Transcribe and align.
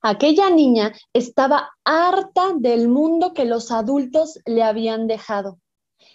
Aquella 0.00 0.48
niña 0.48 0.92
estaba 1.12 1.70
harta 1.84 2.52
del 2.56 2.88
mundo 2.88 3.34
que 3.34 3.44
los 3.44 3.72
adultos 3.72 4.38
le 4.46 4.62
habían 4.62 5.08
dejado. 5.08 5.58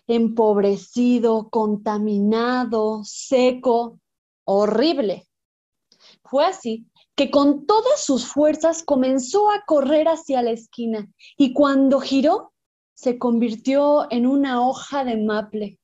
Empobrecido, 0.07 1.49
contaminado, 1.49 3.01
seco, 3.03 3.99
horrible. 4.45 5.27
Fue 6.23 6.45
así 6.45 6.85
que 7.16 7.30
con 7.30 7.66
todas 7.66 8.03
sus 8.03 8.25
fuerzas 8.25 8.83
comenzó 8.83 9.52
a 9.52 9.63
correr 9.66 10.08
hacia 10.08 10.41
la 10.41 10.52
esquina 10.52 11.09
y 11.38 11.53
cuando 11.53 11.99
giró 11.99 12.53
se 12.93 13.19
convirtió 13.19 14.09
en 14.11 14.25
una 14.25 14.65
hoja 14.65 15.03
de 15.03 15.17
maple. 15.17 15.77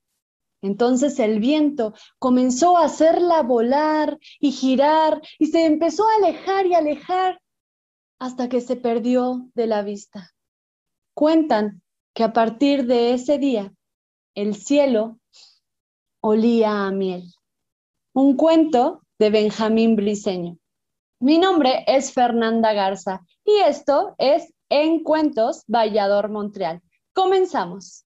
Entonces 0.62 1.20
el 1.20 1.40
viento 1.40 1.94
comenzó 2.18 2.78
a 2.78 2.86
hacerla 2.86 3.44
volar 3.44 4.18
y 4.40 4.52
girar 4.52 5.22
y 5.38 5.48
se 5.48 5.66
empezó 5.66 6.06
a 6.08 6.16
alejar 6.16 6.66
y 6.66 6.74
alejar 6.74 7.42
hasta 8.20 8.50
que 8.50 8.62
se 8.62 8.76
perdió 8.76 9.50
de 9.56 9.68
la 9.68 9.82
vista. 9.82 10.32
Cuentan 11.14 11.82
que 12.14 12.24
a 12.24 12.34
partir 12.34 12.86
de 12.86 13.14
ese 13.14 13.38
día 13.38 13.74
el 14.36 14.56
cielo 14.56 15.20
olía 16.22 16.86
a 16.86 16.92
miel. 16.92 17.34
Un 18.14 18.36
cuento 18.36 19.02
de 19.18 19.30
Benjamín 19.30 19.96
Briseño. 19.96 20.58
Mi 21.20 21.38
nombre 21.38 21.84
es 21.88 22.14
Fernanda 22.14 22.74
Garza 22.74 23.26
y 23.44 23.52
esto 23.60 24.16
es 24.18 24.54
En 24.70 25.04
Cuentos 25.04 25.64
Vallador 25.68 26.30
Montreal. 26.30 26.82
Comenzamos. 27.14 28.06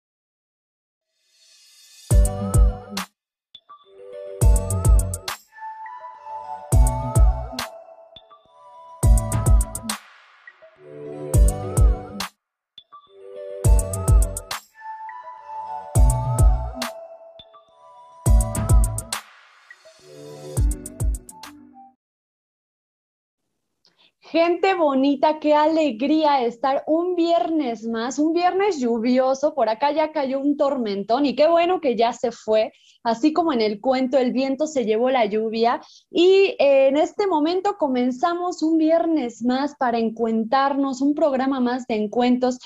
Gente 24.31 24.75
bonita, 24.75 25.39
qué 25.39 25.53
alegría 25.53 26.41
estar 26.45 26.85
un 26.87 27.15
viernes 27.15 27.85
más, 27.85 28.17
un 28.17 28.31
viernes 28.31 28.79
lluvioso, 28.79 29.53
por 29.53 29.67
acá 29.67 29.91
ya 29.91 30.13
cayó 30.13 30.39
un 30.39 30.55
tormentón 30.55 31.25
y 31.25 31.35
qué 31.35 31.49
bueno 31.49 31.81
que 31.81 31.97
ya 31.97 32.13
se 32.13 32.31
fue, 32.31 32.71
así 33.03 33.33
como 33.33 33.51
en 33.51 33.59
el 33.59 33.81
cuento 33.81 34.17
el 34.17 34.31
viento 34.31 34.67
se 34.67 34.85
llevó 34.85 35.09
la 35.09 35.25
lluvia 35.25 35.81
y 36.09 36.55
eh, 36.59 36.87
en 36.87 36.95
este 36.95 37.27
momento 37.27 37.75
comenzamos 37.77 38.63
un 38.63 38.77
viernes 38.77 39.43
más 39.43 39.75
para 39.75 39.99
encuentarnos, 39.99 41.01
un 41.01 41.13
programa 41.13 41.59
más 41.59 41.85
de 41.87 41.95
encuentros. 41.95 42.57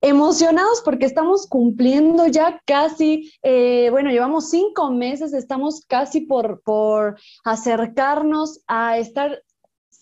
Emocionados 0.00 0.82
porque 0.84 1.06
estamos 1.06 1.48
cumpliendo 1.48 2.28
ya 2.28 2.60
casi, 2.64 3.32
eh, 3.42 3.88
bueno, 3.90 4.10
llevamos 4.10 4.50
cinco 4.50 4.92
meses, 4.92 5.32
estamos 5.32 5.80
casi 5.84 6.20
por, 6.20 6.62
por 6.62 7.18
acercarnos 7.44 8.60
a 8.68 8.98
estar 8.98 9.42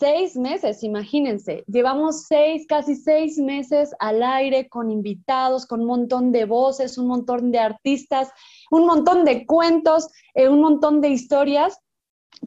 seis 0.00 0.34
meses, 0.34 0.82
imagínense, 0.82 1.62
llevamos 1.66 2.24
seis, 2.26 2.66
casi 2.66 2.96
seis 2.96 3.36
meses 3.36 3.94
al 3.98 4.22
aire 4.22 4.66
con 4.68 4.90
invitados, 4.90 5.66
con 5.66 5.82
un 5.82 5.86
montón 5.86 6.32
de 6.32 6.46
voces, 6.46 6.96
un 6.96 7.06
montón 7.06 7.52
de 7.52 7.58
artistas, 7.58 8.30
un 8.70 8.86
montón 8.86 9.26
de 9.26 9.44
cuentos, 9.44 10.08
eh, 10.34 10.48
un 10.48 10.60
montón 10.60 11.02
de 11.02 11.10
historias 11.10 11.78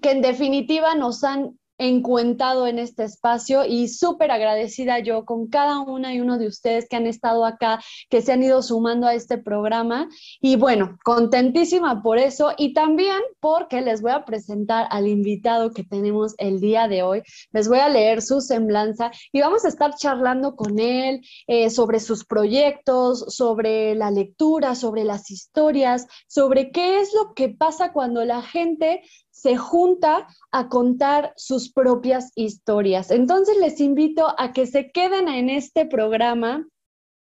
que 0.02 0.12
en 0.12 0.22
definitiva 0.22 0.96
nos 0.96 1.24
han 1.24 1.60
encuentado 1.84 2.68
en 2.68 2.80
este 2.80 3.04
espacio 3.04 3.66
y 3.66 3.88
súper 3.88 4.32
agradecida 4.32 5.00
yo 5.00 5.26
con 5.26 5.48
cada 5.48 5.80
una 5.80 6.14
y 6.14 6.22
uno 6.22 6.38
de 6.38 6.48
ustedes 6.48 6.88
que 6.90 6.96
han 6.96 7.08
estado 7.08 7.46
acá, 7.46 7.80
que 8.10 8.22
se 8.22 8.32
han 8.32 8.44
ido 8.44 8.62
sumando 8.62 9.08
a 9.08 9.14
este 9.14 9.38
programa. 9.38 10.08
Y 10.42 10.56
bueno, 10.56 10.98
contentísima 11.04 12.02
por 12.02 12.18
eso 12.18 12.54
y 12.58 12.74
también 12.74 13.20
porque 13.40 13.82
les 13.82 14.02
voy 14.02 14.12
a 14.12 14.26
presentar 14.26 14.88
al 14.90 15.08
invitado 15.08 15.72
que 15.72 15.84
tenemos 15.84 16.36
el 16.38 16.60
día 16.60 16.88
de 16.88 17.04
hoy. 17.04 17.24
Les 17.52 17.68
voy 17.68 17.80
a 17.80 17.90
leer 17.90 18.22
su 18.22 18.42
semblanza 18.42 19.12
y 19.32 19.42
vamos 19.42 19.66
a 19.66 19.70
estar 19.70 19.96
charlando 19.96 20.56
con 20.56 20.80
él 20.80 21.22
eh, 21.48 21.70
sobre 21.70 22.00
sus 22.00 22.26
proyectos, 22.26 23.26
sobre 23.30 23.96
la 23.96 24.12
lectura, 24.12 24.76
sobre 24.76 25.04
las 25.04 25.32
historias, 25.32 26.08
sobre 26.28 26.72
qué 26.72 27.02
es 27.02 27.14
lo 27.14 27.34
que 27.34 27.50
pasa 27.50 27.94
cuando 27.94 28.24
la 28.26 28.42
gente 28.42 29.02
se 29.34 29.58
junta 29.58 30.28
a 30.52 30.70
contar 30.70 31.34
sus 31.36 31.72
propias 31.72 32.32
historias. 32.36 33.10
Entonces 33.10 33.58
les 33.58 33.82
invito 33.82 34.28
a 34.38 34.54
que 34.54 34.68
se 34.68 34.92
queden 34.92 35.28
en 35.28 35.50
este 35.50 35.88
programa. 35.88 36.68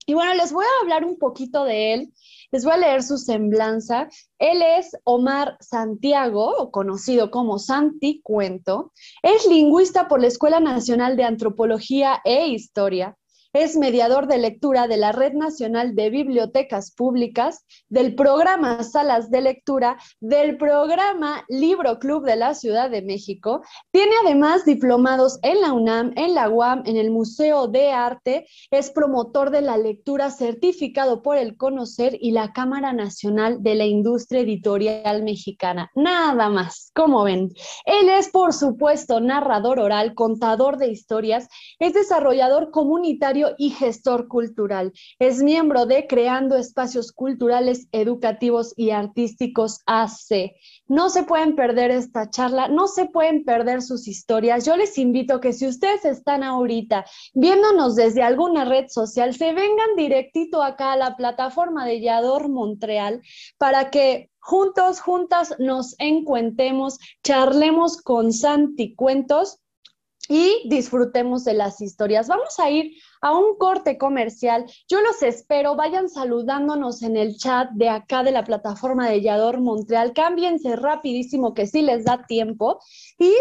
Y 0.06 0.13
bueno, 0.13 0.34
les 0.35 0.53
voy 0.53 0.63
a 0.63 0.81
hablar 0.84 1.06
un 1.06 1.18
poquito 1.18 1.63
de 1.63 1.94
él, 1.94 2.13
les 2.52 2.63
voy 2.63 2.73
a 2.73 2.78
leer 2.78 3.02
su 3.02 3.18
semblanza. 3.18 4.09
Él 4.38 4.62
es 4.62 4.96
Omar 5.06 5.57
Santiago, 5.59 6.69
conocido 6.72 7.31
como 7.31 7.57
Santi 7.57 8.22
Cuento. 8.22 8.91
Es 9.23 9.47
lingüista 9.47 10.07
por 10.07 10.22
la 10.22 10.28
Escuela 10.28 10.59
Nacional 10.59 11.18
de 11.18 11.23
Antropología 11.23 12.22
e 12.23 12.47
Historia. 12.47 13.18
Es 13.53 13.78
mediador 13.78 14.25
de 14.25 14.40
lectura 14.40 14.88
de 14.88 14.97
la 14.97 15.12
Red 15.12 15.34
Nacional 15.34 15.94
de 15.94 16.09
Bibliotecas 16.09 16.90
Públicas, 16.90 17.68
del 17.88 18.16
programa 18.16 18.81
Salas 18.81 19.30
de 19.30 19.41
Lectura, 19.41 19.97
del 20.19 20.58
programa 20.58 21.46
Libro 21.50 22.00
Club 22.00 22.25
de 22.25 22.36
la 22.36 22.56
Ciudad 22.56 22.90
de 22.90 23.03
México. 23.03 23.62
Tiene 23.91 24.14
además 24.25 24.66
diplomados 24.66 25.38
en 25.44 25.62
la 25.62 25.72
UNAM, 25.72 26.14
en 26.16 26.34
la 26.34 26.50
UAM, 26.50 26.81
en 26.88 26.97
el 26.97 27.12
Museo 27.12 27.68
de 27.68 27.91
Arte. 27.91 28.47
Es 28.72 28.90
promotor 28.90 29.52
de 29.52 29.62
la 29.62 29.78
lectura 29.78 30.31
certificado 30.31 31.22
por 31.22 31.38
el 31.38 31.56
Conocer 31.56 32.18
y 32.20 32.31
la 32.31 32.53
Cámara 32.53 32.91
Nacional 32.91 33.62
de 33.62 33.75
la 33.75 33.85
Industria 33.85 34.41
Editorial 34.41 35.22
Mexicana. 35.22 35.91
Nada 35.94 36.50
más, 36.50 36.90
como 36.96 37.24
ven. 37.24 37.52
Él 37.85 38.09
es, 38.09 38.30
por 38.30 38.52
supuesto, 38.52 39.20
narrador 39.20 39.80
oral, 39.80 40.16
contador 40.16 40.78
de 40.78 40.88
historias, 40.88 41.47
es 41.78 41.94
desarrollador 41.94 42.72
comunitario 42.72 43.43
y 43.58 43.70
gestor 43.72 44.28
cultural. 44.28 44.94
Es 45.20 45.42
miembro 45.44 45.86
de 45.86 46.08
Creando 46.08 46.56
Espacios 46.56 47.12
Culturales, 47.12 47.88
Educativos 47.92 48.74
y 48.76 48.92
Artísticos 48.92 49.80
AC. 49.86 50.53
No 50.88 51.09
se 51.09 51.23
pueden 51.23 51.56
perder 51.56 51.91
esta 51.91 52.29
charla, 52.29 52.67
no 52.67 52.88
se 52.88 53.06
pueden 53.06 53.44
perder 53.44 53.82
sus 53.82 54.08
historias. 54.08 54.66
Yo 54.66 54.76
les 54.76 54.97
invito 54.97 55.40
que 55.40 55.53
si 55.53 55.67
ustedes 55.67 56.06
están 56.06 56.44
ahorita 56.44 57.06
viéndonos 57.34 57.96
desde 57.96 58.23
alguna 58.23 58.66
red 58.66 58.88
social, 58.88 59.34
se 59.34 59.53
vengan 59.53 59.96
directito 59.96 60.64
acá 60.64 60.94
a 60.94 60.97
la 60.97 61.16
plataforma 61.16 61.85
de 61.85 62.02
Yador 62.02 62.50
Montreal 62.50 63.22
para 63.58 63.90
que 63.90 64.29
juntos, 64.40 65.00
juntas 65.00 65.56
nos 65.58 65.96
encuentemos, 66.00 67.00
charlemos 67.23 68.02
con 68.02 68.34
Santi 68.34 68.94
Cuentos 68.94 69.59
y 70.29 70.67
disfrutemos 70.70 71.44
de 71.44 71.53
las 71.53 71.82
historias. 71.82 72.28
Vamos 72.28 72.59
a 72.59 72.70
ir 72.70 72.94
a 73.23 73.31
un 73.31 73.58
corte 73.58 73.97
comercial. 73.97 74.66
Yo 74.90 75.02
los 75.02 75.23
espero, 75.23 75.75
vayan 75.75 76.09
saludándonos 76.09 77.02
en 77.02 77.16
el 77.16 77.37
chat 77.37 77.70
de 77.72 77.90
acá 77.90 78.22
de 78.22 78.31
la 78.31 78.43
plataforma 78.43 79.09
de 79.09 79.22
Yador 79.22 79.61
Montreal. 79.61 80.14
Cámbiense 80.14 80.75
rapidísimo 80.75 81.53
que 81.53 81.66
sí 81.66 81.81
les 81.81 82.03
da 82.03 82.25
tiempo 82.28 82.79
y 83.17 83.34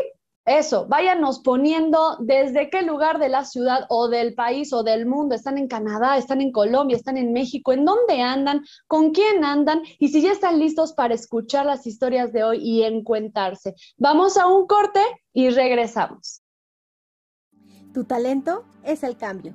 eso, 0.45 0.87
váyanos 0.89 1.41
poniendo 1.41 2.17
desde 2.21 2.69
qué 2.71 2.83
lugar 2.83 3.19
de 3.19 3.29
la 3.29 3.45
ciudad 3.45 3.87
o 3.89 4.09
del 4.09 4.35
país 4.35 4.73
o 4.73 4.83
del 4.83 5.07
mundo 5.07 5.35
están 5.35 5.59
en 5.59 5.69
Canadá, 5.69 6.17
están 6.17 6.41
en 6.41 6.53
Colombia, 6.53 6.97
están 6.97 7.17
en 7.17 7.33
México, 7.33 7.73
en 7.73 7.85
dónde 7.85 8.21
andan, 8.21 8.65
con 8.87 9.11
quién 9.11 9.45
andan 9.45 9.83
y 9.99 10.09
si 10.09 10.23
ya 10.23 10.33
están 10.33 10.59
listos 10.59 10.95
para 10.95 11.15
escuchar 11.15 11.67
las 11.67 11.87
historias 11.87 12.33
de 12.33 12.45
hoy 12.45 12.59
y 12.59 12.83
encuentarse. 12.83 13.75
Vamos 13.97 14.37
a 14.37 14.47
un 14.47 14.67
corte 14.67 15.01
y 15.33 15.51
regresamos. 15.51 16.43
Tu 17.95 18.05
talento 18.05 18.65
es 18.85 19.03
el 19.03 19.17
cambio. 19.17 19.55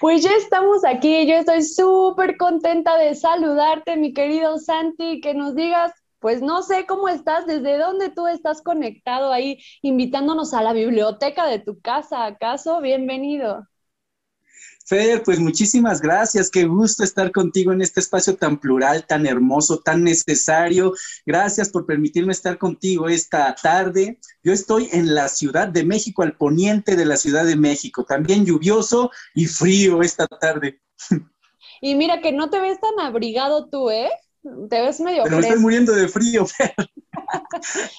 Pues 0.00 0.22
ya 0.22 0.30
estamos 0.36 0.84
aquí, 0.84 1.26
yo 1.26 1.34
estoy 1.34 1.62
súper 1.62 2.36
contenta 2.36 2.96
de 2.98 3.14
saludarte, 3.14 3.96
mi 3.96 4.12
querido 4.12 4.58
Santi, 4.58 5.20
que 5.20 5.34
nos 5.34 5.54
digas, 5.54 5.92
pues 6.18 6.42
no 6.42 6.62
sé 6.62 6.86
cómo 6.86 7.08
estás, 7.08 7.46
desde 7.46 7.78
dónde 7.78 8.10
tú 8.10 8.26
estás 8.26 8.62
conectado 8.62 9.32
ahí, 9.32 9.58
invitándonos 9.82 10.54
a 10.54 10.62
la 10.62 10.72
biblioteca 10.72 11.46
de 11.46 11.58
tu 11.60 11.80
casa, 11.80 12.26
¿acaso? 12.26 12.80
Bienvenido. 12.80 13.66
Fer, 14.84 15.22
pues 15.22 15.38
muchísimas 15.38 16.00
gracias. 16.00 16.50
Qué 16.50 16.64
gusto 16.64 17.04
estar 17.04 17.30
contigo 17.30 17.72
en 17.72 17.82
este 17.82 18.00
espacio 18.00 18.36
tan 18.36 18.58
plural, 18.58 19.06
tan 19.06 19.26
hermoso, 19.26 19.78
tan 19.78 20.02
necesario. 20.02 20.92
Gracias 21.24 21.70
por 21.70 21.86
permitirme 21.86 22.32
estar 22.32 22.58
contigo 22.58 23.08
esta 23.08 23.54
tarde. 23.54 24.18
Yo 24.42 24.52
estoy 24.52 24.88
en 24.92 25.14
la 25.14 25.28
Ciudad 25.28 25.68
de 25.68 25.84
México, 25.84 26.22
al 26.22 26.36
poniente 26.36 26.96
de 26.96 27.04
la 27.04 27.16
Ciudad 27.16 27.44
de 27.44 27.56
México, 27.56 28.04
también 28.04 28.44
lluvioso 28.44 29.10
y 29.34 29.46
frío 29.46 30.02
esta 30.02 30.26
tarde. 30.26 30.80
Y 31.80 31.94
mira 31.94 32.20
que 32.20 32.32
no 32.32 32.50
te 32.50 32.60
ves 32.60 32.80
tan 32.80 32.98
abrigado 33.00 33.68
tú, 33.68 33.90
¿eh? 33.90 34.10
Te 34.68 34.80
ves 34.82 35.00
medio 35.00 35.22
Pero 35.24 35.36
me 35.36 35.42
estoy 35.42 35.60
muriendo 35.60 35.92
de 35.92 36.08
frío, 36.08 36.46
Fer. 36.46 36.74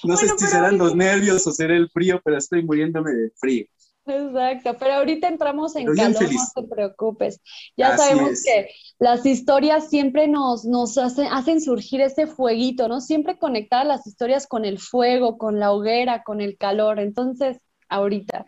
No 0.04 0.16
sé 0.16 0.28
si 0.36 0.46
serán 0.46 0.78
los 0.78 0.94
nervios 0.94 1.46
o 1.46 1.52
será 1.52 1.74
el 1.74 1.88
frío, 1.90 2.20
pero 2.24 2.36
estoy 2.36 2.62
muriéndome 2.62 3.12
de 3.12 3.30
frío. 3.36 3.66
Exacto, 4.06 4.76
pero 4.78 4.94
ahorita 4.94 5.28
entramos 5.28 5.76
en 5.76 5.86
calor, 5.86 6.22
no 6.22 6.62
te 6.62 6.68
preocupes. 6.68 7.40
Ya 7.76 7.96
sabemos 7.96 8.42
que 8.44 8.68
las 8.98 9.24
historias 9.24 9.88
siempre 9.88 10.28
nos, 10.28 10.66
nos 10.66 10.98
hacen, 10.98 11.28
hacen 11.30 11.60
surgir 11.60 12.02
ese 12.02 12.26
fueguito, 12.26 12.86
¿no? 12.86 13.00
Siempre 13.00 13.38
conectadas 13.38 13.86
las 13.86 14.06
historias 14.06 14.46
con 14.46 14.66
el 14.66 14.78
fuego, 14.78 15.38
con 15.38 15.58
la 15.58 15.72
hoguera, 15.72 16.22
con 16.22 16.42
el 16.42 16.58
calor. 16.58 17.00
Entonces, 17.00 17.58
ahorita. 17.88 18.44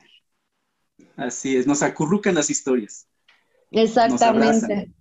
Así 1.16 1.56
es, 1.56 1.66
nos 1.66 1.82
acurrucan 1.82 2.34
las 2.34 2.50
historias. 2.50 3.06
Exactamente. 3.70 4.92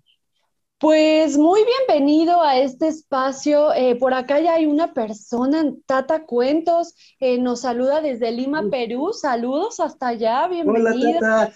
Pues 0.85 1.35
muy 1.39 1.61
bienvenido 1.65 2.43
a 2.43 2.59
este 2.59 2.89
espacio. 2.89 3.73
Eh, 3.73 3.95
por 3.95 4.13
acá 4.13 4.39
ya 4.39 4.53
hay 4.53 4.67
una 4.67 4.93
persona, 4.93 5.63
Tata 5.87 6.27
Cuentos, 6.27 6.93
eh, 7.19 7.39
nos 7.39 7.61
saluda 7.61 8.01
desde 8.01 8.31
Lima, 8.31 8.69
Perú. 8.69 9.11
Saludos 9.11 9.79
hasta 9.79 10.09
allá, 10.09 10.47
bienvenido. 10.47 11.17
Hola, 11.17 11.49
Tata. 11.49 11.53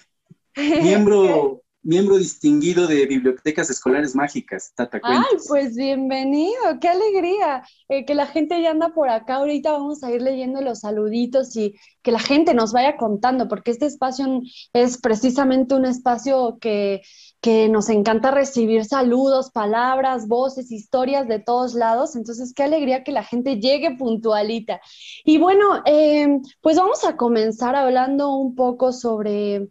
Miembro 0.82 1.62
miembro 1.82 2.18
distinguido 2.18 2.88
de 2.88 3.06
Bibliotecas 3.06 3.70
Escolares 3.70 4.16
Mágicas, 4.16 4.74
Tata 4.76 5.00
Cuentos. 5.00 5.26
Ay, 5.32 5.38
pues 5.48 5.76
bienvenido, 5.76 6.80
qué 6.82 6.90
alegría 6.90 7.64
eh, 7.88 8.06
que 8.06 8.16
la 8.16 8.26
gente 8.26 8.62
ya 8.62 8.72
anda 8.72 8.90
por 8.90 9.10
acá. 9.10 9.36
Ahorita 9.36 9.72
vamos 9.72 10.04
a 10.04 10.12
ir 10.12 10.22
leyendo 10.22 10.62
los 10.62 10.82
saluditos 10.82 11.56
y 11.56 11.76
que 12.02 12.12
la 12.12 12.20
gente 12.20 12.54
nos 12.54 12.74
vaya 12.74 12.98
contando, 12.98 13.48
porque 13.48 13.72
este 13.72 13.86
espacio 13.86 14.42
es 14.74 15.00
precisamente 15.00 15.74
un 15.74 15.86
espacio 15.86 16.58
que, 16.60 17.02
que 17.42 17.70
nos 17.70 17.90
encanta 17.90 18.32
recibir 18.32 18.86
saludos, 18.86 19.52
palabras, 19.52 20.28
voces, 20.28 20.72
historias 20.72 21.28
de 21.28 21.40
todos 21.40 21.74
lados. 21.74 22.16
Entonces, 22.16 22.54
qué 22.54 22.64
alegría 22.64 23.04
que 23.04 23.12
la 23.12 23.24
gente 23.24 23.60
llegue 23.60 23.96
puntualita. 23.98 24.82
Y 25.24 25.38
bueno, 25.38 25.82
eh, 25.86 26.40
pues 26.62 26.78
vamos 26.78 27.06
a 27.06 27.16
comenzar 27.16 27.76
hablando 27.76 28.36
un 28.36 28.56
poco 28.56 28.92
sobre 28.92 29.70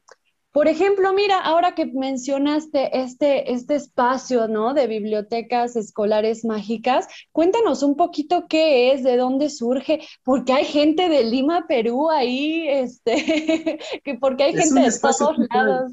por 0.58 0.66
ejemplo, 0.66 1.12
mira, 1.12 1.38
ahora 1.38 1.76
que 1.76 1.86
mencionaste 1.86 3.00
este, 3.00 3.52
este 3.52 3.76
espacio, 3.76 4.48
¿no? 4.48 4.74
De 4.74 4.88
bibliotecas 4.88 5.76
escolares 5.76 6.44
mágicas, 6.44 7.06
cuéntanos 7.32 7.84
un 7.84 7.94
poquito 7.96 8.46
qué 8.48 8.92
es, 8.92 9.04
de 9.04 9.16
dónde 9.16 9.50
surge, 9.50 10.00
porque 10.24 10.54
hay 10.54 10.64
gente 10.64 11.08
de 11.08 11.22
Lima, 11.22 11.66
Perú 11.68 12.10
ahí, 12.10 12.66
este, 12.66 13.78
que 14.04 14.14
porque 14.14 14.42
hay 14.44 14.54
gente 14.54 14.80
de 14.80 14.98
todos 14.98 15.38
lados. 15.54 15.92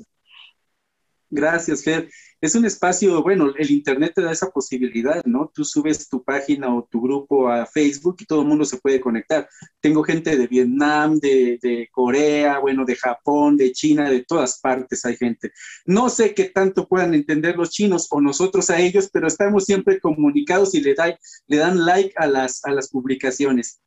Gracias, 1.29 1.83
Fer 1.83 2.09
es 2.45 2.53
un 2.53 2.65
espacio, 2.65 3.23
bueno, 3.23 3.53
el 3.57 3.71
Internet 3.71 4.13
te 4.15 4.21
da 4.21 4.31
esa 4.31 4.49
posibilidad, 4.51 5.23
¿no? 5.25 5.51
Tú 5.53 5.65
subes 5.65 6.07
tu 6.07 6.23
página 6.23 6.73
o 6.73 6.87
tu 6.89 7.01
grupo 7.01 7.49
a 7.49 7.65
Facebook 7.65 8.17
y 8.19 8.25
todo 8.25 8.41
el 8.41 8.47
mundo 8.47 8.65
se 8.65 8.77
puede 8.77 9.01
conectar. 9.01 9.49
Tengo 9.79 10.03
gente 10.03 10.37
de 10.37 10.45
Vietnam, 10.45 11.17
de, 11.19 11.57
de, 11.61 11.89
Corea, 11.91 12.59
bueno, 12.59 12.85
de 12.85 12.95
Japón, 12.95 13.57
de 13.57 13.71
China, 13.71 14.09
de 14.09 14.23
todas 14.23 14.59
partes 14.59 15.05
hay 15.05 15.15
gente. 15.15 15.51
No 15.85 16.09
sé 16.09 16.33
qué 16.33 16.45
tanto 16.45 16.87
puedan 16.87 17.13
entender 17.13 17.55
los 17.55 17.71
chinos 17.71 18.07
o 18.11 18.21
nosotros 18.21 18.69
a 18.69 18.79
ellos, 18.79 19.09
pero 19.11 19.27
estamos 19.27 19.65
siempre 19.65 19.99
comunicados 19.99 20.75
y 20.75 20.81
le, 20.81 20.93
da, 20.93 21.17
le 21.47 21.57
dan 21.57 21.83
like 21.85 22.13
a 22.17 22.27
las, 22.27 22.63
a 22.65 22.71
las 22.71 22.89
publicaciones. 22.89 23.81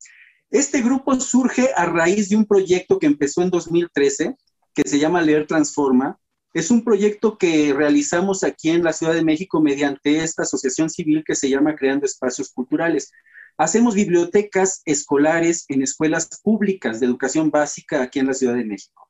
Este 0.51 0.83
grupo 0.83 1.19
surge 1.21 1.69
a 1.77 1.85
raíz 1.87 2.31
de 2.31 2.37
un 2.37 2.47
proyecto 2.47 2.99
que 2.99 3.07
empezó 3.07 3.43
en 3.43 3.51
2013, 3.51 4.35
que 4.75 4.83
se 4.85 4.99
llama 4.99 5.21
Leer 5.23 5.47
Transforma, 5.47 6.19
es 6.55 6.71
un 6.71 6.83
proyecto 6.83 7.37
que 7.37 7.75
realizamos 7.75 8.43
aquí 8.43 8.71
en 8.71 8.83
la 8.83 8.93
Ciudad 8.93 9.13
de 9.13 9.25
México 9.25 9.61
mediante 9.61 10.23
esta 10.23 10.43
asociación 10.43 10.89
civil 10.89 11.23
que 11.27 11.35
se 11.35 11.49
llama 11.51 11.77
Creando 11.77 12.07
Espacios 12.07 12.51
Culturales. 12.51 13.13
Hacemos 13.59 13.95
bibliotecas 13.95 14.83
escolares 14.85 15.67
en 15.69 15.83
escuelas 15.83 16.41
públicas 16.43 17.01
de 17.01 17.07
educación 17.07 17.51
básica 17.51 18.03
aquí 18.03 18.19
en 18.21 18.29
la 18.29 18.35
Ciudad 18.35 18.55
de 18.55 18.65
México. 18.65 19.09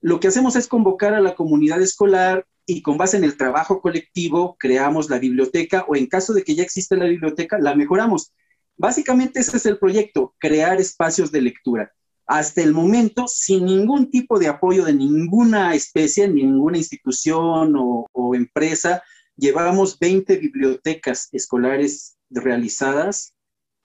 Lo 0.00 0.18
que 0.18 0.28
hacemos 0.28 0.56
es 0.56 0.66
convocar 0.66 1.14
a 1.14 1.20
la 1.20 1.34
comunidad 1.34 1.80
escolar 1.82 2.46
y 2.64 2.80
con 2.80 2.96
base 2.96 3.16
en 3.16 3.24
el 3.24 3.36
trabajo 3.36 3.80
colectivo 3.80 4.56
creamos 4.58 5.10
la 5.10 5.18
biblioteca 5.18 5.84
o 5.88 5.96
en 5.96 6.06
caso 6.06 6.32
de 6.32 6.42
que 6.42 6.54
ya 6.54 6.62
existe 6.62 6.96
la 6.96 7.04
biblioteca, 7.04 7.58
la 7.58 7.74
mejoramos. 7.74 8.32
Básicamente 8.76 9.40
ese 9.40 9.58
es 9.58 9.66
el 9.66 9.78
proyecto, 9.78 10.34
crear 10.38 10.80
espacios 10.80 11.30
de 11.30 11.42
lectura 11.42 11.92
hasta 12.26 12.62
el 12.62 12.72
momento 12.72 13.26
sin 13.26 13.66
ningún 13.66 14.10
tipo 14.10 14.38
de 14.38 14.48
apoyo 14.48 14.84
de 14.84 14.94
ninguna 14.94 15.74
especie, 15.74 16.28
ninguna 16.28 16.78
institución 16.78 17.74
o, 17.76 18.34
empresa. 18.34 19.02
Llevamos 19.36 19.98
20 19.98 20.36
bibliotecas 20.36 21.28
escolares 21.32 22.16
realizadas 22.30 23.34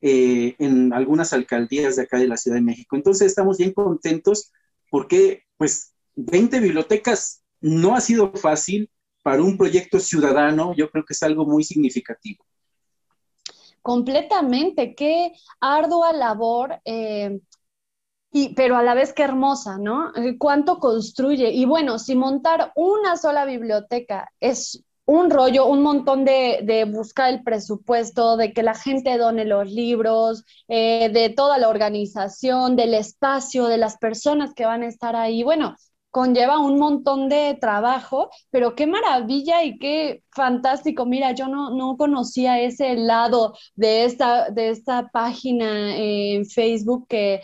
eh, 0.01 0.55
en 0.59 0.93
algunas 0.93 1.33
alcaldías 1.33 1.95
de 1.95 2.03
acá 2.03 2.17
de 2.17 2.27
la 2.27 2.37
Ciudad 2.37 2.57
de 2.57 2.63
México. 2.63 2.95
Entonces 2.95 3.27
estamos 3.27 3.57
bien 3.57 3.73
contentos 3.73 4.51
porque 4.89 5.43
pues 5.57 5.93
20 6.15 6.59
bibliotecas 6.59 7.43
no 7.59 7.95
ha 7.95 8.01
sido 8.01 8.31
fácil 8.33 8.89
para 9.23 9.43
un 9.43 9.57
proyecto 9.57 9.99
ciudadano, 9.99 10.73
yo 10.73 10.89
creo 10.89 11.03
que 11.03 11.13
es 11.13 11.21
algo 11.23 11.45
muy 11.45 11.63
significativo. 11.63 12.45
Completamente, 13.81 14.95
qué 14.95 15.33
ardua 15.59 16.13
labor. 16.13 16.79
Eh, 16.85 17.39
pero 18.55 18.77
a 18.77 18.83
la 18.83 18.93
vez 18.93 19.13
qué 19.13 19.23
hermosa, 19.23 19.77
¿no? 19.77 20.13
Eh, 20.15 20.37
¿Cuánto 20.37 20.79
construye? 20.79 21.51
Y 21.51 21.65
bueno, 21.65 21.99
si 21.99 22.15
montar 22.15 22.71
una 22.75 23.17
sola 23.17 23.45
biblioteca 23.45 24.29
es 24.39 24.83
un 25.05 25.29
rollo, 25.29 25.67
un 25.67 25.81
montón 25.83 26.25
de, 26.25 26.85
buscar 26.91 27.29
el 27.33 27.43
presupuesto, 27.43 28.35
de 28.37 28.51
que 28.53 28.61
la 28.63 28.75
gente 28.75 29.17
done 29.17 29.45
los 29.45 29.71
libros, 29.71 30.43
eh, 30.67 31.09
de 31.09 31.29
toda 31.29 31.57
la 31.57 31.69
organización, 31.69 32.75
del 32.75 32.93
espacio, 32.93 33.67
de 33.67 33.77
las 33.77 33.97
personas 33.97 34.53
que 34.53 34.65
van 34.65 34.83
a 34.83 34.87
estar 34.87 35.15
ahí. 35.15 35.43
Bueno, 35.43 35.75
conlleva 36.11 36.59
un 36.59 36.77
montón 36.79 37.29
de 37.29 37.57
trabajo, 37.61 38.29
pero 38.49 38.75
qué 38.75 38.87
maravilla 38.87 39.63
y 39.63 39.77
qué 39.77 40.23
fantástico. 40.31 41.05
Mira, 41.05 41.31
yo 41.33 41.47
no, 41.47 41.69
no 41.69 41.95
conocía 41.95 42.59
ese 42.59 42.95
lado 42.95 43.53
de 43.75 44.03
esta, 44.05 44.49
de 44.49 44.69
esta 44.69 45.09
página 45.09 45.95
en 45.95 46.45
Facebook 46.45 47.07
que 47.07 47.41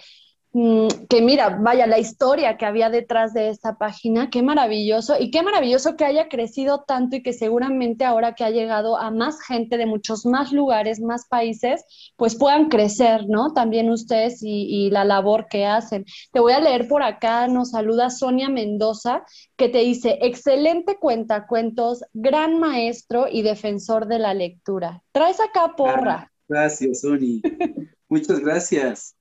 que 0.54 1.22
mira, 1.24 1.58
vaya, 1.62 1.88
la 1.88 1.98
historia 1.98 2.58
que 2.58 2.68
había 2.68 2.92
detrás 2.92 3.34
de 3.34 3.50
esta 3.50 3.80
página, 3.80 4.30
qué 4.30 4.44
maravilloso 4.44 5.16
y 5.20 5.32
qué 5.32 5.42
maravilloso 5.42 5.96
que 5.96 6.06
haya 6.06 6.30
crecido 6.30 6.84
tanto 6.88 7.16
y 7.16 7.24
que 7.24 7.34
seguramente 7.34 8.06
ahora 8.06 8.36
que 8.36 8.44
ha 8.44 8.52
llegado 8.52 8.98
a 8.98 9.10
más 9.10 9.42
gente 9.42 9.78
de 9.78 9.88
muchos 9.88 10.28
más 10.28 10.52
lugares, 10.52 11.02
más 11.02 11.26
países, 11.28 11.84
pues 12.18 12.36
puedan 12.36 12.70
crecer, 12.70 13.28
¿no? 13.28 13.54
También 13.54 13.90
ustedes 13.90 14.44
y, 14.44 14.92
la 14.92 15.06
labor 15.06 15.48
que 15.50 15.66
hacen. 15.66 16.06
Te 16.32 16.40
voy 16.40 16.54
a 16.54 16.60
leer 16.60 16.88
por 16.88 17.02
acá, 17.02 17.48
nos 17.48 17.72
saluda 17.72 18.12
Sonia 18.12 18.48
Mendoza, 18.48 19.24
que 19.56 19.70
te 19.70 19.80
dice, 19.80 20.20
excelente 20.22 20.98
cuentacuentos, 21.00 22.04
gran 22.14 22.60
maestro 22.60 23.26
y 23.28 23.42
defensor 23.42 24.06
de 24.06 24.20
la 24.20 24.36
lectura. 24.36 25.02
Traes 25.14 25.40
acá 25.40 25.74
porra. 25.76 26.32
gracias, 26.48 27.02
Sonia. 27.02 27.42
Muchas 28.08 28.40
gracias. 28.40 29.16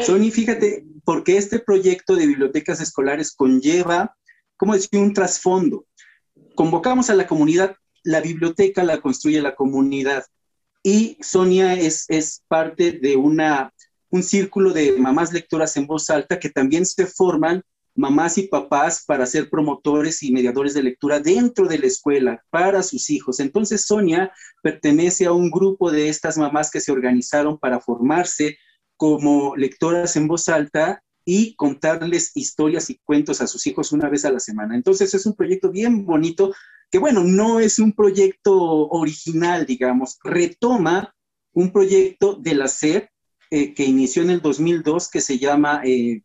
Sony, 0.00 0.30
fíjate, 0.30 0.84
porque 1.04 1.36
este 1.36 1.58
proyecto 1.58 2.16
de 2.16 2.26
bibliotecas 2.26 2.80
escolares 2.80 3.32
conlleva, 3.34 4.16
¿cómo 4.56 4.74
decir?, 4.74 4.98
un 4.98 5.12
trasfondo. 5.12 5.86
Convocamos 6.54 7.10
a 7.10 7.14
la 7.14 7.26
comunidad, 7.26 7.76
la 8.02 8.20
biblioteca 8.20 8.84
la 8.84 9.00
construye 9.00 9.40
la 9.42 9.54
comunidad 9.54 10.24
y 10.82 11.16
Sonia 11.20 11.74
es, 11.74 12.06
es 12.08 12.42
parte 12.48 12.92
de 12.92 13.16
una, 13.16 13.72
un 14.10 14.22
círculo 14.22 14.72
de 14.72 14.92
mamás 14.92 15.32
lectoras 15.32 15.76
en 15.76 15.86
voz 15.86 16.10
alta 16.10 16.40
que 16.40 16.50
también 16.50 16.84
se 16.84 17.06
forman 17.06 17.62
mamás 17.94 18.38
y 18.38 18.48
papás 18.48 19.04
para 19.06 19.26
ser 19.26 19.50
promotores 19.50 20.22
y 20.22 20.32
mediadores 20.32 20.74
de 20.74 20.82
lectura 20.82 21.20
dentro 21.20 21.66
de 21.68 21.78
la 21.78 21.86
escuela 21.86 22.42
para 22.50 22.82
sus 22.82 23.10
hijos. 23.10 23.38
Entonces 23.38 23.84
Sonia 23.84 24.32
pertenece 24.62 25.26
a 25.26 25.32
un 25.32 25.50
grupo 25.50 25.90
de 25.90 26.08
estas 26.08 26.38
mamás 26.38 26.70
que 26.70 26.80
se 26.80 26.90
organizaron 26.90 27.58
para 27.58 27.80
formarse 27.80 28.56
como 29.02 29.56
lectoras 29.56 30.14
en 30.14 30.28
voz 30.28 30.48
alta 30.48 31.02
y 31.24 31.56
contarles 31.56 32.30
historias 32.36 32.88
y 32.88 33.00
cuentos 33.02 33.40
a 33.40 33.48
sus 33.48 33.66
hijos 33.66 33.90
una 33.90 34.08
vez 34.08 34.24
a 34.24 34.30
la 34.30 34.38
semana. 34.38 34.76
Entonces 34.76 35.12
es 35.12 35.26
un 35.26 35.34
proyecto 35.34 35.72
bien 35.72 36.06
bonito 36.06 36.54
que 36.88 36.98
bueno, 36.98 37.24
no 37.24 37.58
es 37.58 37.80
un 37.80 37.94
proyecto 37.94 38.54
original, 38.90 39.66
digamos, 39.66 40.20
retoma 40.22 41.12
un 41.52 41.72
proyecto 41.72 42.36
de 42.36 42.54
la 42.54 42.68
SED 42.68 43.08
eh, 43.50 43.74
que 43.74 43.82
inició 43.82 44.22
en 44.22 44.30
el 44.30 44.40
2002 44.40 45.10
que 45.10 45.20
se 45.20 45.36
llama 45.36 45.82
eh, 45.84 46.22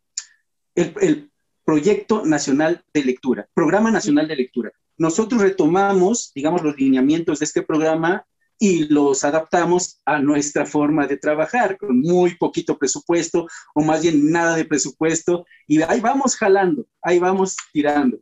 el, 0.76 1.32
Proyecto 1.64 2.24
Nacional 2.24 2.84
de 2.94 3.04
Lectura, 3.04 3.48
Programa 3.54 3.90
Nacional 3.90 4.28
de 4.28 4.36
Lectura. 4.36 4.70
Nosotros 4.98 5.42
retomamos, 5.42 6.30
digamos, 6.32 6.62
los 6.62 6.78
lineamientos 6.78 7.40
de 7.40 7.44
este 7.44 7.62
programa 7.62 8.24
y 8.58 8.86
los 8.88 9.24
adaptamos 9.24 10.00
a 10.04 10.18
nuestra 10.18 10.66
forma 10.66 11.06
de 11.06 11.16
trabajar, 11.16 11.78
con 11.78 12.00
muy 12.00 12.36
poquito 12.36 12.76
presupuesto 12.78 13.46
o 13.74 13.82
más 13.82 14.02
bien 14.02 14.30
nada 14.30 14.56
de 14.56 14.64
presupuesto, 14.64 15.44
y 15.66 15.80
ahí 15.82 16.00
vamos 16.00 16.36
jalando, 16.36 16.86
ahí 17.02 17.18
vamos 17.18 17.56
tirando. 17.72 18.18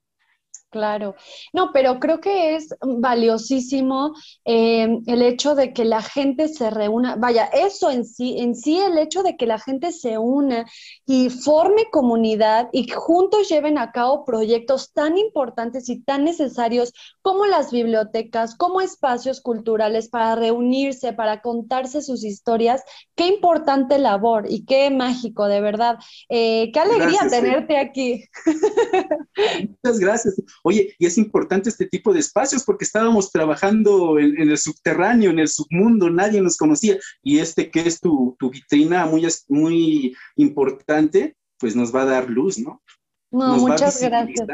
Claro, 0.76 1.14
no, 1.54 1.70
pero 1.72 1.98
creo 1.98 2.20
que 2.20 2.54
es 2.54 2.68
valiosísimo 2.82 4.12
eh, 4.44 5.00
el 5.06 5.22
hecho 5.22 5.54
de 5.54 5.72
que 5.72 5.86
la 5.86 6.02
gente 6.02 6.48
se 6.48 6.68
reúna, 6.68 7.16
vaya, 7.16 7.46
eso 7.46 7.90
en 7.90 8.04
sí, 8.04 8.36
en 8.40 8.54
sí 8.54 8.78
el 8.78 8.98
hecho 8.98 9.22
de 9.22 9.38
que 9.38 9.46
la 9.46 9.58
gente 9.58 9.90
se 9.90 10.18
una 10.18 10.66
y 11.06 11.30
forme 11.30 11.86
comunidad 11.90 12.68
y 12.72 12.90
juntos 12.90 13.48
lleven 13.48 13.78
a 13.78 13.90
cabo 13.90 14.26
proyectos 14.26 14.92
tan 14.92 15.16
importantes 15.16 15.88
y 15.88 16.02
tan 16.02 16.24
necesarios 16.24 16.92
como 17.22 17.46
las 17.46 17.72
bibliotecas, 17.72 18.54
como 18.54 18.82
espacios 18.82 19.40
culturales 19.40 20.10
para 20.10 20.34
reunirse, 20.34 21.14
para 21.14 21.40
contarse 21.40 22.02
sus 22.02 22.22
historias, 22.22 22.82
qué 23.14 23.28
importante 23.28 23.98
labor 23.98 24.44
y 24.46 24.66
qué 24.66 24.90
mágico, 24.90 25.48
de 25.48 25.62
verdad. 25.62 25.96
Eh, 26.28 26.70
qué 26.70 26.80
alegría 26.80 27.20
tenerte 27.30 27.78
aquí. 27.78 28.24
Muchas 29.82 29.98
gracias. 29.98 30.34
Oye, 30.68 30.96
y 30.98 31.06
es 31.06 31.16
importante 31.16 31.68
este 31.68 31.86
tipo 31.86 32.12
de 32.12 32.18
espacios 32.18 32.64
porque 32.64 32.84
estábamos 32.84 33.30
trabajando 33.30 34.18
en, 34.18 34.36
el 34.36 34.58
subterráneo, 34.58 35.30
en 35.30 35.38
el 35.38 35.46
submundo, 35.46 36.10
nadie 36.10 36.42
nos 36.42 36.56
conocía. 36.56 36.96
Y 37.22 37.38
este 37.38 37.70
que 37.70 37.82
es 37.82 38.00
tu, 38.00 38.36
vitrina 38.40 39.06
muy, 39.06 39.24
muy 39.46 40.16
importante, 40.34 41.36
pues 41.60 41.76
nos 41.76 41.94
va 41.94 42.02
a 42.02 42.06
dar 42.06 42.28
luz, 42.28 42.58
¿no? 42.58 42.82
No, 43.30 43.58
muchas 43.58 44.02
gracias. 44.02 44.48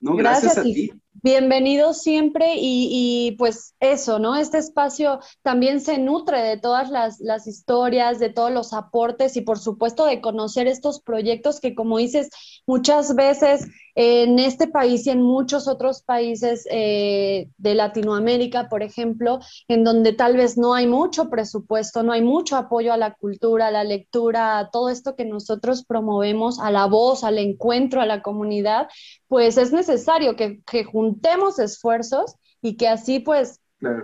No, 0.00 0.16
gracias, 0.16 0.58
a 0.58 0.62
ti. 0.64 0.90
Bienvenido 1.22 1.92
siempre 1.92 2.54
y, 2.56 3.36
pues 3.38 3.76
eso, 3.78 4.18
¿no? 4.18 4.34
Este 4.34 4.58
espacio 4.58 5.20
también 5.42 5.80
se 5.80 5.98
nutre 5.98 6.42
de 6.42 6.56
todas 6.56 6.90
las, 6.90 7.20
las, 7.20 7.46
historias, 7.46 8.18
de 8.18 8.30
todos 8.30 8.50
los 8.50 8.72
aportes 8.72 9.36
y 9.36 9.42
por 9.42 9.58
supuesto 9.58 10.06
de 10.06 10.20
conocer 10.20 10.66
estos 10.66 11.00
proyectos 11.02 11.60
que 11.60 11.74
como 11.74 11.98
dices, 11.98 12.30
muchas 12.66 13.14
veces 13.14 13.66
en 13.94 14.38
este 14.38 14.66
país 14.66 15.06
y 15.06 15.10
en 15.10 15.22
muchos 15.22 15.68
otros 15.68 16.02
países 16.02 16.66
eh, 16.70 17.48
de 17.58 17.74
Latinoamérica, 17.74 18.68
por 18.68 18.82
ejemplo, 18.82 19.40
en 19.68 19.84
donde 19.84 20.12
tal 20.12 20.36
vez 20.36 20.56
no 20.56 20.74
hay 20.74 20.86
mucho 20.86 21.28
presupuesto, 21.28 22.02
no 22.02 22.12
hay 22.12 22.22
mucho 22.22 22.56
apoyo 22.56 22.92
a 22.92 22.96
la 22.96 23.14
cultura, 23.14 23.68
a 23.68 23.70
la 23.70 23.84
lectura, 23.84 24.58
a 24.58 24.70
todo 24.70 24.88
esto 24.88 25.16
que 25.16 25.24
nosotros 25.24 25.84
promovemos, 25.84 26.60
a 26.60 26.70
la 26.70 26.86
voz, 26.86 27.24
al 27.24 27.38
encuentro, 27.38 28.00
a 28.00 28.06
la 28.06 28.22
comunidad, 28.22 28.88
pues 29.28 29.56
es 29.56 29.72
necesario 29.72 30.36
que, 30.36 30.60
que 30.62 30.84
juntemos 30.84 31.58
esfuerzos 31.58 32.36
y 32.62 32.76
que 32.76 32.88
así 32.88 33.20
pues 33.20 33.60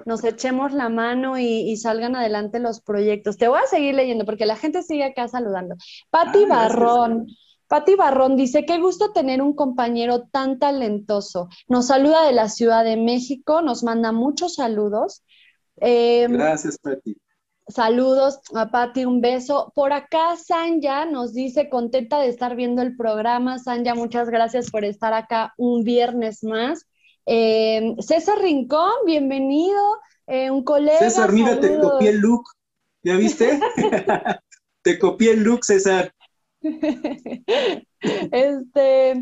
nos 0.07 0.25
echemos 0.25 0.73
la 0.73 0.89
mano 0.89 1.39
y, 1.39 1.77
salgan 1.77 2.17
adelante 2.17 2.59
los 2.59 2.81
proyectos. 2.81 3.37
Te 3.37 3.49
voy 3.49 3.59
a 3.63 3.67
seguir 3.67 3.95
leyendo 3.95 4.25
porque 4.25 4.47
la 4.47 4.57
gente 4.57 4.83
sigue 4.83 5.05
acá 5.05 5.29
saludando. 5.29 5.77
Pati 6.11 6.45
ah, 6.45 6.49
Barrón. 6.49 7.27
Pati 7.69 7.97
Barrón 7.97 8.37
dice, 8.37 8.65
qué 8.65 8.79
gusto 8.79 9.13
tener 9.13 9.43
un 9.43 9.55
compañero 9.55 10.29
tan 10.29 10.59
talentoso. 10.59 11.49
Nos 11.69 11.89
saluda 11.89 12.25
de 12.25 12.33
la 12.33 12.49
Ciudad 12.49 12.85
de 12.85 12.97
México, 12.97 13.61
nos 13.63 13.83
manda 13.83 14.13
muchos 14.13 14.55
saludos. 14.55 15.25
Em, 15.77 16.33
Gracias, 16.33 16.79
Pati. 16.79 17.17
Saludos 17.69 18.39
a 18.55 18.71
Pati, 18.71 19.05
un 19.05 19.21
beso. 19.21 19.73
Por 19.75 19.93
acá 19.93 20.37
Sanja 20.37 21.05
nos 21.05 21.33
dice, 21.35 21.69
contenta 21.69 22.21
de 22.21 22.29
estar 22.29 22.55
viendo 22.55 22.81
el 22.83 22.97
programa. 22.97 23.59
Sanja, 23.59 23.97
muchas 23.97 24.31
gracias 24.31 24.71
por 24.71 24.85
estar 24.85 25.13
acá 25.13 25.53
un 25.57 25.83
viernes 25.83 26.45
más. 26.45 26.87
Em, 27.25 27.97
César 27.99 28.39
Rincón, 28.39 28.93
bienvenido. 29.05 29.83
Eh, 30.29 30.51
un 30.53 30.63
colega. 30.63 31.01
César, 31.01 31.33
mira, 31.33 31.59
te 31.59 31.79
copié 31.81 32.11
el 32.11 32.19
look. 32.19 32.45
¿Ya 33.03 33.17
viste? 33.17 33.59
te 34.83 34.99
copié 35.01 35.33
el 35.33 35.43
look, 35.43 35.65
César. 35.65 36.13
este, 38.01 39.13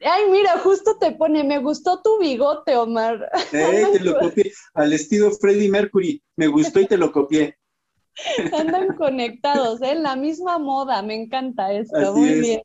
ay, 0.00 0.30
mira, 0.30 0.58
justo 0.58 0.96
te 0.98 1.12
pone, 1.12 1.44
me 1.44 1.58
gustó 1.58 2.00
tu 2.02 2.18
bigote, 2.18 2.76
Omar. 2.76 3.30
Eh, 3.52 3.86
te 3.92 4.00
lo 4.00 4.18
copié, 4.20 4.52
al 4.74 4.92
estilo 4.92 5.30
Freddie 5.32 5.70
Mercury, 5.70 6.22
me 6.36 6.46
gustó 6.46 6.80
y 6.80 6.86
te 6.86 6.96
lo 6.96 7.12
copié. 7.12 7.56
Andan 8.52 8.96
conectados, 8.96 9.80
¿eh? 9.82 9.92
en 9.92 10.02
la 10.02 10.16
misma 10.16 10.58
moda, 10.58 11.02
me 11.02 11.14
encanta 11.14 11.72
esto, 11.72 12.14
muy 12.14 12.40
bien. 12.40 12.62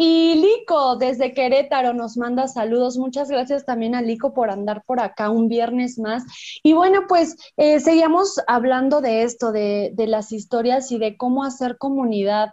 Y 0.00 0.36
Lico, 0.36 0.94
desde 0.94 1.34
Querétaro, 1.34 1.92
nos 1.92 2.16
manda 2.16 2.46
saludos. 2.46 2.96
Muchas 2.98 3.28
gracias 3.28 3.64
también 3.64 3.96
a 3.96 4.00
Lico 4.00 4.32
por 4.32 4.48
andar 4.48 4.84
por 4.86 5.00
acá 5.00 5.28
un 5.28 5.48
viernes 5.48 5.98
más. 5.98 6.22
Y 6.62 6.72
bueno, 6.72 7.06
pues 7.08 7.34
eh, 7.56 7.80
seguíamos 7.80 8.40
hablando 8.46 9.00
de 9.00 9.24
esto, 9.24 9.50
de, 9.50 9.90
de, 9.94 10.06
las 10.06 10.30
historias 10.30 10.92
y 10.92 10.98
de 10.98 11.16
cómo 11.16 11.42
hacer 11.42 11.78
comunidad 11.78 12.50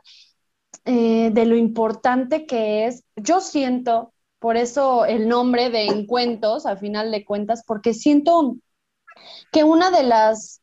eh, 0.85 1.31
de 1.31 1.45
lo 1.45 1.55
importante 1.55 2.45
que 2.45 2.85
es. 2.85 3.03
Yo 3.15 3.41
siento, 3.41 4.13
por 4.39 4.57
eso 4.57 5.05
el 5.05 5.27
nombre 5.27 5.69
de 5.69 5.87
Encuentos, 5.87 6.65
a 6.65 6.77
final 6.77 7.11
de 7.11 7.25
cuentas, 7.25 7.63
porque 7.65 7.93
siento 7.93 8.55
que 9.51 9.63
una 9.63 9.91
de 9.91 10.03
las, 10.03 10.61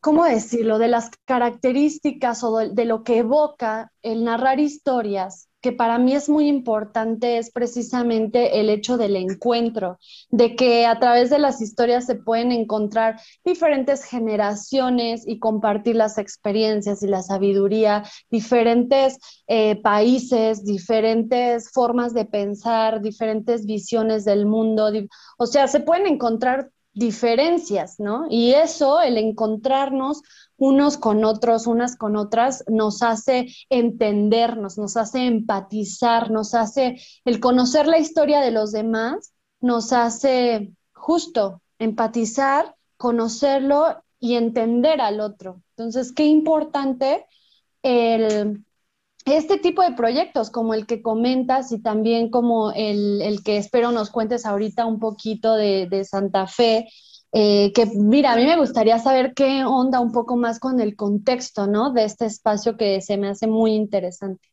¿cómo 0.00 0.24
decirlo?, 0.24 0.78
de 0.78 0.88
las 0.88 1.10
características 1.24 2.42
o 2.44 2.56
de 2.56 2.84
lo 2.84 3.04
que 3.04 3.18
evoca 3.18 3.92
el 4.02 4.24
narrar 4.24 4.60
historias 4.60 5.47
que 5.60 5.72
para 5.72 5.98
mí 5.98 6.14
es 6.14 6.28
muy 6.28 6.46
importante 6.46 7.38
es 7.38 7.50
precisamente 7.50 8.60
el 8.60 8.70
hecho 8.70 8.96
del 8.96 9.16
encuentro, 9.16 9.98
de 10.30 10.54
que 10.54 10.86
a 10.86 10.98
través 10.98 11.30
de 11.30 11.38
las 11.38 11.60
historias 11.60 12.06
se 12.06 12.14
pueden 12.14 12.52
encontrar 12.52 13.20
diferentes 13.44 14.04
generaciones 14.04 15.26
y 15.26 15.38
compartir 15.38 15.96
las 15.96 16.18
experiencias 16.18 17.02
y 17.02 17.08
la 17.08 17.22
sabiduría, 17.22 18.04
diferentes 18.30 19.18
eh, 19.48 19.80
países, 19.82 20.64
diferentes 20.64 21.70
formas 21.72 22.14
de 22.14 22.24
pensar, 22.24 23.00
diferentes 23.00 23.66
visiones 23.66 24.24
del 24.24 24.46
mundo. 24.46 24.90
O 25.38 25.46
sea, 25.46 25.66
se 25.66 25.80
pueden 25.80 26.06
encontrar 26.06 26.70
diferencias, 26.92 28.00
¿no? 28.00 28.26
Y 28.28 28.52
eso, 28.54 29.00
el 29.00 29.18
encontrarnos 29.18 30.22
unos 30.58 30.98
con 30.98 31.24
otros, 31.24 31.66
unas 31.66 31.96
con 31.96 32.16
otras, 32.16 32.64
nos 32.68 33.02
hace 33.02 33.46
entendernos, 33.70 34.76
nos 34.76 34.96
hace 34.96 35.26
empatizar, 35.26 36.30
nos 36.30 36.54
hace 36.54 37.00
el 37.24 37.40
conocer 37.40 37.86
la 37.86 37.98
historia 37.98 38.40
de 38.40 38.50
los 38.50 38.72
demás, 38.72 39.32
nos 39.60 39.92
hace 39.92 40.72
justo 40.92 41.62
empatizar, 41.78 42.74
conocerlo 42.96 44.02
y 44.18 44.34
entender 44.34 45.00
al 45.00 45.20
otro. 45.20 45.62
Entonces, 45.76 46.12
qué 46.12 46.24
importante 46.26 47.24
el, 47.82 48.64
este 49.24 49.58
tipo 49.58 49.82
de 49.82 49.92
proyectos 49.92 50.50
como 50.50 50.74
el 50.74 50.86
que 50.86 51.02
comentas 51.02 51.70
y 51.70 51.80
también 51.80 52.30
como 52.30 52.72
el, 52.72 53.40
que 53.44 53.58
espero 53.58 53.92
nos 53.92 54.10
cuentes 54.10 54.44
ahorita 54.44 54.86
un 54.86 54.98
poquito 54.98 55.54
de, 55.54 55.86
de 55.88 56.04
Santa 56.04 56.48
Fe, 56.48 56.88
eh, 57.32 57.72
que 57.74 57.86
mira, 57.86 58.32
a 58.32 58.36
mí 58.36 58.44
me 58.44 58.56
gustaría 58.56 58.98
saber 58.98 59.34
qué 59.34 59.64
onda 59.64 60.00
un 60.00 60.12
poco 60.12 60.36
más 60.36 60.58
con 60.58 60.80
el 60.80 60.96
contexto, 60.96 61.66
¿no? 61.66 61.92
De 61.92 62.04
este 62.04 62.26
espacio 62.26 62.76
que 62.76 63.00
se 63.00 63.18
me 63.18 63.28
hace 63.28 63.46
muy 63.46 63.72
interesante. 63.72 64.48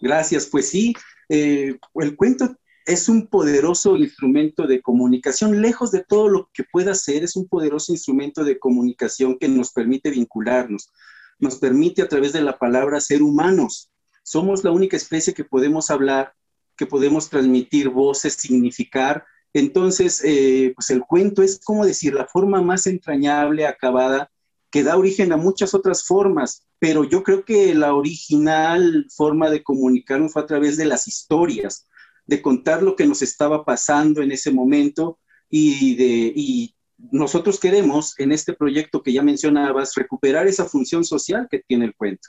Gracias, 0.00 0.46
pues 0.46 0.68
sí, 0.68 0.94
eh, 1.28 1.76
el 1.94 2.16
cuento 2.16 2.56
es 2.86 3.08
un 3.08 3.26
poderoso 3.26 3.96
instrumento 3.96 4.66
de 4.66 4.80
comunicación, 4.80 5.60
lejos 5.60 5.90
de 5.90 6.04
todo 6.04 6.28
lo 6.28 6.50
que 6.54 6.64
pueda 6.64 6.94
ser, 6.94 7.24
es 7.24 7.36
un 7.36 7.48
poderoso 7.48 7.92
instrumento 7.92 8.44
de 8.44 8.58
comunicación 8.58 9.38
que 9.38 9.48
nos 9.48 9.72
permite 9.72 10.10
vincularnos, 10.10 10.90
nos 11.38 11.56
permite 11.56 12.00
a 12.00 12.08
través 12.08 12.32
de 12.32 12.40
la 12.40 12.58
palabra 12.58 13.00
ser 13.00 13.22
humanos. 13.22 13.90
Somos 14.22 14.64
la 14.64 14.70
única 14.70 14.96
especie 14.96 15.34
que 15.34 15.44
podemos 15.44 15.90
hablar, 15.90 16.32
que 16.76 16.86
podemos 16.86 17.28
transmitir 17.28 17.88
voces, 17.90 18.34
significar, 18.34 19.26
entonces, 19.54 20.22
eh, 20.24 20.72
pues 20.74 20.90
el 20.90 21.02
cuento 21.02 21.42
es 21.42 21.60
como 21.64 21.86
decir 21.86 22.14
la 22.14 22.26
forma 22.26 22.60
más 22.62 22.86
entrañable, 22.86 23.66
acabada 23.66 24.30
que 24.70 24.82
da 24.82 24.96
origen 24.96 25.32
a 25.32 25.36
muchas 25.36 25.74
otras 25.74 26.04
formas, 26.04 26.66
pero 26.78 27.04
yo 27.04 27.22
creo 27.22 27.44
que 27.44 27.74
la 27.74 27.94
original 27.94 29.06
forma 29.14 29.50
de 29.50 29.62
comunicarnos 29.62 30.32
fue 30.32 30.42
a 30.42 30.46
través 30.46 30.76
de 30.76 30.84
las 30.84 31.08
historias, 31.08 31.86
de 32.26 32.42
contar 32.42 32.82
lo 32.82 32.94
que 32.94 33.06
nos 33.06 33.22
estaba 33.22 33.64
pasando 33.64 34.22
en 34.22 34.32
ese 34.32 34.50
momento 34.50 35.18
y, 35.48 35.96
de, 35.96 36.32
y 36.36 36.74
nosotros 36.98 37.58
queremos 37.58 38.18
en 38.18 38.32
este 38.32 38.52
proyecto 38.52 39.02
que 39.02 39.12
ya 39.12 39.22
mencionabas 39.22 39.94
recuperar 39.94 40.46
esa 40.46 40.66
función 40.66 41.04
social 41.04 41.48
que 41.50 41.60
tiene 41.66 41.86
el 41.86 41.94
cuento, 41.94 42.28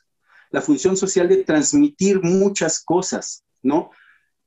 la 0.51 0.61
función 0.61 0.95
social 0.95 1.27
de 1.27 1.43
transmitir 1.43 2.21
muchas 2.23 2.81
cosas, 2.81 3.43
¿no? 3.61 3.91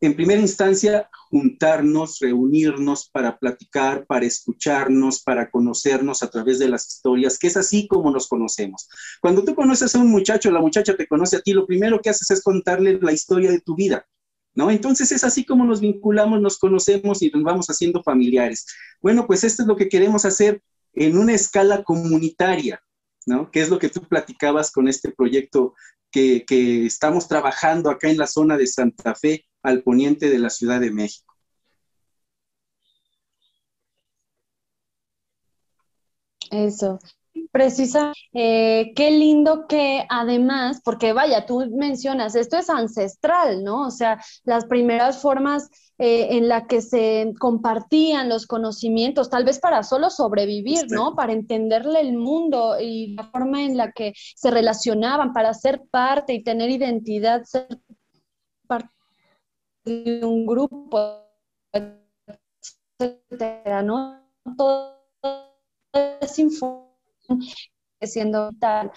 En 0.02 0.16
primera 0.16 0.40
instancia, 0.40 1.08
juntarnos, 1.30 2.18
reunirnos 2.18 3.08
para 3.08 3.38
platicar, 3.38 4.04
para 4.04 4.26
escucharnos, 4.26 5.22
para 5.22 5.48
conocernos 5.48 6.24
a 6.24 6.28
través 6.28 6.58
de 6.58 6.68
las 6.68 6.88
historias, 6.88 7.38
que 7.38 7.46
es 7.46 7.56
así 7.56 7.86
como 7.86 8.10
nos 8.10 8.26
conocemos. 8.26 8.88
Cuando 9.20 9.44
tú 9.44 9.54
conoces 9.54 9.94
a 9.94 10.00
un 10.00 10.10
muchacho, 10.10 10.50
la 10.50 10.60
muchacha 10.60 10.96
te 10.96 11.06
conoce 11.06 11.36
a 11.36 11.40
ti, 11.40 11.52
lo 11.52 11.68
primero 11.68 12.00
que 12.00 12.10
haces 12.10 12.32
es 12.32 12.42
contarle 12.42 12.98
la 13.00 13.12
historia 13.12 13.52
de 13.52 13.60
tu 13.60 13.76
vida, 13.76 14.04
¿no? 14.56 14.72
Entonces 14.72 15.12
es 15.12 15.22
así 15.22 15.44
como 15.44 15.64
nos 15.64 15.80
vinculamos, 15.80 16.40
nos 16.40 16.58
conocemos 16.58 17.22
y 17.22 17.30
nos 17.30 17.44
vamos 17.44 17.68
haciendo 17.68 18.02
familiares. 18.02 18.66
Bueno, 19.00 19.28
pues 19.28 19.44
esto 19.44 19.62
es 19.62 19.68
lo 19.68 19.76
que 19.76 19.88
queremos 19.88 20.24
hacer 20.24 20.64
en 20.94 21.16
una 21.16 21.34
escala 21.34 21.84
comunitaria, 21.84 22.82
¿no? 23.24 23.52
Que 23.52 23.60
es 23.60 23.68
lo 23.68 23.78
que 23.78 23.88
tú 23.88 24.02
platicabas 24.08 24.72
con 24.72 24.88
este 24.88 25.12
proyecto 25.12 25.74
que, 26.10 26.44
que 26.44 26.86
estamos 26.86 27.28
trabajando 27.28 27.88
acá 27.88 28.10
en 28.10 28.18
la 28.18 28.26
zona 28.26 28.56
de 28.56 28.66
Santa 28.66 29.14
Fe 29.14 29.44
al 29.62 29.82
poniente 29.82 30.28
de 30.30 30.38
la 30.38 30.50
Ciudad 30.50 30.80
de 30.80 30.90
México. 30.90 31.34
Eso, 36.50 36.98
precisa, 37.50 38.12
eh, 38.32 38.92
qué 38.94 39.10
lindo 39.10 39.66
que 39.66 40.04
además, 40.08 40.80
porque 40.84 41.12
vaya, 41.12 41.46
tú 41.46 41.64
mencionas, 41.70 42.34
esto 42.34 42.56
es 42.56 42.68
ancestral, 42.68 43.64
¿no? 43.64 43.86
O 43.86 43.90
sea, 43.90 44.22
las 44.44 44.66
primeras 44.66 45.20
formas 45.20 45.68
eh, 45.98 46.36
en 46.36 46.48
las 46.48 46.66
que 46.66 46.82
se 46.82 47.32
compartían 47.38 48.28
los 48.28 48.46
conocimientos, 48.46 49.30
tal 49.30 49.44
vez 49.44 49.60
para 49.60 49.82
solo 49.82 50.10
sobrevivir, 50.10 50.86
¿no? 50.90 51.14
Para 51.14 51.32
entenderle 51.32 52.00
el 52.00 52.14
mundo 52.16 52.76
y 52.80 53.14
la 53.14 53.24
forma 53.24 53.62
en 53.62 53.76
la 53.76 53.92
que 53.92 54.12
se 54.16 54.50
relacionaban, 54.50 55.32
para 55.32 55.54
ser 55.54 55.82
parte 55.90 56.34
y 56.34 56.42
tener 56.42 56.70
identidad, 56.70 57.44
ser 57.44 57.66
de 59.84 60.24
un 60.24 60.46
grupo, 60.46 61.26
etcétera, 62.98 63.82
¿no? 63.82 64.22
Todo 64.56 65.02
es 68.00 68.12
siendo 68.12 68.50
tal. 68.58 68.90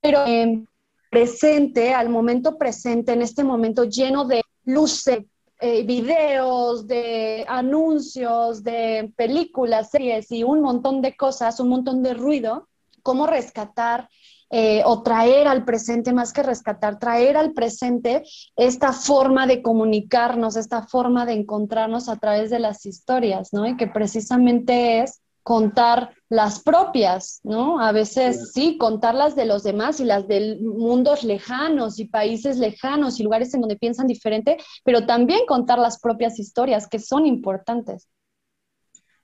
Pero 0.00 0.24
eh, 0.26 0.64
presente, 1.10 1.94
al 1.94 2.08
momento 2.08 2.58
presente, 2.58 3.12
en 3.12 3.22
este 3.22 3.44
momento 3.44 3.84
lleno 3.84 4.24
de 4.24 4.42
luces, 4.64 5.20
eh, 5.60 5.82
videos, 5.84 6.86
de 6.86 7.44
anuncios, 7.48 8.62
de 8.62 9.12
películas, 9.16 9.90
series 9.90 10.30
y 10.30 10.42
un 10.42 10.60
montón 10.60 11.00
de 11.00 11.16
cosas, 11.16 11.60
un 11.60 11.68
montón 11.68 12.02
de 12.02 12.14
ruido, 12.14 12.68
cómo 13.02 13.26
rescatar 13.26 14.08
eh, 14.56 14.82
o 14.84 15.02
traer 15.02 15.48
al 15.48 15.64
presente, 15.64 16.12
más 16.12 16.32
que 16.32 16.44
rescatar, 16.44 17.00
traer 17.00 17.36
al 17.36 17.54
presente 17.54 18.22
esta 18.54 18.92
forma 18.92 19.48
de 19.48 19.62
comunicarnos, 19.62 20.54
esta 20.54 20.86
forma 20.86 21.26
de 21.26 21.32
encontrarnos 21.32 22.08
a 22.08 22.14
través 22.14 22.50
de 22.50 22.60
las 22.60 22.86
historias, 22.86 23.52
¿no? 23.52 23.66
Y 23.66 23.76
que 23.76 23.88
precisamente 23.88 25.00
es 25.00 25.20
contar 25.42 26.14
las 26.28 26.62
propias, 26.62 27.40
¿no? 27.42 27.80
A 27.80 27.90
veces 27.90 28.52
sí, 28.52 28.78
contar 28.78 29.16
las 29.16 29.34
de 29.34 29.44
los 29.44 29.64
demás 29.64 29.98
y 29.98 30.04
las 30.04 30.28
de 30.28 30.56
mundos 30.62 31.24
lejanos 31.24 31.98
y 31.98 32.04
países 32.04 32.56
lejanos 32.56 33.18
y 33.18 33.24
lugares 33.24 33.52
en 33.54 33.60
donde 33.60 33.76
piensan 33.76 34.06
diferente, 34.06 34.56
pero 34.84 35.04
también 35.04 35.46
contar 35.48 35.80
las 35.80 35.98
propias 35.98 36.38
historias 36.38 36.86
que 36.86 37.00
son 37.00 37.26
importantes. 37.26 38.08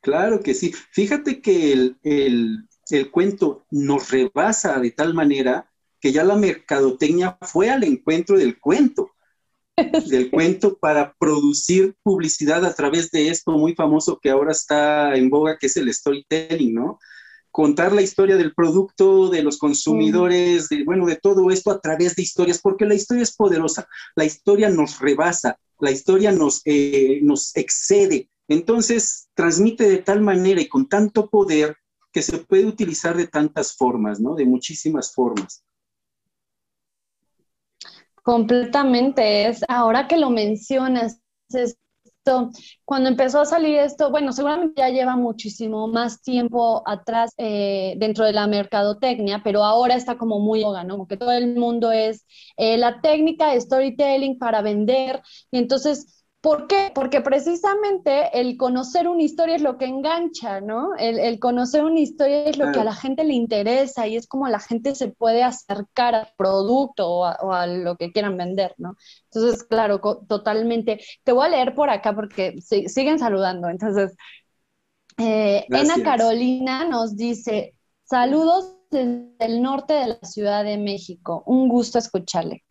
Claro 0.01 0.41
que 0.41 0.55
sí. 0.55 0.73
Fíjate 0.91 1.41
que 1.41 1.73
el, 1.73 1.99
el 2.03 2.69
cuento 3.11 3.65
nos 3.71 4.11
rebasa 4.11 4.81
de 4.81 4.91
tal 4.91 5.15
manera 5.15 5.71
que 6.01 6.13
ya 6.13 6.25
la 6.25 6.37
mercadotecnia 6.37 7.39
fue 7.43 7.71
al 7.71 7.85
encuentro 7.85 8.39
del 8.39 8.59
cuento, 8.59 9.11
del 9.77 10.31
cuento 10.31 10.79
para 10.79 11.15
producir 11.19 11.95
publicidad 12.03 12.65
a 12.65 12.75
través 12.75 13.11
de 13.11 13.29
esto 13.29 13.53
muy 13.53 13.75
famoso 13.75 14.19
que 14.21 14.31
ahora 14.31 14.53
está 14.53 15.15
en 15.15 15.31
boga, 15.31 15.59
que 15.59 15.67
es 15.67 15.77
el 15.77 15.93
storytelling, 15.93 16.75
¿no? 16.75 16.99
Contar 17.53 17.93
la 17.93 18.03
historia 18.03 18.37
del 18.37 18.55
producto, 18.55 19.29
de 19.29 19.43
los 19.43 19.59
consumidores, 19.59 20.69
de, 20.69 20.85
bueno, 20.85 21.05
de 21.07 21.17
todo 21.17 21.51
esto 21.51 21.71
a 21.71 21.81
través 21.81 22.15
de 22.15 22.23
historias, 22.23 22.61
porque 22.61 22.87
la 22.87 22.95
historia 22.95 23.25
es 23.25 23.35
poderosa, 23.35 23.89
la 24.15 24.25
historia 24.25 24.71
nos 24.71 25.01
rebasa, 25.01 25.59
la 25.81 25.91
historia 25.91 26.31
nos, 26.31 26.63
eh, 26.65 27.19
nos 27.23 27.57
excede, 27.57 28.31
entonces 28.47 29.29
transmite 29.35 29.89
de 29.89 29.99
tal 29.99 30.21
manera 30.21 30.61
y 30.61 30.69
con 30.69 30.89
tanto 30.89 31.29
poder 31.29 31.77
que 32.13 32.23
se 32.23 32.39
puede 32.39 32.67
utilizar 32.67 33.17
de 33.17 33.29
tantas 33.29 33.77
formas, 33.77 34.21
¿no? 34.21 34.35
De 34.35 34.45
muchísimas 34.45 35.13
formas. 35.15 35.65
Completamente, 38.23 39.49
es 39.49 39.65
ahora 39.69 40.07
que 40.07 40.19
lo 40.19 40.31
mencionas, 40.31 41.21
esto, 41.49 42.51
cuando 42.85 43.09
empezó 43.09 43.41
a 43.41 43.47
salir 43.47 43.77
esto, 43.79 44.11
bueno, 44.11 44.33
seguramente 44.33 44.83
ya 44.83 44.91
lleva 44.91 45.17
muchísimo 45.17 45.89
más 45.89 46.21
tiempo 46.21 46.83
atrás 46.87 47.33
eh, 47.39 47.95
dentro 47.97 48.27
de 48.27 48.33
la 48.33 48.47
mercadotecnia, 48.47 49.41
pero 49.43 49.65
ahora 49.65 49.95
está 49.95 50.19
como 50.19 50.39
muy 50.39 50.61
yoga, 50.61 50.85
¿no? 50.85 50.95
Como 50.95 51.09
que 51.09 51.17
todo 51.17 51.33
el 51.33 51.57
mundo 51.57 51.93
es 51.93 52.27
eh, 52.57 52.77
la 52.77 53.01
técnica 53.01 53.53
de 53.53 53.61
storytelling 53.61 54.39
para 54.39 54.61
vender, 54.61 55.23
y 55.51 55.59
entonces 55.59 56.20
¿Por 56.41 56.69
qué? 56.69 56.91
Porque 56.95 57.21
precisamente 57.21 58.41
el 58.41 58.57
conocer 58.57 59.09
una 59.09 59.23
historia 59.23 59.57
es 59.57 59.63
lo 59.63 59.77
que 59.77 59.85
engancha, 59.85 60.63
¿no? 60.63 60.97
El, 60.97 61.39
conocer 61.39 61.85
una 61.85 62.01
historia 62.01 62.45
es 62.45 62.57
lo 62.57 62.73
que 62.73 62.81
a 62.81 62.85
la 62.85 62.95
gente 62.95 63.25
le 63.25 63.35
interesa 63.35 64.07
y 64.07 64.17
es 64.17 64.27
como 64.27 64.49
la 64.49 64.59
gente 64.59 64.95
se 64.95 65.09
puede 65.09 65.43
acercar 65.43 66.15
al 66.15 66.29
producto 66.39 67.11
o 67.11 67.53
a, 67.53 67.67
lo 67.67 67.97
que 67.97 68.11
quieran 68.11 68.39
vender, 68.39 68.75
¿no? 68.79 68.97
Entonces, 69.31 69.65
claro, 69.65 70.01
totalmente. 70.01 71.01
Te 71.25 71.33
voy 71.33 71.45
a 71.45 71.51
leer 71.51 71.75
por 71.75 71.91
acá 71.91 72.15
porque 72.15 72.59
siguen 72.63 73.19
saludando. 73.19 73.69
Entonces, 73.69 74.17
eh, 75.19 75.67
Ana 75.71 76.03
Carolina 76.03 76.87
nos 76.87 77.17
dice, 77.17 77.75
saludos 78.05 78.79
desde 78.91 79.35
el 79.41 79.61
norte 79.61 79.93
de 79.93 80.07
la 80.07 80.21
Ciudad 80.23 80.65
de 80.65 80.79
México. 80.79 81.43
Un 81.45 81.69
gusto 81.69 81.99
escucharle. 81.99 82.65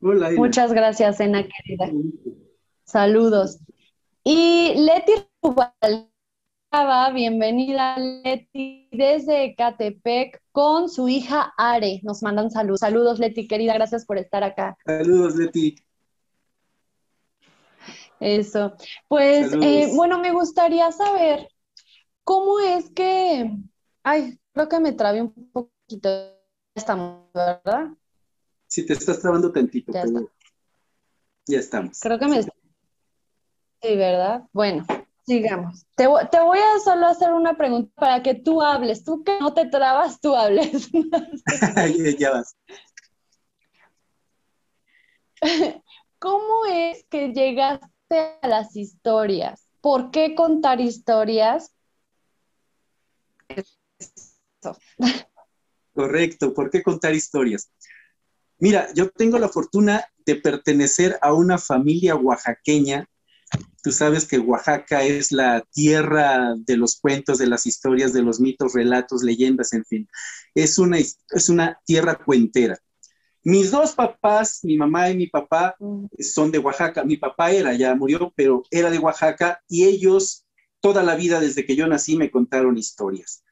Hola, 0.00 0.30
Muchas 0.34 0.72
gracias, 0.72 1.20
Ena 1.20 1.42
querida. 1.42 1.90
Saludos. 2.94 3.58
Y 4.22 4.72
Leti 4.76 5.14
Rubalcaba, 5.42 7.10
bienvenida 7.12 7.98
Leti 7.98 8.88
desde 8.92 9.56
Catepec 9.56 10.40
con 10.52 10.88
su 10.88 11.08
hija 11.08 11.52
Are. 11.56 12.00
Nos 12.04 12.22
mandan 12.22 12.52
saludos. 12.52 12.78
Saludos 12.78 13.18
Leti, 13.18 13.48
querida, 13.48 13.74
gracias 13.74 14.06
por 14.06 14.18
estar 14.18 14.44
acá. 14.44 14.76
Saludos 14.86 15.34
Leti. 15.34 15.74
Eso. 18.20 18.76
Pues 19.08 19.52
eh, 19.60 19.90
bueno, 19.96 20.20
me 20.20 20.30
gustaría 20.30 20.92
saber 20.92 21.48
cómo 22.22 22.60
es 22.60 22.90
que... 22.90 23.56
Ay, 24.04 24.38
creo 24.52 24.68
que 24.68 24.78
me 24.78 24.92
trabé 24.92 25.20
un 25.20 25.50
poquito. 25.50 26.08
Ya 26.08 26.36
estamos, 26.76 27.24
¿verdad? 27.34 27.88
Sí, 28.68 28.86
te 28.86 28.92
estás 28.92 29.18
trabando 29.18 29.50
tantito. 29.50 29.92
Ya, 29.92 30.04
ya 31.48 31.58
estamos. 31.58 31.98
Creo 31.98 32.20
que 32.20 32.28
me 32.28 32.40
Sí, 32.40 32.50
¿verdad? 33.94 34.44
Bueno, 34.52 34.86
sigamos. 35.26 35.86
Te, 35.94 36.06
voy 36.06 36.58
a 36.58 36.80
solo 36.82 37.06
hacer 37.06 37.32
una 37.32 37.56
pregunta 37.56 37.92
para 37.94 38.22
que 38.22 38.34
tú 38.34 38.62
hables. 38.62 39.04
Tú 39.04 39.22
que 39.22 39.38
no 39.40 39.52
te 39.52 39.66
trabas, 39.66 40.20
tú 40.20 40.34
hables. 40.34 40.90
ya 42.18 42.30
vas. 42.30 42.56
¿Cómo 46.18 46.64
es 46.66 47.04
que 47.10 47.32
llegaste 47.32 48.38
a 48.40 48.48
las 48.48 48.74
historias? 48.76 49.68
¿Por 49.82 50.10
qué 50.10 50.34
contar 50.34 50.80
historias? 50.80 51.74
Correcto, 55.92 56.54
¿por 56.54 56.70
qué 56.70 56.82
contar 56.82 57.14
historias? 57.14 57.70
Mira, 58.58 58.88
yo 58.94 59.10
tengo 59.10 59.38
la 59.38 59.50
fortuna 59.50 60.06
de 60.24 60.36
pertenecer 60.36 61.18
a 61.20 61.34
una 61.34 61.58
familia 61.58 62.16
oaxaqueña 62.16 63.06
Tú 63.84 63.92
sabes 63.92 64.26
que 64.26 64.38
Oaxaca 64.38 65.04
es 65.04 65.30
la 65.30 65.62
tierra 65.70 66.54
de 66.56 66.78
los 66.78 66.98
cuentos, 66.98 67.36
de 67.36 67.46
las 67.46 67.66
historias, 67.66 68.14
de 68.14 68.22
los 68.22 68.40
mitos, 68.40 68.72
relatos, 68.72 69.22
leyendas, 69.22 69.74
en 69.74 69.84
fin. 69.84 70.08
Es 70.54 70.78
una, 70.78 70.96
es 70.98 71.48
una 71.50 71.78
tierra 71.84 72.14
cuentera. 72.14 72.78
Mis 73.42 73.70
dos 73.70 73.92
papás, 73.92 74.60
mi 74.62 74.78
mamá 74.78 75.10
y 75.10 75.18
mi 75.18 75.26
papá, 75.26 75.76
son 76.18 76.50
de 76.50 76.60
Oaxaca. 76.60 77.04
Mi 77.04 77.18
papá 77.18 77.50
era, 77.50 77.74
ya 77.74 77.94
murió, 77.94 78.32
pero 78.34 78.62
era 78.70 78.90
de 78.90 78.98
Oaxaca 78.98 79.60
y 79.68 79.84
ellos 79.84 80.46
toda 80.80 81.02
la 81.02 81.14
vida 81.14 81.38
desde 81.38 81.66
que 81.66 81.76
yo 81.76 81.86
nací 81.86 82.16
me 82.16 82.30
contaron 82.30 82.78
historias. 82.78 83.44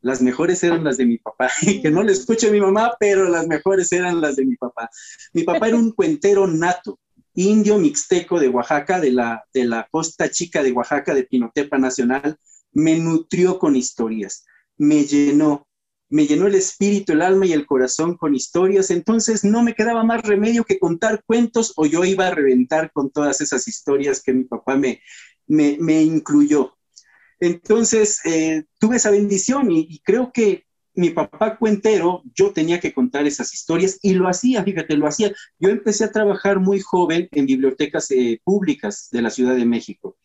las 0.00 0.20
mejores 0.20 0.64
eran 0.64 0.82
las 0.82 0.96
de 0.96 1.06
mi 1.06 1.18
papá. 1.18 1.52
que 1.82 1.90
no 1.92 2.02
le 2.02 2.14
escuche 2.14 2.48
a 2.48 2.50
mi 2.50 2.60
mamá, 2.60 2.96
pero 2.98 3.28
las 3.28 3.46
mejores 3.46 3.92
eran 3.92 4.20
las 4.20 4.34
de 4.34 4.44
mi 4.44 4.56
papá. 4.56 4.90
Mi 5.34 5.44
papá 5.44 5.68
era 5.68 5.76
un 5.76 5.92
cuentero 5.92 6.48
nato, 6.48 6.98
indio 7.38 7.78
mixteco 7.78 8.40
de 8.40 8.48
Oaxaca, 8.48 9.00
de 9.00 9.12
la, 9.12 9.44
de 9.52 9.64
la 9.64 9.86
costa 9.90 10.30
chica 10.30 10.62
de 10.62 10.72
Oaxaca, 10.72 11.14
de 11.14 11.24
Pinotepa 11.24 11.78
Nacional. 11.78 12.36
Me 12.72 12.98
nutrió 12.98 13.58
con 13.58 13.76
historias, 13.76 14.44
me 14.76 15.04
llenó, 15.04 15.68
me 16.10 16.26
llenó 16.26 16.46
el 16.46 16.54
espíritu, 16.54 17.12
el 17.12 17.22
alma 17.22 17.46
y 17.46 17.52
el 17.52 17.66
corazón 17.66 18.16
con 18.16 18.34
historias, 18.34 18.90
entonces 18.90 19.44
no 19.44 19.62
me 19.62 19.74
quedaba 19.74 20.04
más 20.04 20.22
remedio 20.22 20.64
que 20.64 20.78
contar 20.78 21.22
cuentos 21.24 21.72
o 21.76 21.86
yo 21.86 22.04
iba 22.04 22.26
a 22.26 22.34
reventar 22.34 22.92
con 22.92 23.10
todas 23.10 23.40
esas 23.40 23.68
historias 23.68 24.22
que 24.22 24.32
mi 24.32 24.44
papá 24.44 24.76
me, 24.76 25.00
me, 25.46 26.02
incluyó. 26.02 26.76
Entonces, 27.40 28.20
eh, 28.24 28.64
tuve 28.80 28.96
esa 28.96 29.10
bendición 29.10 29.70
y, 29.70 30.00
creo 30.00 30.32
que 30.32 30.64
mi 30.98 31.10
papá 31.10 31.56
cuentero, 31.56 32.24
yo 32.34 32.52
tenía 32.52 32.80
que 32.80 32.92
contar 32.92 33.24
esas 33.24 33.54
historias 33.54 34.00
y 34.02 34.14
lo 34.14 34.26
hacía, 34.26 34.64
fíjate, 34.64 34.96
lo 34.96 35.06
hacía. 35.06 35.32
Yo 35.56 35.68
empecé 35.68 36.02
a 36.02 36.10
trabajar 36.10 36.58
muy 36.58 36.80
joven 36.80 37.28
en 37.30 37.46
bibliotecas 37.46 38.10
eh, 38.10 38.40
públicas 38.42 39.08
de 39.12 39.22
la 39.22 39.30
Ciudad 39.30 39.54
de 39.54 39.64
México. 39.64 40.16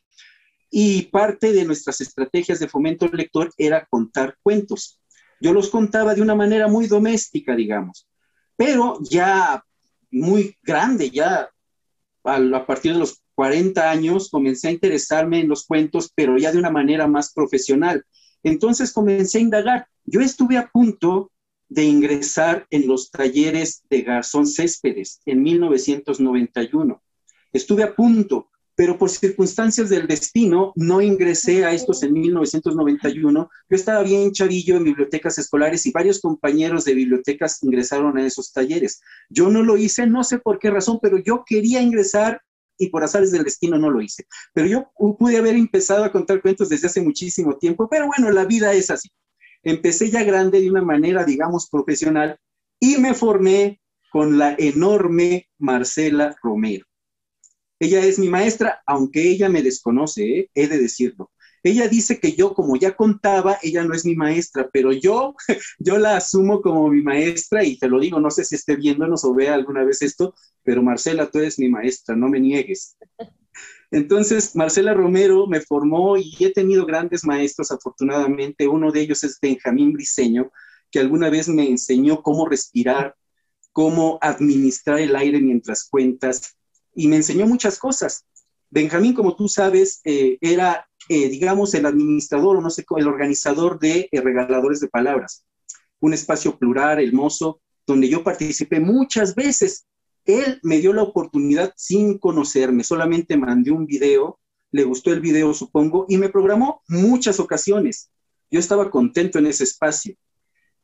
Y 0.72 1.04
parte 1.04 1.54
de 1.54 1.64
nuestras 1.64 2.02
estrategias 2.02 2.60
de 2.60 2.68
fomento 2.68 3.08
lector 3.08 3.54
era 3.56 3.86
contar 3.86 4.36
cuentos. 4.42 5.00
Yo 5.40 5.54
los 5.54 5.70
contaba 5.70 6.16
de 6.16 6.24
una 6.24 6.34
manera 6.34 6.68
muy 6.68 6.88
doméstica, 6.88 7.56
digamos, 7.56 8.08
pero 8.56 8.98
ya 9.04 9.64
muy 10.10 10.58
grande, 10.64 11.12
ya 11.12 11.52
a 12.24 12.66
partir 12.66 12.94
de 12.94 13.00
los 13.00 13.22
40 13.36 13.92
años 13.92 14.28
comencé 14.32 14.70
a 14.70 14.72
interesarme 14.72 15.40
en 15.42 15.50
los 15.50 15.68
cuentos, 15.68 16.12
pero 16.16 16.36
ya 16.40 16.52
de 16.52 16.58
una 16.58 16.72
manera 16.72 17.06
más 17.06 17.32
profesional. 17.32 18.04
Entonces 18.44 18.92
comencé 18.92 19.38
a 19.40 19.42
indagar. 19.42 19.88
Yo 20.06 20.22
estuve 20.22 20.58
a 20.58 20.70
punto 20.70 21.32
de 21.70 21.84
ingresar 21.84 22.68
en 22.70 22.88
los 22.88 23.10
talleres 23.10 23.84
de 23.90 24.02
Garzón 24.02 24.46
Céspedes 24.46 25.22
en 25.26 25.42
1991. 25.42 27.02
Estuve 27.52 27.84
a 27.84 27.96
punto, 27.96 28.50
pero 28.76 28.98
por 28.98 29.10
circunstancias 29.10 29.90
del 29.90 30.08
destino 30.08 30.74
no 30.76 31.02
ingresé 31.02 31.66
a 31.66 31.74
estos 31.74 32.04
en 32.04 32.14
1991. 32.14 33.50
Yo 33.70 33.76
estaba 33.76 34.04
bien 34.04 34.32
chavillo 34.32 34.78
en 34.78 34.84
bibliotecas 34.84 35.38
escolares 35.38 35.86
y 35.86 35.92
varios 35.92 36.20
compañeros 36.20 36.86
de 36.86 36.94
bibliotecas 36.94 37.62
ingresaron 37.64 38.18
a 38.18 38.26
esos 38.26 38.52
talleres. 38.52 39.02
Yo 39.30 39.50
no 39.50 39.64
lo 39.64 39.78
hice, 39.78 40.06
no 40.06 40.24
sé 40.24 40.40
por 40.40 40.60
qué 40.60 40.70
razón, 40.70 41.00
pero 41.02 41.18
yo 41.18 41.44
quería 41.46 41.82
ingresar 41.82 42.42
y 42.78 42.90
por 42.90 43.04
azares 43.04 43.32
del 43.32 43.44
destino 43.44 43.78
no 43.78 43.90
lo 43.90 44.02
hice. 44.02 44.26
Pero 44.54 44.68
yo 44.68 44.92
pude 45.18 45.38
haber 45.38 45.56
empezado 45.56 46.04
a 46.04 46.12
contar 46.12 46.42
cuentos 46.42 46.70
desde 46.70 46.88
hace 46.88 47.02
muchísimo 47.02 47.58
tiempo, 47.58 47.88
pero 47.90 48.08
bueno, 48.08 48.32
la 48.32 48.46
vida 48.46 48.74
es 48.74 48.90
así. 48.90 49.10
Empecé 49.64 50.10
ya 50.10 50.24
grande 50.24 50.60
de 50.60 50.70
una 50.70 50.82
manera, 50.82 51.24
digamos, 51.24 51.70
profesional 51.70 52.38
y 52.80 52.98
me 52.98 53.14
formé 53.14 53.80
con 54.12 54.38
la 54.38 54.56
enorme 54.58 55.50
Marcela 55.58 56.36
Romero. 56.44 56.86
Ella 57.80 58.06
es 58.06 58.20
mi 58.20 58.30
maestra, 58.30 58.82
aunque 58.86 59.30
ella 59.30 59.50
me 59.50 59.62
desconoce, 59.62 60.40
¿eh? 60.40 60.50
he 60.54 60.68
de 60.68 60.78
decirlo. 60.78 61.32
Ella 61.64 61.88
dice 61.88 62.20
que 62.20 62.34
yo, 62.34 62.54
como 62.54 62.76
ya 62.76 62.96
contaba, 62.96 63.58
ella 63.64 63.84
no 63.84 63.94
es 63.94 64.06
mi 64.06 64.16
maestra, 64.16 64.70
pero 64.72 64.92
yo, 64.92 65.34
yo 65.80 65.98
la 65.98 66.18
asumo 66.18 66.62
como 66.62 66.90
mi 66.90 67.02
maestra 67.02 67.64
y 67.64 67.78
te 67.78 67.88
lo 67.88 68.00
digo, 68.00 68.20
no 68.20 68.30
sé 68.30 68.44
si 68.44 68.56
esté 68.56 68.76
viéndonos 68.76 69.24
o 69.24 69.34
vea 69.34 69.54
alguna 69.54 69.84
vez 69.84 70.02
esto, 70.02 70.36
pero 70.64 70.84
Marcela, 70.84 71.32
tú 71.32 71.40
eres 71.40 71.58
mi 71.60 71.70
maestra, 71.70 72.16
no 72.16 72.28
me 72.28 72.40
niegues. 72.40 72.98
Entonces, 73.92 74.56
Marcela 74.56 74.94
Romero 74.94 75.46
me 75.46 75.62
formó 75.62 76.18
y 76.18 76.36
he 76.40 76.52
tenido 76.52 76.86
grandes 76.86 77.24
maestros, 77.24 77.72
afortunadamente. 77.72 78.68
Uno 78.68 78.92
de 78.92 79.02
ellos 79.02 79.24
es 79.24 79.38
Benjamín 79.40 79.94
Briseño, 79.94 80.52
que 80.90 81.00
alguna 81.00 81.30
vez 81.30 81.48
me 81.48 81.70
enseñó 81.70 82.24
cómo 82.24 82.48
respirar, 82.48 83.16
cómo 83.72 84.18
administrar 84.20 85.00
el 85.00 85.16
aire 85.16 85.40
mientras 85.40 85.88
cuentas, 85.88 86.58
y 86.96 87.08
me 87.08 87.18
enseñó 87.18 87.46
muchas 87.46 87.78
cosas. 87.78 88.26
Benjamín, 88.72 89.14
como 89.14 89.36
tú 89.36 89.48
sabes, 89.48 90.02
eh, 90.04 90.40
era 90.42 90.90
eh, 91.10 91.30
digamos, 91.30 91.74
el 91.74 91.86
administrador 91.86 92.58
o 92.58 92.62
no 92.62 92.70
sé, 92.70 92.86
el 92.98 93.08
organizador 93.08 93.80
de 93.80 94.10
eh, 94.12 94.22
Regaladores 94.22 94.80
de 94.80 94.88
Palabras, 94.88 95.46
un 96.00 96.14
espacio 96.14 96.58
plural, 96.58 97.04
hermoso, 97.04 97.62
donde 97.86 98.10
yo 98.10 98.24
participé 98.24 98.80
muchas 98.80 99.36
veces. 99.36 99.86
Él 100.26 100.60
me 100.64 100.80
dio 100.80 100.94
la 100.94 101.04
oportunidad 101.04 101.74
sin 101.76 102.18
conocerme, 102.18 102.84
solamente 102.84 103.36
mandé 103.36 103.72
un 103.72 103.86
video, 103.86 104.40
le 104.72 104.84
gustó 104.86 105.12
el 105.12 105.20
video, 105.20 105.54
supongo, 105.54 106.06
y 106.08 106.18
me 106.18 106.30
programó 106.30 106.82
muchas 106.88 107.40
ocasiones. 107.40 108.10
Yo 108.50 108.60
estaba 108.60 108.90
contento 108.90 109.40
en 109.40 109.48
ese 109.48 109.66
espacio 109.66 110.16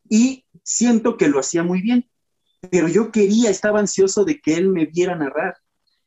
y 0.09 0.45
siento 0.63 1.15
que 1.17 1.29
lo 1.29 1.39
hacía 1.39 1.63
muy 1.63 1.81
bien, 1.81 2.09
pero 2.69 2.87
yo 2.87 3.11
quería, 3.11 3.49
estaba 3.49 3.79
ansioso 3.79 4.25
de 4.25 4.41
que 4.41 4.55
él 4.55 4.69
me 4.69 4.85
viera 4.85 5.15
narrar 5.15 5.55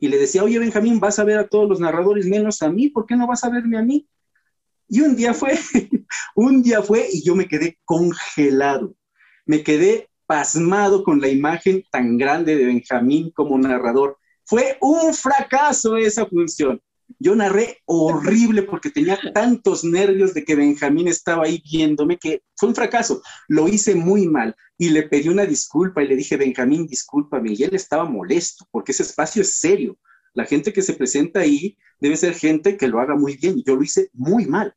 y 0.03 0.09
le 0.09 0.19
decía, 0.19 0.43
oye 0.43 0.59
Benjamín, 0.59 0.99
vas 0.99 1.21
a 1.21 1.25
ver 1.25 1.39
a 1.39 1.47
todos 1.47 1.69
los 1.69 1.79
narradores 1.79 2.27
menos 2.27 2.61
a 2.61 2.69
mí, 2.69 2.89
¿por 2.89 3.07
qué 3.07 3.15
no 3.15 3.29
vas 3.29 3.45
a 3.45 3.51
verme 3.51 3.79
a 3.79 3.83
mí? 3.83 4.09
Y 4.89 5.01
un 5.01 5.15
día 5.15 5.33
fue, 5.33 5.57
un 6.35 6.61
día 6.61 6.83
fue 6.83 7.07
y 7.13 7.23
yo 7.23 7.37
me 7.37 7.47
quedé 7.47 7.79
congelado, 7.85 8.97
me 9.47 9.63
quedé 9.63 10.11
pasmado 10.27 11.05
con 11.05 11.21
la 11.21 11.29
imagen 11.29 11.85
tan 11.89 12.19
grande 12.19 12.57
de 12.57 12.65
Benjamín 12.65 13.31
como 13.31 13.57
narrador. 13.57 14.19
Fue 14.45 14.77
un 14.81 15.15
fracaso 15.15 15.97
esa 15.97 16.27
función. 16.27 16.83
Yo 17.19 17.37
narré 17.37 17.79
horrible 17.85 18.63
porque 18.63 18.91
tenía 18.91 19.19
tantos 19.35 19.85
nervios 19.85 20.35
de 20.35 20.45
que 20.45 20.55
Benjamín 20.55 21.09
estaba 21.09 21.45
ahí 21.45 21.63
viéndome 21.71 22.19
que 22.19 22.43
fue 22.57 22.69
un 22.69 22.75
fracaso. 22.75 23.23
Lo 23.49 23.69
hice 23.69 23.95
muy 23.95 24.27
mal 24.27 24.57
y 24.79 24.91
le 24.91 25.05
pedí 25.05 25.29
una 25.29 25.47
disculpa 25.47 26.03
y 26.03 26.09
le 26.09 26.17
dije, 26.17 26.37
Benjamín, 26.37 26.87
discúlpame. 26.87 27.53
Y 27.53 27.65
él 27.65 27.75
estaba 27.75 28.05
molesto 28.05 28.67
porque 28.71 28.93
ese 28.93 29.03
espacio 29.03 29.43
es 29.43 29.61
serio. 29.61 29.99
La 30.35 30.47
gente 30.47 30.73
que 30.73 30.83
se 30.83 30.95
presenta 30.95 31.41
ahí 31.41 31.77
debe 32.01 32.17
ser 32.17 32.35
gente 32.35 32.77
que 32.77 32.89
lo 32.89 33.01
haga 33.01 33.15
muy 33.15 33.37
bien. 33.37 33.63
Yo 33.67 33.77
lo 33.77 33.83
hice 33.83 34.09
muy 34.13 34.47
mal. 34.47 34.75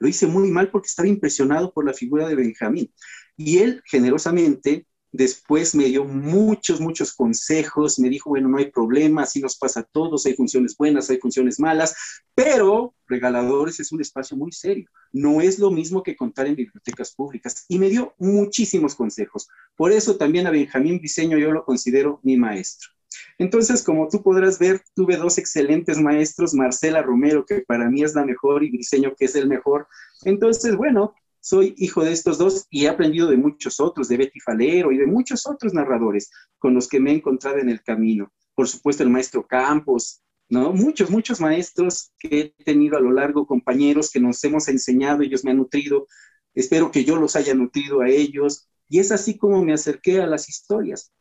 Lo 0.00 0.08
hice 0.08 0.26
muy 0.26 0.50
mal 0.50 0.70
porque 0.70 0.88
estaba 0.88 1.08
impresionado 1.08 1.72
por 1.72 1.86
la 1.86 1.94
figura 1.94 2.28
de 2.28 2.34
Benjamín. 2.34 2.92
Y 3.36 3.58
él 3.58 3.82
generosamente 3.86 4.87
Después 5.12 5.74
me 5.74 5.84
dio 5.84 6.04
muchos, 6.04 6.80
muchos 6.80 7.14
consejos, 7.14 7.98
me 7.98 8.10
dijo, 8.10 8.30
bueno, 8.30 8.48
no 8.48 8.58
hay 8.58 8.70
problema, 8.70 9.22
así 9.22 9.40
nos 9.40 9.56
pasa 9.56 9.80
a 9.80 9.84
todos, 9.84 10.26
hay 10.26 10.34
funciones 10.34 10.76
buenas, 10.76 11.08
hay 11.08 11.18
funciones 11.18 11.58
malas, 11.58 11.94
pero 12.34 12.94
Regaladores 13.06 13.80
es 13.80 13.90
un 13.90 14.02
espacio 14.02 14.36
muy 14.36 14.52
serio, 14.52 14.90
no 15.12 15.40
es 15.40 15.58
lo 15.58 15.70
mismo 15.70 16.02
que 16.02 16.14
contar 16.14 16.46
en 16.46 16.56
bibliotecas 16.56 17.14
públicas. 17.14 17.64
Y 17.68 17.78
me 17.78 17.88
dio 17.88 18.14
muchísimos 18.18 18.94
consejos. 18.94 19.48
Por 19.76 19.92
eso 19.92 20.16
también 20.16 20.46
a 20.46 20.50
Benjamín 20.50 20.98
Diseño 20.98 21.38
yo 21.38 21.52
lo 21.52 21.64
considero 21.64 22.20
mi 22.22 22.36
maestro. 22.36 22.90
Entonces, 23.38 23.82
como 23.82 24.08
tú 24.08 24.22
podrás 24.22 24.58
ver, 24.58 24.82
tuve 24.94 25.16
dos 25.16 25.38
excelentes 25.38 25.98
maestros, 25.98 26.54
Marcela 26.54 27.02
Romero, 27.02 27.44
que 27.46 27.60
para 27.60 27.88
mí 27.88 28.02
es 28.02 28.14
la 28.14 28.24
mejor, 28.24 28.64
y 28.64 28.70
Diseño, 28.70 29.14
que 29.16 29.26
es 29.26 29.34
el 29.34 29.48
mejor. 29.48 29.86
Entonces, 30.24 30.76
bueno, 30.76 31.14
soy 31.40 31.74
hijo 31.78 32.04
de 32.04 32.12
estos 32.12 32.38
dos 32.38 32.66
y 32.70 32.84
he 32.84 32.88
aprendido 32.88 33.28
de 33.28 33.36
muchos 33.36 33.80
otros, 33.80 34.08
de 34.08 34.16
Betty 34.16 34.40
Falero 34.40 34.92
y 34.92 34.98
de 34.98 35.06
muchos 35.06 35.46
otros 35.46 35.72
narradores 35.74 36.30
con 36.58 36.74
los 36.74 36.88
que 36.88 37.00
me 37.00 37.12
he 37.12 37.14
encontrado 37.14 37.58
en 37.58 37.68
el 37.68 37.82
camino. 37.82 38.32
Por 38.54 38.68
supuesto, 38.68 39.02
el 39.02 39.10
maestro 39.10 39.46
Campos, 39.46 40.22
¿no? 40.48 40.72
Muchos, 40.72 41.10
muchos 41.10 41.40
maestros 41.40 42.12
que 42.18 42.54
he 42.58 42.64
tenido 42.64 42.96
a 42.96 43.00
lo 43.00 43.12
largo, 43.12 43.46
compañeros 43.46 44.10
que 44.10 44.20
nos 44.20 44.42
hemos 44.44 44.68
enseñado, 44.68 45.22
ellos 45.22 45.44
me 45.44 45.50
han 45.50 45.58
nutrido. 45.58 46.06
Espero 46.54 46.90
que 46.90 47.04
yo 47.04 47.16
los 47.16 47.36
haya 47.36 47.54
nutrido 47.54 48.00
a 48.00 48.08
ellos. 48.08 48.68
Y 48.88 48.98
es 48.98 49.12
así 49.12 49.36
como 49.36 49.62
me 49.62 49.74
acerqué 49.74 50.20
a 50.20 50.26
las 50.26 50.48
historias. 50.48 51.12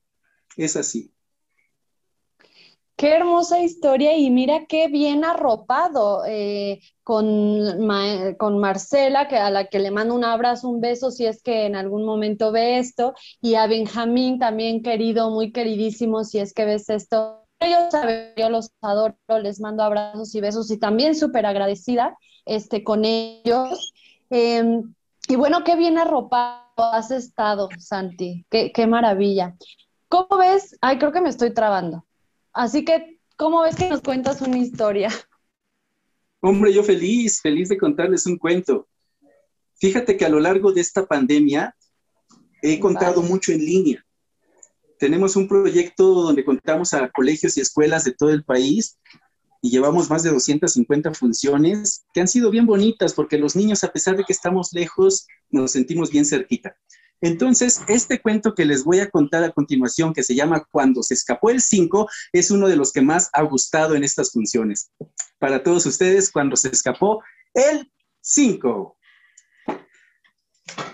Es 0.56 0.76
así. 0.76 1.14
Qué 2.98 3.14
hermosa 3.14 3.62
historia 3.62 4.18
y 4.18 4.32
mira 4.32 4.66
qué 4.66 4.88
bien 4.88 5.24
arropado 5.24 6.26
eh, 6.26 6.82
con, 7.04 7.88
con 8.40 8.58
Marcela, 8.58 9.28
que 9.28 9.38
a 9.38 9.52
la 9.52 9.68
que 9.68 9.78
le 9.78 9.92
mando 9.92 10.16
un 10.16 10.24
abrazo, 10.24 10.68
un 10.68 10.82
beso 10.82 11.12
si 11.12 11.28
es 11.28 11.44
que 11.44 11.68
en 11.68 11.76
algún 11.76 12.04
momento 12.06 12.52
ve 12.52 12.80
esto, 12.80 13.14
y 13.40 13.54
a 13.54 13.68
Benjamín 13.68 14.40
también 14.40 14.82
querido, 14.82 15.30
muy 15.30 15.52
queridísimo 15.52 16.24
si 16.24 16.40
es 16.40 16.56
que 16.56 16.66
ves 16.66 16.90
esto. 16.90 17.44
Ellos 17.60 17.84
saben, 17.92 18.34
yo 18.36 18.50
los 18.50 18.72
adoro, 18.82 19.16
les 19.44 19.60
mando 19.60 19.84
abrazos 19.84 20.34
y 20.34 20.42
besos 20.42 20.72
y 20.72 20.80
también 20.80 21.14
súper 21.14 21.46
agradecida 21.46 22.18
este, 22.46 22.84
con 22.84 23.06
ellos. 23.06 23.94
Em, 24.32 24.96
y 25.28 25.36
bueno, 25.36 25.64
qué 25.64 25.76
bien 25.76 26.00
arropado 26.00 26.64
has 26.78 27.12
estado, 27.12 27.70
Santi, 27.78 28.44
qué, 28.50 28.72
qué 28.72 28.88
maravilla. 28.88 29.56
¿Cómo 30.10 30.38
ves? 30.40 30.76
Ay, 30.82 30.98
creo 30.98 31.12
que 31.12 31.22
me 31.22 31.30
estoy 31.30 31.54
trabando. 31.54 32.07
Así 32.58 32.84
que, 32.84 33.20
¿cómo 33.36 33.62
ves 33.62 33.76
que 33.76 33.88
nos 33.88 34.02
cuentas 34.02 34.42
una 34.42 34.58
historia? 34.58 35.12
Hombre, 36.42 36.74
yo 36.74 36.82
feliz, 36.82 37.40
feliz 37.40 37.70
de 37.70 37.78
contarles 37.78 38.26
un 38.26 38.40
cuento. 38.40 38.88
Fíjate 39.76 40.18
que 40.18 40.26
a 40.26 40.30
lo 40.30 40.40
largo 40.40 40.72
de 40.72 40.82
esta 40.82 41.06
pandemia 41.06 41.76
he 42.64 42.80
contado 42.80 43.22
mucho 43.22 43.52
en 43.52 43.60
línea. 43.60 44.04
Tenemos 44.98 45.36
un 45.36 45.48
proyecto 45.48 46.04
donde 46.16 46.44
contamos 46.44 46.96
a 46.96 47.12
colegios 47.12 47.56
y 47.58 47.62
escuelas 47.62 48.06
de 48.06 48.14
todo 48.14 48.32
el 48.32 48.44
país 48.44 48.98
y 49.62 49.70
llevamos 49.70 50.10
más 50.10 50.24
de 50.24 50.32
250 50.32 51.14
funciones 51.14 52.06
que 52.12 52.22
han 52.22 52.28
sido 52.28 52.50
bien 52.50 52.66
bonitas 52.66 53.14
porque 53.14 53.38
los 53.38 53.56
niños, 53.56 53.84
a 53.84 53.94
pesar 53.94 54.18
de 54.18 54.24
que 54.24 54.34
estamos 54.34 54.74
lejos, 54.74 55.28
nos 55.52 55.74
sentimos 55.74 56.10
bien 56.10 56.26
cerquita. 56.26 56.76
Entonces, 57.22 57.82
este 57.88 58.22
cuento 58.22 58.54
que 58.54 58.66
les 58.66 58.84
voy 58.84 59.00
a 59.00 59.10
contar 59.10 59.44
a 59.44 59.52
continuación, 59.52 60.14
que 60.14 60.24
se 60.24 60.36
llama 60.36 60.66
Cuando 60.72 61.02
se 61.04 61.16
escapó 61.16 61.50
el 61.50 61.62
5, 61.62 62.08
es 62.34 62.52
uno 62.52 62.68
de 62.68 62.76
los 62.76 62.92
que 62.92 63.02
más 63.02 63.30
ha 63.34 63.42
gustado 63.42 63.96
en 63.96 64.04
estas 64.04 64.32
funciones. 64.32 64.92
Para 65.40 65.64
todos 65.64 65.86
ustedes, 65.86 66.32
cuando 66.32 66.56
se 66.56 66.70
escapó 66.70 67.24
el 67.54 67.92
5. 68.22 68.98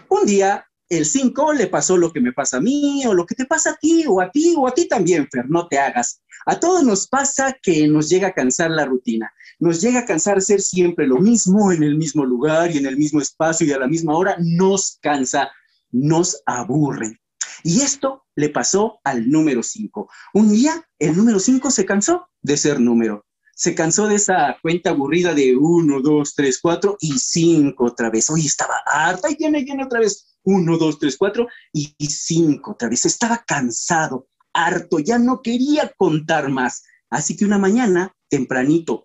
Un 0.09 0.25
día, 0.25 0.65
el 0.89 1.05
5 1.05 1.53
le 1.53 1.67
pasó 1.67 1.97
lo 1.97 2.13
que 2.13 2.21
me 2.21 2.33
pasa 2.33 2.57
a 2.57 2.61
mí, 2.61 3.05
o 3.05 3.13
lo 3.13 3.25
que 3.25 3.35
te 3.35 3.45
pasa 3.45 3.71
a 3.71 3.75
ti, 3.75 4.05
o 4.07 4.21
a 4.21 4.29
ti, 4.31 4.53
o 4.57 4.67
a 4.67 4.73
ti 4.73 4.87
también, 4.87 5.27
Fer, 5.31 5.49
no 5.49 5.67
te 5.67 5.77
hagas. 5.77 6.21
A 6.45 6.59
todos 6.59 6.83
nos 6.83 7.07
pasa 7.07 7.57
que 7.61 7.87
nos 7.87 8.09
llega 8.09 8.29
a 8.29 8.33
cansar 8.33 8.69
la 8.69 8.85
rutina, 8.85 9.33
nos 9.59 9.81
llega 9.81 10.01
a 10.01 10.05
cansar 10.05 10.41
ser 10.41 10.61
siempre 10.61 11.07
lo 11.07 11.17
mismo, 11.17 11.71
en 11.71 11.83
el 11.83 11.97
mismo 11.97 12.25
lugar 12.25 12.71
y 12.71 12.77
en 12.77 12.85
el 12.85 12.97
mismo 12.97 13.21
espacio 13.21 13.65
y 13.65 13.71
a 13.71 13.79
la 13.79 13.87
misma 13.87 14.15
hora, 14.15 14.35
nos 14.39 14.97
cansa, 15.01 15.51
nos 15.93 16.43
aburre. 16.45 17.21
Y 17.63 17.79
esto 17.81 18.25
le 18.35 18.49
pasó 18.49 18.99
al 19.05 19.29
número 19.29 19.63
5. 19.63 20.09
Un 20.33 20.51
día 20.51 20.85
el 20.99 21.15
número 21.15 21.39
5 21.39 21.71
se 21.71 21.85
cansó 21.85 22.27
de 22.41 22.57
ser 22.57 22.81
número 22.81 23.25
se 23.55 23.75
cansó 23.75 24.07
de 24.07 24.15
esa 24.15 24.57
cuenta 24.61 24.89
aburrida 24.89 25.33
de 25.33 25.55
uno, 25.55 26.01
dos, 26.01 26.33
tres, 26.35 26.59
cuatro 26.59 26.97
y 26.99 27.19
cinco 27.19 27.85
otra 27.85 28.09
vez. 28.09 28.29
Hoy 28.29 28.45
estaba 28.45 28.75
harta 28.85 29.29
y 29.29 29.35
viene, 29.35 29.63
viene 29.63 29.85
otra 29.85 29.99
vez 29.99 30.37
uno, 30.43 30.77
dos, 30.77 30.99
tres, 30.99 31.17
cuatro 31.17 31.47
y 31.71 31.93
cinco 32.07 32.71
otra 32.71 32.89
vez. 32.89 33.05
Estaba 33.05 33.43
cansado, 33.45 34.27
harto, 34.53 34.99
ya 34.99 35.19
no 35.19 35.41
quería 35.41 35.93
contar 35.97 36.49
más. 36.49 36.83
Así 37.09 37.37
que 37.37 37.45
una 37.45 37.59
mañana, 37.59 38.15
tempranito, 38.27 39.03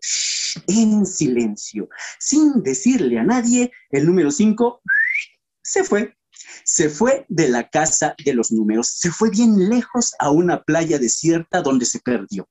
en 0.67 1.05
silencio, 1.05 1.91
sin 2.19 2.63
decirle 2.63 3.19
a 3.19 3.25
nadie, 3.25 3.71
el 3.91 4.07
número 4.07 4.31
cinco 4.31 4.81
se 5.63 5.85
fue. 5.85 6.17
Se 6.65 6.89
fue 6.89 7.27
de 7.29 7.49
la 7.49 7.69
casa 7.69 8.15
de 8.25 8.35
los 8.35 8.53
números, 8.53 8.89
se 8.89 9.11
fue 9.11 9.31
bien 9.31 9.69
lejos 9.69 10.15
a 10.19 10.31
una 10.31 10.63
playa 10.63 10.99
desierta 10.99 11.63
donde 11.63 11.85
se 11.87 12.01
perdió. 12.01 12.49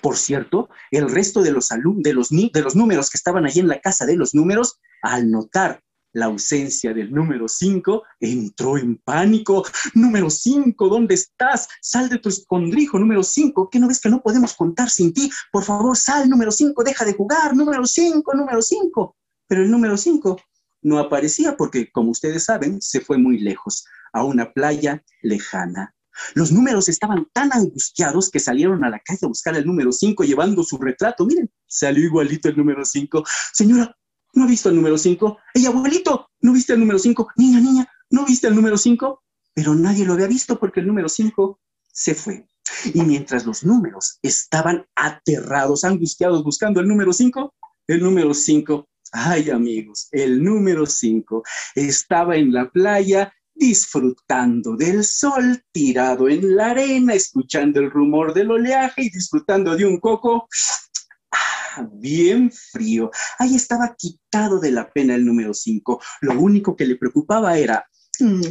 Por 0.00 0.16
cierto, 0.16 0.68
el 0.90 1.10
resto 1.10 1.42
de 1.42 1.52
los, 1.52 1.68
de 1.68 2.12
los, 2.12 2.32
números 2.74 3.10
que 3.10 3.16
estaban 3.16 3.46
allí 3.46 3.60
en 3.60 3.68
la 3.68 3.80
casa 3.80 4.06
de 4.06 4.16
los 4.16 4.34
números, 4.34 4.78
al 5.02 5.30
notar 5.30 5.82
la 6.14 6.26
ausencia 6.26 6.92
del 6.92 7.10
número 7.10 7.48
5, 7.48 8.02
entró 8.20 8.76
en 8.76 8.98
pánico. 8.98 9.64
Número 9.94 10.28
5, 10.28 10.88
¿dónde 10.88 11.14
estás? 11.14 11.68
Sal 11.80 12.08
de 12.08 12.18
tu 12.18 12.28
escondrijo, 12.28 12.98
número 12.98 13.22
5. 13.22 13.70
¿Qué 13.70 13.78
no 13.78 13.88
ves 13.88 14.00
que 14.00 14.10
no 14.10 14.22
podemos 14.22 14.54
contar 14.54 14.90
sin 14.90 15.14
ti? 15.14 15.30
Por 15.50 15.64
favor, 15.64 15.96
sal, 15.96 16.28
número 16.28 16.50
5, 16.50 16.84
deja 16.84 17.04
de 17.04 17.14
jugar, 17.14 17.56
número 17.56 17.86
5, 17.86 18.34
número 18.34 18.60
5. 18.60 19.16
Pero 19.48 19.62
el 19.62 19.70
número 19.70 19.96
5 19.96 20.38
no 20.82 20.98
aparecía 20.98 21.56
porque, 21.56 21.90
como 21.90 22.10
ustedes 22.10 22.44
saben, 22.44 22.82
se 22.82 23.00
fue 23.00 23.18
muy 23.18 23.38
lejos, 23.38 23.84
a 24.12 24.24
una 24.24 24.52
playa 24.52 25.02
lejana. 25.22 25.94
Los 26.34 26.52
números 26.52 26.88
estaban 26.88 27.26
tan 27.32 27.52
angustiados 27.52 28.30
que 28.30 28.40
salieron 28.40 28.84
a 28.84 28.90
la 28.90 29.00
calle 29.00 29.20
a 29.22 29.28
buscar 29.28 29.56
el 29.56 29.66
número 29.66 29.92
5 29.92 30.24
llevando 30.24 30.62
su 30.62 30.76
retrato. 30.78 31.24
Miren, 31.24 31.50
salió 31.66 32.04
igualito 32.04 32.48
el 32.48 32.56
número 32.56 32.84
5. 32.84 33.24
Señora, 33.52 33.96
¿no 34.34 34.44
ha 34.44 34.46
visto 34.46 34.68
el 34.68 34.76
número 34.76 34.98
5? 34.98 35.38
¡Ey, 35.54 35.66
abuelito! 35.66 36.28
¿No 36.40 36.52
viste 36.52 36.74
el 36.74 36.80
número 36.80 36.98
5? 36.98 37.28
Niña, 37.36 37.60
niña, 37.60 37.88
¿no 38.10 38.26
viste 38.26 38.48
el 38.48 38.54
número 38.54 38.76
5? 38.76 39.22
Pero 39.54 39.74
nadie 39.74 40.04
lo 40.04 40.14
había 40.14 40.26
visto 40.26 40.58
porque 40.58 40.80
el 40.80 40.86
número 40.86 41.08
5 41.08 41.58
se 41.92 42.14
fue. 42.14 42.46
Y 42.92 43.02
mientras 43.02 43.44
los 43.46 43.64
números 43.64 44.18
estaban 44.22 44.86
aterrados, 44.96 45.84
angustiados, 45.84 46.42
buscando 46.44 46.80
el 46.80 46.88
número 46.88 47.12
5, 47.12 47.54
el 47.88 48.02
número 48.02 48.34
5, 48.34 48.88
ay 49.12 49.50
amigos, 49.50 50.08
el 50.10 50.42
número 50.42 50.86
5 50.86 51.42
estaba 51.74 52.36
en 52.36 52.52
la 52.52 52.70
playa 52.70 53.32
disfrutando 53.54 54.76
del 54.76 55.04
sol, 55.04 55.62
tirado 55.72 56.28
en 56.28 56.56
la 56.56 56.70
arena, 56.70 57.14
escuchando 57.14 57.80
el 57.80 57.90
rumor 57.90 58.34
del 58.34 58.50
oleaje 58.50 59.02
y 59.02 59.10
disfrutando 59.10 59.76
de 59.76 59.84
un 59.84 60.00
coco 60.00 60.48
ah, 61.30 61.86
bien 61.92 62.50
frío. 62.50 63.10
Ahí 63.38 63.54
estaba 63.54 63.94
quitado 63.96 64.58
de 64.58 64.72
la 64.72 64.90
pena 64.90 65.14
el 65.14 65.24
número 65.24 65.52
5. 65.52 66.00
Lo 66.22 66.40
único 66.40 66.74
que 66.74 66.86
le 66.86 66.96
preocupaba 66.96 67.58
era 67.58 67.86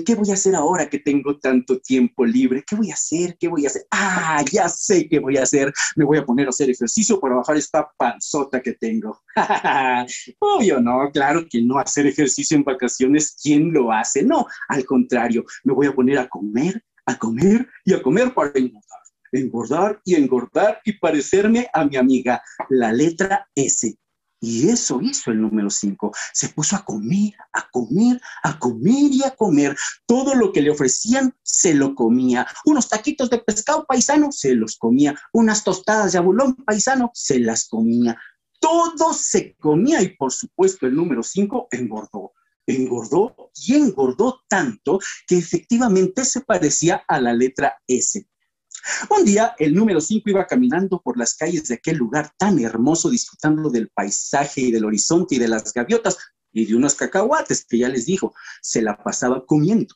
¿qué 0.06 0.15
voy 0.15 0.30
a 0.32 0.34
hacer 0.34 0.56
ahora 0.56 0.89
que 0.89 1.00
tengo 1.00 1.38
tanto 1.38 1.80
tiempo 1.80 2.26
libre? 2.26 2.63
¿Qué 2.67 2.76
voy 2.76 2.89
a 2.91 2.93
hacer? 2.93 3.38
¿Qué 3.39 3.47
voy 3.47 3.65
a 3.65 3.67
hacer? 3.67 3.84
Ah, 3.91 4.43
ya 4.52 4.67
sé 4.67 5.08
qué 5.08 5.19
voy 5.19 5.38
a 5.38 5.43
hacer. 5.43 5.71
Me 5.95 6.06
voy 6.06 6.17
a 6.17 6.26
poner 6.26 6.47
a 6.47 6.50
hacer 6.50 6.69
ejercicio 6.69 7.19
para 7.19 7.36
bajar 7.36 7.58
esta 7.58 7.89
panzota 7.97 8.62
que 8.62 8.74
tengo. 8.74 9.21
Obvio, 10.39 10.80
no, 10.82 11.10
claro 11.12 11.45
que 11.50 11.62
no 11.62 11.78
hacer 11.78 12.08
ejercicio 12.08 12.58
en 12.58 12.63
vacaciones, 12.63 13.38
¿quién 13.41 13.71
lo 13.71 13.91
hace? 13.91 14.24
No, 14.24 14.45
al 14.67 14.86
contrario, 14.86 15.45
me 15.63 15.74
voy 15.74 15.88
a 15.88 15.93
poner 15.93 16.17
a 16.17 16.28
comer, 16.28 16.84
a 17.06 17.17
comer 17.17 17.67
y 17.86 17.93
a 17.93 18.02
comer 18.02 18.34
para 18.34 18.52
engordar. 18.56 19.02
Engordar 19.34 20.02
y 20.04 20.15
engordar 20.15 20.82
y 20.84 20.93
parecerme 20.93 21.67
a 21.74 21.86
mi 21.86 21.95
amiga, 21.95 22.41
la 22.69 22.91
letra 22.91 23.47
S. 23.56 23.95
Y 24.44 24.70
eso 24.70 25.00
hizo 25.02 25.30
el 25.30 25.40
número 25.40 25.70
5. 25.70 26.12
Se 26.34 26.50
puso 26.50 26.76
a 26.76 26.84
comer, 26.84 27.36
a 27.54 27.70
comer, 27.70 28.20
a 28.42 28.58
comer 28.58 29.12
y 29.12 29.24
a 29.24 29.36
comer. 29.36 29.78
Todo 30.08 30.34
lo 30.34 30.52
que 30.52 30.64
le 30.64 30.72
ofrecían 30.72 31.36
se 31.44 31.76
lo 31.76 31.94
comía. 31.94 32.48
Unos 32.66 32.90
taquitos 32.90 33.30
de 33.30 33.38
pescado 33.38 33.86
paisano 33.86 34.32
se 34.32 34.56
los 34.56 34.78
comía. 34.78 35.16
Unas 35.32 35.64
tostadas 35.64 36.14
de 36.14 36.18
abulón 36.18 36.56
paisano 36.56 37.12
se 37.14 37.40
las 37.40 37.68
comía. 37.68 38.20
Todo 38.60 39.14
se 39.14 39.56
comía 39.60 40.02
y 40.02 40.16
por 40.16 40.32
supuesto 40.32 40.88
el 40.88 40.96
número 40.96 41.22
5 41.22 41.68
engordó. 41.70 42.34
Engordó 42.66 43.52
y 43.56 43.76
engordó 43.76 44.42
tanto 44.48 45.00
que 45.28 45.38
efectivamente 45.38 46.26
se 46.26 46.42
parecía 46.42 47.04
a 47.08 47.22
la 47.22 47.34
letra 47.34 47.80
S. 47.86 48.26
Un 49.10 49.26
día 49.26 49.56
el 49.60 49.74
número 49.74 50.02
5 50.02 50.30
iba 50.30 50.48
caminando 50.48 51.02
por 51.02 51.17
las 51.17 51.36
calles 51.36 51.67
de 51.67 51.76
aquel 51.76 51.98
lugar 51.98 52.32
tan 52.38 52.60
hermoso, 52.60 53.10
disfrutando 53.10 53.70
del 53.70 53.89
paisaje 53.89 54.62
y 54.62 54.72
del 54.72 54.86
horizonte 54.86 55.36
y 55.36 55.39
de 55.39 55.48
las 55.48 55.74
gaviotas 55.74 56.17
y 56.52 56.65
de 56.65 56.76
unos 56.76 56.96
cacahuates 56.96 57.65
que 57.65 57.80
ya 57.80 57.89
les 57.89 58.06
dijo, 58.06 58.34
se 58.62 58.82
la 58.82 58.98
pasaba 58.98 59.46
comiendo. 59.46 59.96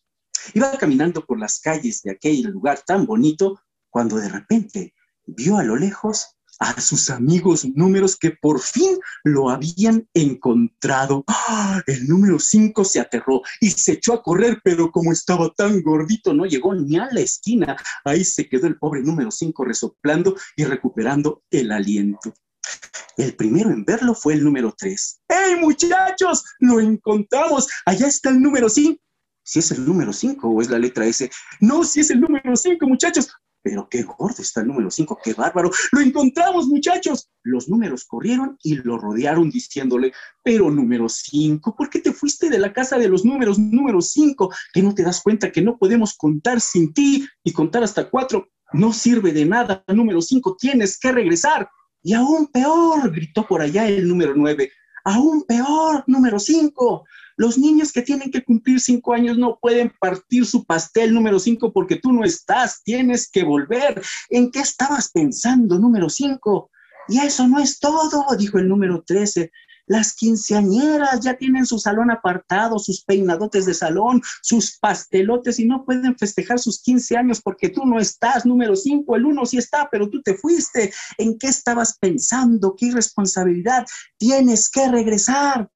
Iba 0.54 0.78
caminando 0.78 1.26
por 1.26 1.40
las 1.40 1.60
calles 1.60 2.02
de 2.04 2.12
aquel 2.12 2.44
lugar 2.44 2.82
tan 2.86 3.06
bonito 3.06 3.60
cuando 3.90 4.18
de 4.18 4.30
repente 4.30 4.94
vio 5.26 5.58
a 5.58 5.64
lo 5.64 5.76
lejos 5.76 6.35
a 6.60 6.80
sus 6.80 7.10
amigos 7.10 7.66
números 7.76 8.16
que 8.16 8.32
por 8.32 8.60
fin 8.60 8.98
lo 9.24 9.50
habían 9.50 10.08
encontrado. 10.14 11.24
¡Ah! 11.28 11.82
El 11.88 12.08
número 12.08 12.40
5 12.40 12.84
se 12.86 13.00
aterró 13.00 13.42
y 13.60 13.72
se 13.72 13.94
echó 13.94 14.14
a 14.14 14.24
correr, 14.24 14.60
pero 14.64 14.92
como 14.92 15.12
estaba 15.12 15.54
tan 15.54 15.82
gordito 15.82 16.34
no 16.34 16.46
llegó 16.46 16.74
ni 16.74 16.98
a 16.98 17.08
la 17.12 17.22
esquina. 17.22 17.76
Ahí 18.04 18.24
se 18.24 18.48
quedó 18.48 18.68
el 18.68 18.78
pobre 18.78 19.02
número 19.02 19.32
5 19.32 19.66
resoplando 19.66 20.36
y 20.56 20.64
recuperando 20.64 21.44
el 21.50 21.72
aliento. 21.72 22.34
El 23.18 23.36
primero 23.36 23.70
en 23.70 23.86
verlo 23.86 24.14
fue 24.14 24.34
el 24.34 24.44
número 24.44 24.74
3. 24.78 25.22
¡Hey 25.30 25.56
muchachos! 25.60 26.44
¡Lo 26.60 26.80
encontramos! 26.80 27.68
Allá 27.86 28.08
está 28.08 28.30
el 28.30 28.42
número 28.42 28.70
5. 28.70 29.00
Si 29.44 29.60
es 29.60 29.72
el 29.72 29.86
número 29.86 30.12
5 30.12 30.48
o 30.48 30.62
es 30.62 30.70
la 30.70 30.80
letra 30.80 31.06
S. 31.06 31.30
No, 31.62 31.84
si 31.84 32.00
es 32.00 32.10
el 32.10 32.20
número 32.20 32.56
5, 32.56 32.86
muchachos. 32.88 33.30
Pero 33.66 33.90
qué 33.90 34.04
gordo 34.04 34.44
está 34.44 34.62
el 34.62 34.68
número 34.68 34.92
5, 34.92 35.18
qué 35.24 35.34
bárbaro. 35.34 35.72
Lo 35.92 36.00
encontramos, 36.00 36.68
muchachos. 36.68 37.32
Los 37.42 37.68
números 37.68 38.06
corrieron 38.06 38.60
y 38.62 38.76
lo 38.76 39.00
rodearon 39.00 39.50
diciéndole, 39.50 40.14
pero 40.44 40.70
número 40.70 41.10
5, 41.10 41.76
¿por 41.76 41.90
qué 41.90 42.00
te 42.00 42.14
fuiste 42.14 42.52
de 42.52 42.60
la 42.60 42.72
casa 42.72 43.00
de 43.00 43.10
los 43.10 43.26
números 43.26 43.58
número 43.58 44.02
5? 44.02 44.54
¿Que 44.72 44.84
no 44.84 44.94
te 44.94 45.02
das 45.02 45.20
cuenta 45.20 45.52
que 45.52 45.64
no 45.64 45.80
podemos 45.80 46.14
contar 46.14 46.62
sin 46.62 46.94
ti 46.94 47.28
y 47.44 47.54
contar 47.54 47.82
hasta 47.84 48.08
4? 48.08 48.48
No 48.74 48.94
sirve 48.94 49.34
de 49.34 49.46
nada, 49.46 49.84
número 49.88 50.22
5, 50.22 50.58
tienes 50.60 51.00
que 51.00 51.12
regresar. 51.12 51.68
Y 52.04 52.14
aún 52.14 52.46
peor, 52.52 53.12
gritó 53.12 53.48
por 53.48 53.64
allá 53.64 53.88
el 53.88 54.08
número 54.08 54.34
9. 54.36 54.72
Aún 55.06 55.44
peor, 55.48 56.04
número 56.06 56.38
5. 56.38 57.04
Los 57.38 57.58
niños 57.58 57.92
que 57.92 58.02
tienen 58.02 58.32
que 58.32 58.44
cumplir 58.44 58.80
cinco 58.80 59.14
años 59.14 59.38
no 59.38 59.60
pueden 59.62 59.92
partir 60.00 60.46
su 60.46 60.64
pastel 60.66 61.14
número 61.14 61.40
cinco 61.40 61.74
porque 61.74 61.98
tú 61.98 62.14
no 62.14 62.24
estás, 62.24 62.82
tienes 62.84 63.30
que 63.30 63.44
volver. 63.44 64.02
¿En 64.30 64.52
qué 64.52 64.60
estabas 64.60 65.12
pensando, 65.12 65.78
número 65.78 66.10
cinco? 66.10 66.70
Y 67.08 67.20
eso 67.20 67.48
no 67.48 67.60
es 67.60 67.80
todo, 67.80 68.26
dijo 68.38 68.58
el 68.58 68.68
número 68.68 69.04
trece. 69.06 69.52
Las 69.88 70.16
quinceañeras 70.16 71.20
ya 71.22 71.38
tienen 71.38 71.66
su 71.66 71.78
salón 71.78 72.10
apartado, 72.10 72.80
sus 72.80 73.04
peinadotes 73.04 73.66
de 73.68 73.74
salón, 73.76 74.22
sus 74.42 74.80
pastelotes 74.80 75.60
y 75.60 75.66
no 75.66 75.86
pueden 75.86 76.18
festejar 76.18 76.58
sus 76.58 76.82
quince 76.82 77.16
años 77.16 77.40
porque 77.42 77.70
tú 77.70 77.86
no 77.86 78.00
estás, 78.00 78.46
número 78.46 78.76
cinco. 78.76 79.16
El 79.16 79.26
uno 79.26 79.46
sí 79.46 79.58
está, 79.58 79.88
pero 79.92 80.10
tú 80.10 80.22
te 80.24 80.36
fuiste. 80.36 80.92
¿En 81.20 81.38
qué 81.38 81.48
estabas 81.48 81.98
pensando? 82.00 82.76
¿Qué 82.76 82.88
irresponsabilidad? 82.88 83.86
Tienes 84.18 84.70
que 84.70 84.88
regresar. 84.90 85.70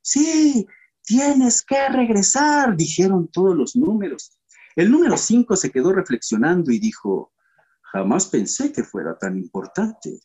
Sí, 0.00 0.64
Tienes 1.06 1.62
que 1.62 1.88
regresar, 1.88 2.76
dijeron 2.76 3.28
todos 3.28 3.56
los 3.56 3.76
números. 3.76 4.36
El 4.74 4.90
número 4.90 5.16
5 5.16 5.54
se 5.54 5.70
quedó 5.70 5.92
reflexionando 5.92 6.72
y 6.72 6.80
dijo, 6.80 7.32
jamás 7.80 8.26
pensé 8.26 8.72
que 8.72 8.82
fuera 8.82 9.16
tan 9.16 9.38
importante. 9.38 10.18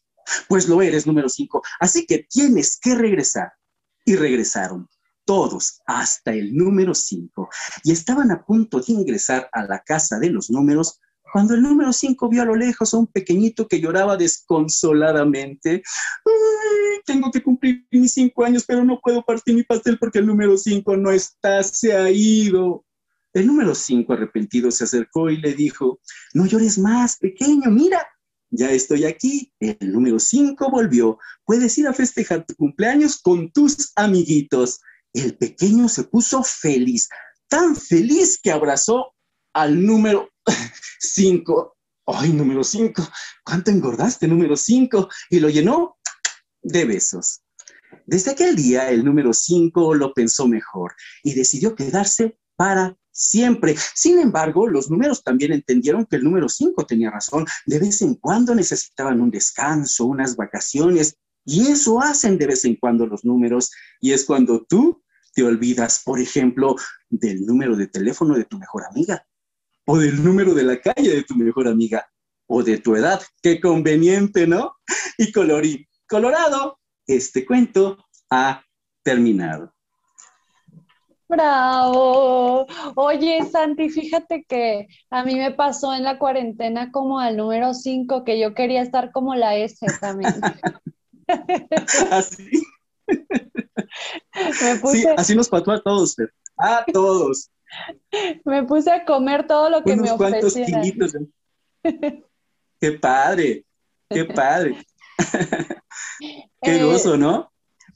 Pues 0.50 0.68
lo 0.68 0.82
eres, 0.82 1.06
número 1.06 1.30
5. 1.30 1.62
Así 1.80 2.08
que 2.08 2.26
tienes 2.28 2.80
que 2.82 2.96
regresar. 2.96 3.54
Y 4.04 4.16
regresaron 4.16 4.90
todos 5.26 5.82
hasta 5.86 6.34
el 6.34 6.56
número 6.56 6.96
5 6.96 7.50
y 7.84 7.92
estaban 7.92 8.32
a 8.32 8.44
punto 8.44 8.80
de 8.80 8.94
ingresar 8.94 9.48
a 9.52 9.64
la 9.64 9.84
casa 9.84 10.18
de 10.18 10.32
los 10.32 10.50
números 10.50 11.00
cuando 11.32 11.54
el 11.54 11.62
número 11.62 11.94
5 11.94 12.30
vio 12.30 12.42
a 12.42 12.46
lo 12.46 12.56
lejos 12.56 12.94
a 12.94 12.98
un 12.98 13.08
pequeñito 13.08 13.68
que 13.68 13.80
lloraba 13.80 14.18
desconsoladamente. 14.18 15.82
tengo 17.06 17.32
que 17.32 17.42
cumplir 17.42 17.86
mis 17.92 18.14
cinco 18.14 18.44
años, 18.44 18.64
pero 18.68 18.84
no 18.84 19.00
puedo 19.02 19.24
partir 19.24 19.56
mi 19.56 19.64
pastel 19.64 19.98
porque 19.98 20.20
el 20.20 20.28
número 20.28 20.58
5 20.58 20.98
no 20.98 21.12
está, 21.12 21.64
se 21.64 21.94
ha 21.94 22.10
ido. 22.12 22.86
El 23.34 23.48
número 23.48 23.74
5 23.74 24.12
arrepentido 24.12 24.72
se 24.72 24.84
acercó 24.84 25.30
y 25.30 25.38
le 25.38 25.54
dijo, 25.54 26.00
no 26.34 26.46
llores 26.46 26.78
más, 26.78 27.18
pequeño, 27.18 27.72
mira, 27.72 28.06
ya 28.50 28.70
estoy 28.72 29.06
aquí. 29.06 29.54
El 29.60 29.94
número 29.94 30.20
5 30.20 30.70
volvió. 30.70 31.18
Puedes 31.46 31.78
ir 31.78 31.88
a 31.88 31.94
festejar 31.94 32.46
tu 32.46 32.56
cumpleaños 32.56 33.20
con 33.22 33.52
tus 33.52 33.94
amiguitos. 33.96 34.82
El 35.14 35.38
pequeño 35.38 35.88
se 35.90 36.04
puso 36.04 36.44
feliz, 36.44 37.08
tan 37.48 37.76
feliz 37.76 38.40
que 38.42 38.52
abrazó 38.52 39.14
al 39.54 39.86
número 39.86 40.31
5. 41.00 41.78
Ay, 42.08 42.34
número 42.34 42.64
5, 42.64 43.08
¿cuánto 43.44 43.72
engordaste, 43.72 44.28
número 44.28 44.56
5? 44.58 45.08
Y 45.30 45.40
lo 45.40 45.50
llenó 45.50 45.98
de 46.62 46.86
besos. 46.86 47.42
Desde 48.06 48.32
aquel 48.32 48.56
día, 48.56 48.90
el 48.90 49.06
número 49.06 49.34
5 49.34 49.96
lo 49.96 50.14
pensó 50.14 50.48
mejor 50.48 50.94
y 51.24 51.34
decidió 51.34 51.76
quedarse 51.76 52.38
para 52.56 52.98
siempre. 53.12 53.76
Sin 53.94 54.20
embargo, 54.20 54.68
los 54.68 54.90
números 54.90 55.24
también 55.24 55.54
entendieron 55.54 56.06
que 56.06 56.16
el 56.16 56.24
número 56.24 56.50
5 56.50 56.86
tenía 56.86 57.12
razón. 57.12 57.46
De 57.66 57.80
vez 57.80 58.02
en 58.02 58.16
cuando 58.16 58.56
necesitaban 58.56 59.22
un 59.22 59.30
descanso, 59.30 60.06
unas 60.06 60.36
vacaciones, 60.36 61.18
y 61.46 61.68
eso 61.68 62.02
hacen 62.02 62.38
de 62.38 62.48
vez 62.48 62.66
en 62.66 62.76
cuando 62.76 63.06
los 63.06 63.26
números. 63.26 63.72
Y 64.00 64.12
es 64.12 64.26
cuando 64.26 64.66
tú 64.68 65.04
te 65.34 65.44
olvidas, 65.44 66.02
por 66.04 66.20
ejemplo, 66.20 66.76
del 67.10 67.46
número 67.46 67.76
de 67.76 67.88
teléfono 67.88 68.36
de 68.36 68.46
tu 68.46 68.58
mejor 68.58 68.84
amiga 68.86 69.26
o 69.86 69.98
del 69.98 70.24
número 70.24 70.54
de 70.54 70.64
la 70.64 70.80
calle 70.80 71.16
de 71.16 71.24
tu 71.24 71.36
mejor 71.36 71.68
amiga 71.68 72.08
o 72.48 72.64
de 72.64 72.78
tu 72.78 72.96
edad. 72.96 73.22
Qué 73.42 73.60
conveniente, 73.60 74.48
¿no? 74.48 74.76
Y 75.18 75.32
colorín 75.32 75.88
colorado, 76.08 76.78
este 77.08 77.46
cuento 77.46 77.98
ha 78.30 78.62
terminado. 79.02 79.74
Bravo. 81.30 82.68
Oye, 82.96 83.40
Santi, 83.50 83.90
fíjate 83.90 84.44
que 84.44 84.88
a 85.10 85.24
mí 85.24 85.36
me 85.36 85.52
pasó 85.52 85.94
en 85.94 86.04
la 86.04 86.20
cuarentena 86.20 86.92
como 86.92 87.20
al 87.20 87.38
número 87.38 87.74
5 87.74 88.26
que 88.26 88.38
yo 88.38 88.54
quería 88.54 88.82
estar 88.82 89.14
como 89.14 89.34
la 89.36 89.56
S 89.56 89.86
también. 90.02 90.34
Así. 92.12 92.52
Sí, 94.92 95.06
así 95.18 95.36
nos 95.36 95.50
pasó 95.50 95.72
a 95.72 95.82
todos, 95.82 96.16
A 96.58 96.86
todos. 96.92 97.50
Me 98.46 98.64
puse 98.64 98.92
a 98.92 99.06
comer 99.06 99.48
todo 99.48 99.70
lo 99.70 99.84
que 99.84 99.96
me 99.96 100.12
ofrecieran. 100.12 100.84
¿eh? 101.84 102.24
Qué 102.80 102.92
padre, 102.94 103.66
qué 104.10 104.26
padre. 104.36 104.78
qué 106.62 106.76
eh, 106.78 106.84
gozo, 106.84 107.18
¿no? 107.18 107.52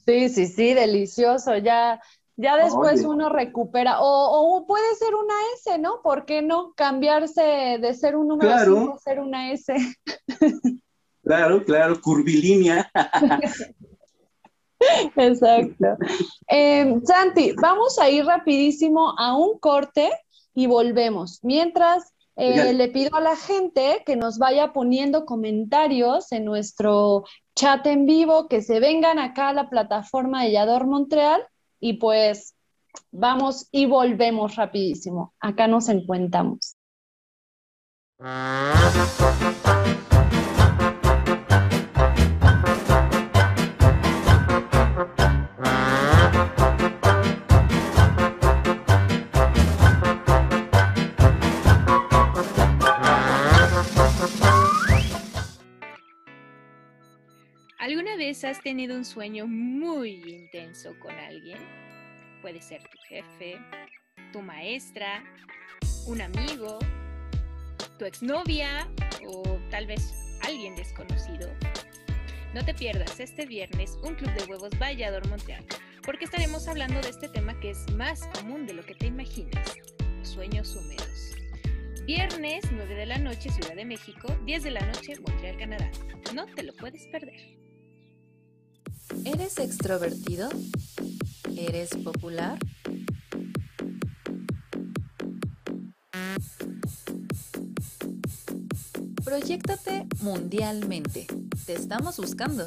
Sí, 0.06 0.28
sí, 0.28 0.46
sí, 0.46 0.74
delicioso. 0.74 1.56
Ya, 1.56 2.00
ya 2.36 2.56
después 2.56 3.04
uno 3.04 3.28
recupera. 3.28 3.96
O, 4.00 4.64
puede 4.66 4.94
ser 4.94 5.14
una 5.14 5.34
S, 5.56 5.78
¿no? 5.78 6.00
¿Por 6.02 6.24
qué 6.24 6.42
no 6.42 6.72
cambiarse 6.74 7.78
de 7.80 7.94
ser 7.94 8.16
un 8.16 8.28
número 8.28 8.52
claro. 8.52 8.94
a 8.94 8.98
ser 8.98 9.20
una 9.20 9.52
S? 9.52 9.74
claro, 11.24 11.64
claro, 11.64 12.00
curvilínea. 12.00 12.90
Exacto. 15.16 15.96
Em, 16.48 17.02
Santi, 17.04 17.52
vamos 17.60 17.98
a 17.98 18.08
ir 18.10 18.24
rapidísimo 18.24 19.14
a 19.18 19.36
un 19.36 19.58
corte 19.58 20.10
y 20.54 20.66
volvemos. 20.66 21.40
Mientras 21.42 22.12
eh, 22.36 22.74
le 22.74 22.88
pido 22.88 23.16
a 23.16 23.20
la 23.20 23.36
gente 23.36 24.02
que 24.04 24.14
nos 24.16 24.38
vaya 24.38 24.72
poniendo 24.72 25.24
comentarios 25.24 26.32
en 26.32 26.44
nuestro 26.44 27.24
chat 27.54 27.86
en 27.86 28.04
vivo, 28.04 28.48
que 28.48 28.60
se 28.60 28.78
vengan 28.78 29.18
acá 29.18 29.48
a 29.48 29.54
la 29.54 29.70
plataforma 29.70 30.44
de 30.44 30.52
Yador 30.52 30.86
Montreal 30.86 31.42
y 31.80 31.94
pues 31.94 32.54
vamos 33.10 33.68
y 33.72 33.86
volvemos 33.86 34.56
rapidísimo. 34.56 35.34
Acá 35.40 35.66
nos 35.66 35.88
encontramos. 35.88 36.76
Has 58.26 58.60
tenido 58.60 58.96
un 58.96 59.04
sueño 59.04 59.46
muy 59.46 60.20
intenso 60.26 60.98
con 60.98 61.12
alguien? 61.14 61.58
Puede 62.42 62.60
ser 62.60 62.82
tu 62.82 62.98
jefe, 63.08 63.56
tu 64.32 64.42
maestra, 64.42 65.22
un 66.08 66.20
amigo, 66.20 66.80
tu 68.00 68.04
exnovia 68.04 68.88
o 69.28 69.44
tal 69.70 69.86
vez 69.86 70.12
alguien 70.42 70.74
desconocido. 70.74 71.48
No 72.52 72.64
te 72.64 72.74
pierdas 72.74 73.20
este 73.20 73.46
viernes 73.46 73.96
un 74.02 74.16
club 74.16 74.32
de 74.32 74.44
huevos 74.50 74.76
Vallador 74.76 75.24
Montreal, 75.28 75.64
porque 76.04 76.24
estaremos 76.24 76.66
hablando 76.66 77.00
de 77.02 77.10
este 77.10 77.28
tema 77.28 77.58
que 77.60 77.70
es 77.70 77.88
más 77.92 78.26
común 78.34 78.66
de 78.66 78.74
lo 78.74 78.84
que 78.84 78.96
te 78.96 79.06
imaginas, 79.06 79.76
sueños 80.22 80.74
húmedos. 80.74 81.32
Viernes 82.06 82.64
9 82.72 82.92
de 82.92 83.06
la 83.06 83.18
noche 83.18 83.50
Ciudad 83.50 83.76
de 83.76 83.84
México, 83.84 84.36
10 84.44 84.64
de 84.64 84.70
la 84.72 84.84
noche 84.84 85.14
Montreal, 85.20 85.58
Canadá. 85.58 85.90
No 86.34 86.46
te 86.46 86.64
lo 86.64 86.72
puedes 86.74 87.06
perder. 87.06 87.65
¿Eres 89.24 89.58
extrovertido? 89.58 90.48
¿Eres 91.56 91.90
popular? 91.90 92.58
Proyéctate 99.24 100.06
mundialmente. 100.20 101.26
Te 101.66 101.74
estamos 101.74 102.16
buscando. 102.16 102.66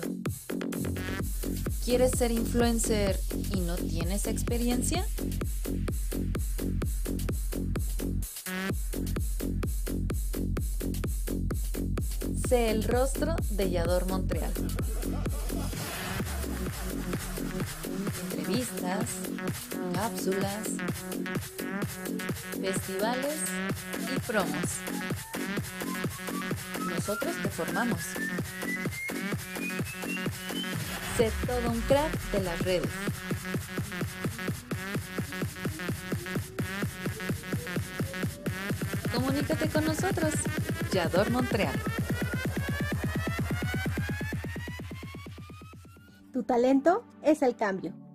¿Quieres 1.86 2.12
ser 2.12 2.32
influencer 2.32 3.20
y 3.54 3.62
no 3.62 3.76
tienes 3.76 4.28
experiencia? 4.28 5.06
Sé 12.48 12.72
el 12.72 12.84
rostro 12.84 13.36
de 13.52 13.72
Yador 13.72 14.08
Montreal. 14.08 14.52
Entrevistas, 18.50 19.06
cápsulas, 19.94 20.70
festivales 22.60 23.38
y 24.12 24.20
promos. 24.22 24.66
Nosotros 26.90 27.36
te 27.44 27.50
formamos. 27.50 28.00
Sé 31.16 31.32
todo 31.46 31.70
un 31.70 31.80
crack 31.82 32.12
de 32.32 32.42
las 32.42 32.60
redes. 32.62 32.90
Comunícate 39.14 39.70
con 39.70 39.86
nosotros. 39.86 40.34
Yador 40.92 41.30
Montreal. 41.30 41.80
Tu 46.34 46.42
talento 46.42 47.06
es 47.22 47.44
el 47.44 47.56
cambio. 47.56 48.09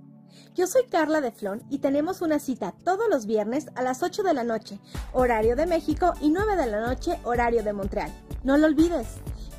Yo 0.54 0.68
soy 0.68 0.84
Carla 0.84 1.20
de 1.20 1.32
Flon 1.32 1.64
y 1.68 1.78
tenemos 1.78 2.22
una 2.22 2.38
cita 2.38 2.72
todos 2.84 3.08
los 3.10 3.26
viernes 3.26 3.66
a 3.74 3.82
las 3.82 4.04
8 4.04 4.22
de 4.22 4.34
la 4.34 4.44
noche, 4.44 4.78
horario 5.12 5.56
de 5.56 5.66
México, 5.66 6.12
y 6.20 6.30
9 6.30 6.54
de 6.54 6.66
la 6.68 6.80
noche, 6.80 7.18
horario 7.24 7.64
de 7.64 7.72
Montreal. 7.72 8.12
No 8.44 8.56
lo 8.56 8.66
olvides. 8.66 9.08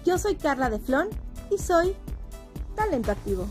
Yo 0.06 0.18
soy 0.18 0.36
Carla 0.36 0.70
de 0.70 0.80
Flon 0.80 1.10
y 1.52 1.58
soy 1.58 1.98
talento 2.78 3.12
activo. 3.12 3.46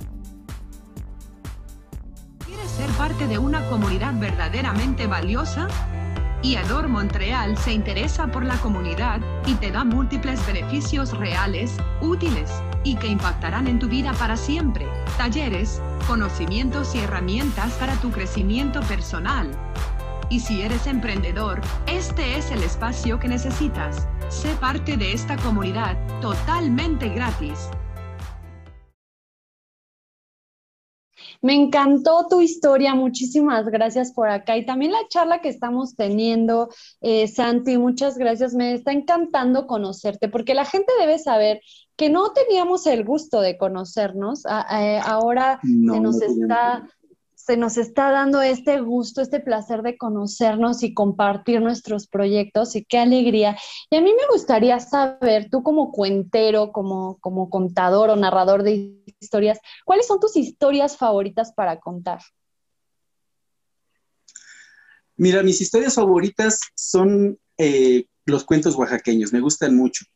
¿Quieres 2.47 2.71
ser 2.71 2.89
parte 2.93 3.27
de 3.27 3.37
una 3.37 3.69
comunidad 3.69 4.19
verdaderamente 4.19 5.07
valiosa? 5.07 5.69
IADOR 6.43 6.89
Montreal 6.89 7.59
se 7.59 7.73
interesa 7.73 8.27
por 8.29 8.47
la 8.47 8.57
comunidad 8.57 9.21
y 9.45 9.55
te 9.57 9.71
da 9.71 9.85
múltiples 9.85 10.47
beneficios 10.47 11.17
reales, 11.19 11.73
útiles 12.01 12.51
y 12.85 12.97
que 12.97 13.09
impactarán 13.09 13.67
en 13.67 13.79
tu 13.79 13.89
vida 13.89 14.13
para 14.13 14.37
siempre. 14.37 14.87
Talleres, 15.17 15.83
conocimientos 16.07 16.95
y 16.95 17.01
herramientas 17.01 17.73
para 17.75 17.95
tu 17.97 18.11
crecimiento 18.11 18.81
personal. 18.83 19.51
Y 20.31 20.41
si 20.41 20.63
eres 20.63 20.87
emprendedor, 20.87 21.61
este 21.87 22.37
es 22.37 22.51
el 22.51 22.63
espacio 22.63 23.19
que 23.19 23.29
necesitas. 23.29 24.07
Sé 24.29 24.55
parte 24.55 24.97
de 24.97 25.13
esta 25.13 25.37
comunidad 25.37 25.97
totalmente 26.21 27.09
gratis. 27.09 27.71
Me 31.45 31.53
encantó 31.55 32.27
tu 32.31 32.41
historia, 32.41 32.95
muchísimas 32.95 33.67
gracias 33.67 34.13
por 34.13 34.31
acá 34.31 34.57
y 34.57 34.65
también 34.65 34.93
la 34.93 35.07
charla 35.11 35.43
que 35.43 35.51
estamos 35.51 35.95
teniendo, 35.95 36.71
eh, 37.03 37.29
Santi, 37.29 37.77
muchas 37.77 38.17
gracias, 38.17 38.55
me 38.55 38.73
está 38.73 38.93
encantando 38.93 39.67
conocerte 39.67 40.31
porque 40.31 40.55
la 40.55 40.65
gente 40.65 40.91
debe 40.99 41.19
saber 41.19 41.61
que 41.97 42.11
no 42.11 42.33
teníamos 42.33 42.87
el 42.87 43.05
gusto 43.05 43.41
de 43.41 43.57
conocernos, 43.57 44.45
ahora 44.47 45.61
se 45.63 46.01
nos 46.01 46.21
está 46.21 46.89
se 47.45 47.59
nos 47.59 47.77
está 47.77 48.11
dando 48.11 48.41
este 48.41 48.81
gusto, 48.81 49.21
este 49.21 49.39
placer 49.39 49.83
de 49.83 49.99
conocernos 49.99 50.83
y 50.83 50.95
compartir 50.95 51.61
nuestros 51.61 52.07
proyectos 52.07 52.75
y 52.75 52.87
qué 52.87 52.97
alegría. 52.99 53.55
Y 53.91 53.97
a 53.97 54.01
mí 54.01 54.13
me 54.15 54.27
gustaría 54.33 54.81
saber, 54.81 55.51
tú 55.51 55.63
como 55.63 55.93
cuentero, 55.93 56.73
como, 56.73 57.19
como 57.19 57.51
contador 57.51 58.09
o 58.09 58.17
narrador 58.17 58.63
de 58.63 58.97
historias, 59.21 59.59
¿cuáles 59.85 60.07
son 60.07 60.21
tus 60.21 60.37
historias 60.37 60.97
favoritas 60.97 61.53
para 61.53 61.81
contar? 61.81 62.21
Mira, 65.17 65.43
mis 65.43 65.61
historias 65.61 65.95
favoritas 65.97 66.61
son 66.75 67.39
eh, 67.59 68.07
los 68.25 68.45
cuentos 68.45 68.75
oaxaqueños, 68.75 69.35
me 69.35 69.41
gustan 69.41 69.77
mucho. 69.77 70.07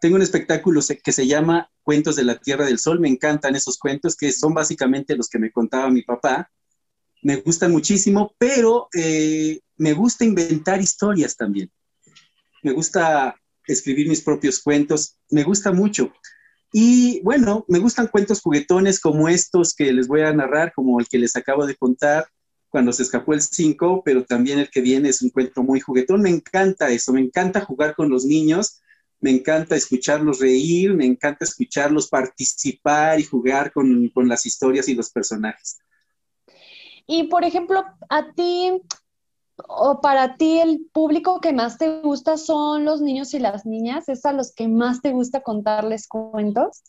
Tengo 0.00 0.16
un 0.16 0.22
espectáculo 0.22 0.80
que 1.02 1.12
se 1.12 1.26
llama 1.26 1.70
Cuentos 1.82 2.16
de 2.16 2.24
la 2.24 2.38
Tierra 2.38 2.64
del 2.64 2.78
Sol, 2.78 3.00
me 3.00 3.08
encantan 3.08 3.54
esos 3.54 3.78
cuentos 3.78 4.16
que 4.16 4.32
son 4.32 4.54
básicamente 4.54 5.16
los 5.16 5.28
que 5.28 5.38
me 5.38 5.52
contaba 5.52 5.90
mi 5.90 6.02
papá 6.02 6.50
me 7.22 7.36
gustan 7.36 7.72
muchísimo, 7.72 8.34
pero 8.38 8.88
eh, 8.94 9.60
me 9.76 9.92
gusta 9.92 10.24
inventar 10.24 10.80
historias 10.80 11.36
también. 11.36 11.70
Me 12.62 12.72
gusta 12.72 13.34
escribir 13.66 14.08
mis 14.08 14.22
propios 14.22 14.60
cuentos, 14.60 15.16
me 15.30 15.42
gusta 15.42 15.72
mucho. 15.72 16.12
Y 16.72 17.20
bueno, 17.22 17.64
me 17.68 17.78
gustan 17.78 18.06
cuentos 18.06 18.40
juguetones 18.40 19.00
como 19.00 19.28
estos 19.28 19.74
que 19.74 19.92
les 19.92 20.08
voy 20.08 20.22
a 20.22 20.32
narrar, 20.32 20.72
como 20.74 21.00
el 21.00 21.08
que 21.08 21.18
les 21.18 21.36
acabo 21.36 21.66
de 21.66 21.76
contar 21.76 22.26
cuando 22.68 22.92
se 22.92 23.02
escapó 23.02 23.34
el 23.34 23.42
5, 23.42 24.02
pero 24.04 24.24
también 24.24 24.60
el 24.60 24.70
que 24.70 24.80
viene 24.80 25.08
es 25.08 25.20
un 25.22 25.30
cuento 25.30 25.62
muy 25.62 25.80
juguetón. 25.80 26.22
Me 26.22 26.30
encanta 26.30 26.90
eso, 26.90 27.12
me 27.12 27.20
encanta 27.20 27.60
jugar 27.60 27.96
con 27.96 28.08
los 28.08 28.24
niños, 28.24 28.80
me 29.20 29.30
encanta 29.30 29.76
escucharlos 29.76 30.38
reír, 30.38 30.94
me 30.94 31.06
encanta 31.06 31.44
escucharlos 31.44 32.08
participar 32.08 33.20
y 33.20 33.24
jugar 33.24 33.72
con, 33.72 34.08
con 34.08 34.28
las 34.28 34.46
historias 34.46 34.88
y 34.88 34.94
los 34.94 35.10
personajes. 35.10 35.78
Y 37.06 37.24
por 37.24 37.44
ejemplo, 37.44 37.84
a 38.08 38.32
ti 38.32 38.80
o 39.68 40.00
para 40.00 40.36
ti 40.36 40.58
el 40.58 40.86
público 40.92 41.40
que 41.40 41.52
más 41.52 41.76
te 41.76 42.00
gusta 42.00 42.36
son 42.36 42.84
los 42.84 43.00
niños 43.00 43.34
y 43.34 43.38
las 43.38 43.66
niñas, 43.66 44.08
¿es 44.08 44.24
a 44.24 44.32
los 44.32 44.54
que 44.54 44.68
más 44.68 45.02
te 45.02 45.12
gusta 45.12 45.42
contarles 45.42 46.06
cuentos? 46.08 46.82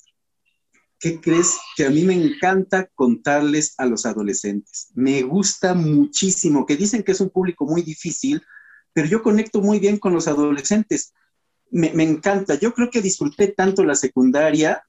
¿Qué 0.99 1.19
crees? 1.19 1.57
Que 1.75 1.85
a 1.85 1.89
mí 1.89 2.03
me 2.03 2.13
encanta 2.13 2.87
contarles 2.93 3.73
a 3.79 3.87
los 3.87 4.05
adolescentes. 4.05 4.91
Me 4.93 5.23
gusta 5.23 5.73
muchísimo, 5.73 6.65
que 6.65 6.77
dicen 6.77 7.01
que 7.01 7.13
es 7.13 7.21
un 7.21 7.31
público 7.31 7.65
muy 7.65 7.81
difícil, 7.81 8.41
pero 8.93 9.07
yo 9.07 9.23
conecto 9.23 9.61
muy 9.61 9.79
bien 9.79 9.97
con 9.97 10.13
los 10.13 10.27
adolescentes. 10.27 11.13
Me, 11.71 12.03
encanta. 12.03 12.55
Yo 12.55 12.73
creo 12.73 12.89
que 12.89 13.01
disfruté 13.01 13.47
tanto 13.47 13.83
la 13.83 13.95
secundaria 13.95 14.83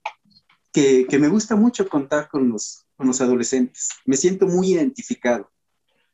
que, 0.72 1.06
que 1.08 1.18
me 1.18 1.28
gusta 1.28 1.56
mucho 1.56 1.88
contar 1.88 2.28
con 2.28 2.48
los, 2.48 2.84
los 2.98 3.20
adolescentes. 3.20 3.90
Me 4.04 4.16
siento 4.16 4.46
muy 4.46 4.72
identificado. 4.72 5.50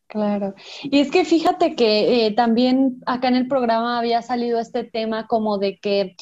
Claro. 0.07 0.55
Y 0.85 1.01
es 1.01 1.11
que 1.11 1.25
fíjate 1.25 1.77
que 1.77 2.27
eh, 2.27 2.35
también 2.35 3.03
acá 3.05 3.29
en 3.29 3.37
el 3.37 3.47
programa 3.47 3.99
había 3.99 4.23
salido 4.23 4.59
este 4.59 4.85
tema 4.85 5.27
como 5.27 5.59
de 5.59 5.79
que 5.79 6.17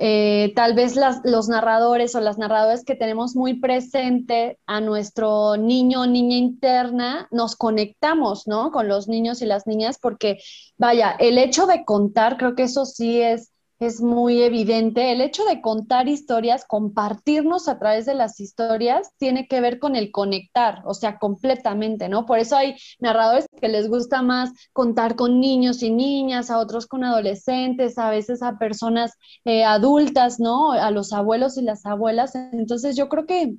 eh, 0.00 0.52
tal 0.54 0.74
vez 0.74 0.94
los 1.24 1.48
narradores 1.48 2.14
o 2.14 2.20
las 2.20 2.38
narradoras 2.38 2.84
que 2.84 2.94
tenemos 2.94 3.34
muy 3.34 3.54
presente 3.54 4.58
a 4.66 4.80
nuestro 4.80 5.56
niño 5.56 6.02
o 6.02 6.06
niña 6.06 6.36
interna, 6.36 7.28
nos 7.30 7.56
conectamos, 7.56 8.46
¿no? 8.46 8.70
Con 8.70 8.88
los 8.88 9.08
niños 9.08 9.42
y 9.42 9.46
las 9.46 9.66
niñas, 9.66 9.98
porque 10.00 10.38
vaya, 10.76 11.16
el 11.18 11.38
hecho 11.38 11.66
de 11.66 11.84
contar, 11.84 12.36
creo 12.36 12.54
que 12.54 12.64
eso 12.64 12.84
sí 12.84 13.20
es 13.22 13.50
es 13.78 14.00
muy 14.00 14.42
evidente. 14.42 15.12
El 15.12 15.20
hecho 15.20 15.44
de 15.44 15.60
contar 15.60 16.08
historias, 16.08 16.64
compartirnos 16.66 17.68
a 17.68 17.78
través 17.78 18.06
de 18.06 18.14
las 18.14 18.40
historias, 18.40 19.12
tiene 19.18 19.46
que 19.46 19.60
ver 19.60 19.78
con 19.78 19.96
el 19.96 20.10
conectar, 20.10 20.82
o 20.84 20.94
sea, 20.94 21.18
completamente, 21.18 22.08
¿no? 22.08 22.26
Por 22.26 22.38
eso 22.38 22.56
hay 22.56 22.76
narradores 22.98 23.46
que 23.60 23.68
les 23.68 23.88
gusta 23.88 24.22
más 24.22 24.50
contar 24.72 25.16
con 25.16 25.40
niños 25.40 25.82
y 25.82 25.90
niñas, 25.90 26.50
a 26.50 26.58
otros 26.58 26.86
con 26.86 27.04
adolescentes, 27.04 27.98
a 27.98 28.10
veces 28.10 28.42
a 28.42 28.58
personas 28.58 29.12
eh, 29.44 29.64
adultas, 29.64 30.40
¿no? 30.40 30.72
A 30.72 30.90
los 30.90 31.12
abuelos 31.12 31.56
y 31.56 31.62
las 31.62 31.86
abuelas. 31.86 32.34
Entonces, 32.34 32.96
yo 32.96 33.08
creo 33.08 33.26
que 33.26 33.54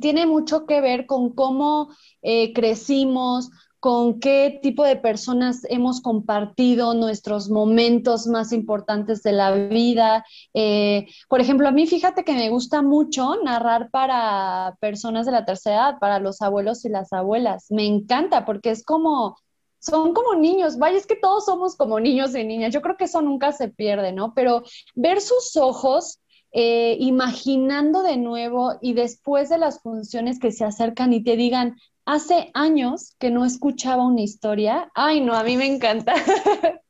tiene 0.00 0.26
mucho 0.26 0.66
que 0.66 0.80
ver 0.80 1.06
con 1.06 1.34
cómo 1.34 1.90
eh, 2.22 2.52
crecimos, 2.52 3.50
con 3.80 4.20
qué 4.20 4.60
tipo 4.62 4.84
de 4.84 4.96
personas 4.96 5.62
hemos 5.70 6.02
compartido 6.02 6.92
nuestros 6.92 7.48
momentos 7.48 8.26
más 8.26 8.52
importantes 8.52 9.22
de 9.22 9.32
la 9.32 9.52
vida. 9.52 10.24
Eh, 10.52 11.06
por 11.28 11.40
ejemplo, 11.40 11.66
a 11.66 11.72
mí 11.72 11.86
fíjate 11.86 12.22
que 12.22 12.34
me 12.34 12.50
gusta 12.50 12.82
mucho 12.82 13.36
narrar 13.42 13.90
para 13.90 14.76
personas 14.80 15.24
de 15.24 15.32
la 15.32 15.46
tercera 15.46 15.76
edad, 15.76 15.98
para 15.98 16.18
los 16.20 16.42
abuelos 16.42 16.84
y 16.84 16.90
las 16.90 17.12
abuelas. 17.14 17.70
Me 17.70 17.86
encanta 17.86 18.44
porque 18.44 18.70
es 18.70 18.84
como, 18.84 19.38
son 19.78 20.12
como 20.12 20.34
niños, 20.34 20.76
vaya, 20.76 20.98
es 20.98 21.06
que 21.06 21.16
todos 21.16 21.46
somos 21.46 21.74
como 21.74 21.98
niños 22.00 22.34
y 22.34 22.44
niñas. 22.44 22.74
Yo 22.74 22.82
creo 22.82 22.98
que 22.98 23.04
eso 23.04 23.22
nunca 23.22 23.52
se 23.52 23.68
pierde, 23.68 24.12
¿no? 24.12 24.34
Pero 24.34 24.62
ver 24.94 25.22
sus 25.22 25.56
ojos 25.56 26.20
eh, 26.52 26.96
imaginando 27.00 28.02
de 28.02 28.18
nuevo 28.18 28.74
y 28.82 28.92
después 28.92 29.48
de 29.48 29.56
las 29.56 29.80
funciones 29.80 30.38
que 30.38 30.52
se 30.52 30.64
acercan 30.64 31.14
y 31.14 31.22
te 31.22 31.36
digan, 31.36 31.76
hace 32.10 32.50
años 32.54 33.14
que 33.20 33.30
no 33.30 33.44
escuchaba 33.44 34.04
una 34.04 34.22
historia. 34.22 34.90
Ay, 34.94 35.20
no, 35.20 35.34
a 35.34 35.44
mí 35.44 35.56
me 35.56 35.66
encanta. 35.66 36.14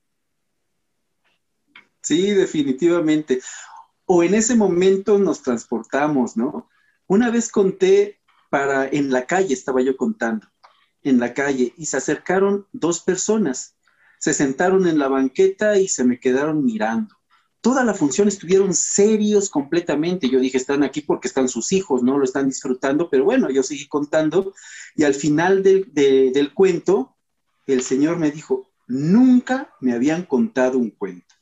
Sí, 2.03 2.31
definitivamente. 2.31 3.43
O 4.07 4.23
en 4.23 4.35
ese 4.35 4.57
momento 4.57 5.19
nos 5.19 5.43
transportamos, 5.43 6.35
¿no? 6.35 6.71
Una 7.07 7.31
vez 7.31 7.53
conté 7.53 8.19
para, 8.49 8.89
en 8.89 9.11
la 9.11 9.27
calle 9.27 9.53
estaba 9.53 9.83
yo 9.83 9.99
contando, 9.99 10.47
en 11.03 11.21
la 11.21 11.35
calle, 11.35 11.75
y 11.77 11.87
se 11.87 11.99
acercaron 11.99 12.67
dos 12.73 13.01
personas, 13.03 13.77
se 14.19 14.33
sentaron 14.33 14.89
en 14.89 14.99
la 14.99 15.09
banqueta 15.09 15.79
y 15.79 15.89
se 15.89 16.03
me 16.03 16.19
quedaron 16.19 16.65
mirando 16.65 17.20
toda 17.61 17.85
la 17.85 17.95
función 17.95 18.29
estuvieron 18.29 18.75
serios 18.75 19.51
completamente. 19.51 20.29
Yo 20.29 20.41
dije, 20.41 20.57
están 20.57 20.83
aquí 20.83 21.03
porque 21.03 21.29
están 21.29 21.49
sus 21.49 21.73
hijos, 21.73 22.03
¿no? 22.03 22.19
Lo 22.19 22.25
están 22.25 22.49
disfrutando, 22.49 23.11
pero 23.11 23.25
bueno, 23.25 23.51
yo 23.51 23.63
seguí 23.63 23.87
contando 23.87 24.55
y 24.97 25.05
al 25.05 25.15
final 25.15 25.63
del, 25.63 26.55
cuento, 26.55 27.17
el 27.67 27.83
Señor 27.83 28.19
me 28.19 28.31
dijo, 28.31 28.71
nunca 28.87 29.75
me 29.81 29.93
habían 29.93 30.25
contado 30.25 30.79
un 30.79 30.91
cuento. 30.91 31.35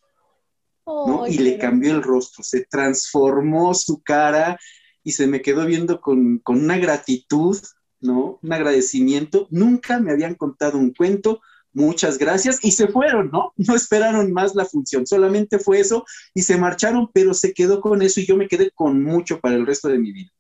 ¿no? 0.86 1.26
y 1.26 1.36
le 1.36 1.58
cambió 1.58 1.92
el 1.94 2.02
rostro, 2.02 2.42
se 2.42 2.64
transformó 2.64 3.74
su 3.74 4.02
cara 4.02 4.58
y 5.04 5.12
se 5.12 5.26
me 5.26 5.42
quedó 5.42 5.66
viendo 5.66 6.00
con, 6.00 6.38
con 6.38 6.64
una 6.64 6.78
gratitud, 6.78 7.58
¿no? 8.00 8.38
Un 8.42 8.52
agradecimiento. 8.54 9.48
Nunca 9.50 10.00
me 10.00 10.12
habían 10.12 10.34
contado 10.34 10.78
un 10.78 10.94
cuento, 10.94 11.42
muchas 11.78 12.18
gracias, 12.18 12.58
y 12.62 12.72
se 12.72 12.88
fueron, 12.88 13.30
¿no? 13.32 13.52
No 13.56 13.74
esperaron 13.74 14.32
más 14.32 14.54
la 14.54 14.64
función, 14.64 15.06
solamente 15.06 15.58
fue 15.58 15.80
eso 15.80 16.04
y 16.34 16.42
se 16.42 16.56
marcharon, 16.56 17.08
pero 17.12 17.32
se 17.32 17.54
quedó 17.54 17.80
con 17.80 18.02
eso 18.02 18.20
y 18.20 18.26
yo 18.26 18.36
me 18.36 18.48
quedé 18.48 18.70
con 18.72 19.02
mucho 19.02 19.40
para 19.40 19.54
el 19.54 19.66
resto 19.66 19.88
de 19.88 19.98
mi 19.98 20.12
vida. 20.12 20.30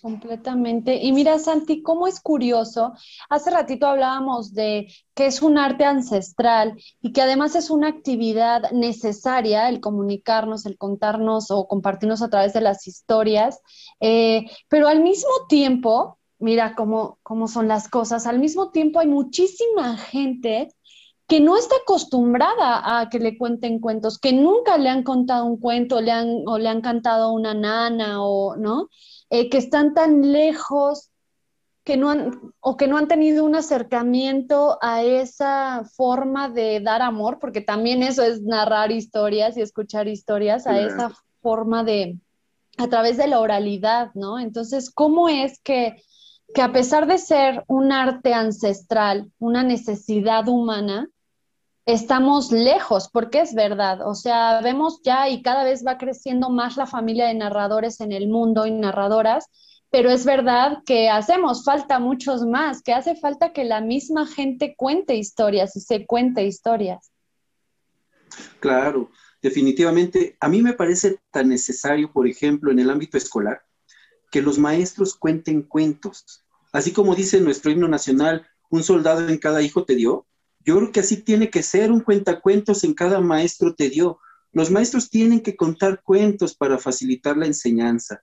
Completamente. 0.00 0.94
Y 1.02 1.12
mira, 1.12 1.38
Santi, 1.40 1.82
cómo 1.82 2.06
es 2.06 2.20
curioso. 2.20 2.92
Hace 3.28 3.50
ratito 3.50 3.86
hablábamos 3.86 4.54
de 4.54 4.86
que 5.14 5.26
es 5.26 5.42
un 5.42 5.58
arte 5.58 5.84
ancestral 5.84 6.80
y 7.00 7.12
que 7.12 7.22
además 7.22 7.56
es 7.56 7.68
una 7.68 7.88
actividad 7.88 8.70
necesaria 8.70 9.68
el 9.68 9.80
comunicarnos, 9.80 10.66
el 10.66 10.78
contarnos 10.78 11.50
o 11.50 11.66
compartirnos 11.66 12.22
a 12.22 12.30
través 12.30 12.52
de 12.52 12.60
las 12.60 12.86
historias, 12.86 13.60
eh, 13.98 14.46
pero 14.68 14.86
al 14.86 15.02
mismo 15.02 15.32
tiempo 15.48 16.17
mira 16.38 16.74
cómo, 16.74 17.18
cómo 17.22 17.48
son 17.48 17.68
las 17.68 17.88
cosas. 17.88 18.26
Al 18.26 18.38
mismo 18.38 18.70
tiempo 18.70 19.00
hay 19.00 19.08
muchísima 19.08 19.96
gente 19.96 20.68
que 21.28 21.40
no 21.40 21.58
está 21.58 21.76
acostumbrada 21.82 23.00
a 23.00 23.10
que 23.10 23.18
le 23.18 23.36
cuenten 23.36 23.80
cuentos, 23.80 24.18
que 24.18 24.32
nunca 24.32 24.78
le 24.78 24.88
han 24.88 25.02
contado 25.02 25.44
un 25.44 25.60
cuento 25.60 26.00
le 26.00 26.10
han, 26.10 26.42
o 26.46 26.56
le 26.56 26.70
han 26.70 26.80
cantado 26.80 27.32
una 27.32 27.52
nana 27.52 28.22
o, 28.22 28.56
¿no? 28.56 28.88
Eh, 29.28 29.50
que 29.50 29.58
están 29.58 29.92
tan 29.92 30.32
lejos 30.32 31.10
que 31.84 31.98
no 31.98 32.10
han, 32.10 32.40
o 32.60 32.78
que 32.78 32.86
no 32.86 32.96
han 32.96 33.08
tenido 33.08 33.44
un 33.44 33.54
acercamiento 33.54 34.78
a 34.80 35.02
esa 35.02 35.84
forma 35.96 36.48
de 36.48 36.80
dar 36.80 37.02
amor, 37.02 37.38
porque 37.38 37.60
también 37.60 38.02
eso 38.02 38.22
es 38.22 38.42
narrar 38.42 38.90
historias 38.90 39.56
y 39.56 39.60
escuchar 39.60 40.08
historias, 40.08 40.66
a 40.66 40.80
esa 40.80 41.12
forma 41.42 41.84
de, 41.84 42.18
a 42.78 42.88
través 42.88 43.18
de 43.18 43.26
la 43.26 43.40
oralidad, 43.40 44.10
¿no? 44.14 44.38
Entonces, 44.38 44.90
¿cómo 44.90 45.28
es 45.28 45.60
que 45.60 46.02
que 46.54 46.62
a 46.62 46.72
pesar 46.72 47.06
de 47.06 47.18
ser 47.18 47.64
un 47.68 47.92
arte 47.92 48.32
ancestral, 48.34 49.30
una 49.38 49.62
necesidad 49.62 50.48
humana, 50.48 51.08
estamos 51.84 52.52
lejos, 52.52 53.08
porque 53.10 53.40
es 53.40 53.54
verdad. 53.54 54.06
O 54.06 54.14
sea, 54.14 54.60
vemos 54.60 55.00
ya 55.02 55.28
y 55.28 55.42
cada 55.42 55.64
vez 55.64 55.84
va 55.86 55.98
creciendo 55.98 56.50
más 56.50 56.76
la 56.76 56.86
familia 56.86 57.26
de 57.26 57.34
narradores 57.34 58.00
en 58.00 58.12
el 58.12 58.28
mundo 58.28 58.66
y 58.66 58.72
narradoras, 58.72 59.46
pero 59.90 60.10
es 60.10 60.26
verdad 60.26 60.82
que 60.84 61.08
hacemos 61.08 61.64
falta 61.64 61.98
muchos 61.98 62.44
más, 62.44 62.82
que 62.82 62.92
hace 62.92 63.16
falta 63.16 63.52
que 63.52 63.64
la 63.64 63.80
misma 63.80 64.26
gente 64.26 64.74
cuente 64.76 65.16
historias 65.16 65.76
y 65.76 65.80
se 65.80 66.06
cuente 66.06 66.44
historias. 66.44 67.10
Claro, 68.60 69.10
definitivamente. 69.40 70.36
A 70.40 70.48
mí 70.48 70.60
me 70.60 70.74
parece 70.74 71.20
tan 71.30 71.48
necesario, 71.48 72.12
por 72.12 72.26
ejemplo, 72.26 72.70
en 72.70 72.80
el 72.80 72.90
ámbito 72.90 73.16
escolar, 73.16 73.62
que 74.30 74.42
los 74.42 74.58
maestros 74.58 75.14
cuenten 75.14 75.62
cuentos. 75.62 76.44
Así 76.72 76.92
como 76.92 77.14
dice 77.14 77.40
nuestro 77.40 77.70
himno 77.70 77.88
nacional, 77.88 78.46
un 78.70 78.82
soldado 78.82 79.28
en 79.28 79.38
cada 79.38 79.62
hijo 79.62 79.84
te 79.84 79.94
dio. 79.94 80.26
Yo 80.64 80.76
creo 80.76 80.92
que 80.92 81.00
así 81.00 81.18
tiene 81.18 81.50
que 81.50 81.62
ser, 81.62 81.90
un 81.90 82.00
cuentacuentos 82.00 82.84
en 82.84 82.94
cada 82.94 83.20
maestro 83.20 83.74
te 83.74 83.88
dio. 83.88 84.18
Los 84.52 84.70
maestros 84.70 85.08
tienen 85.08 85.40
que 85.40 85.56
contar 85.56 86.02
cuentos 86.02 86.54
para 86.54 86.78
facilitar 86.78 87.36
la 87.36 87.46
enseñanza. 87.46 88.22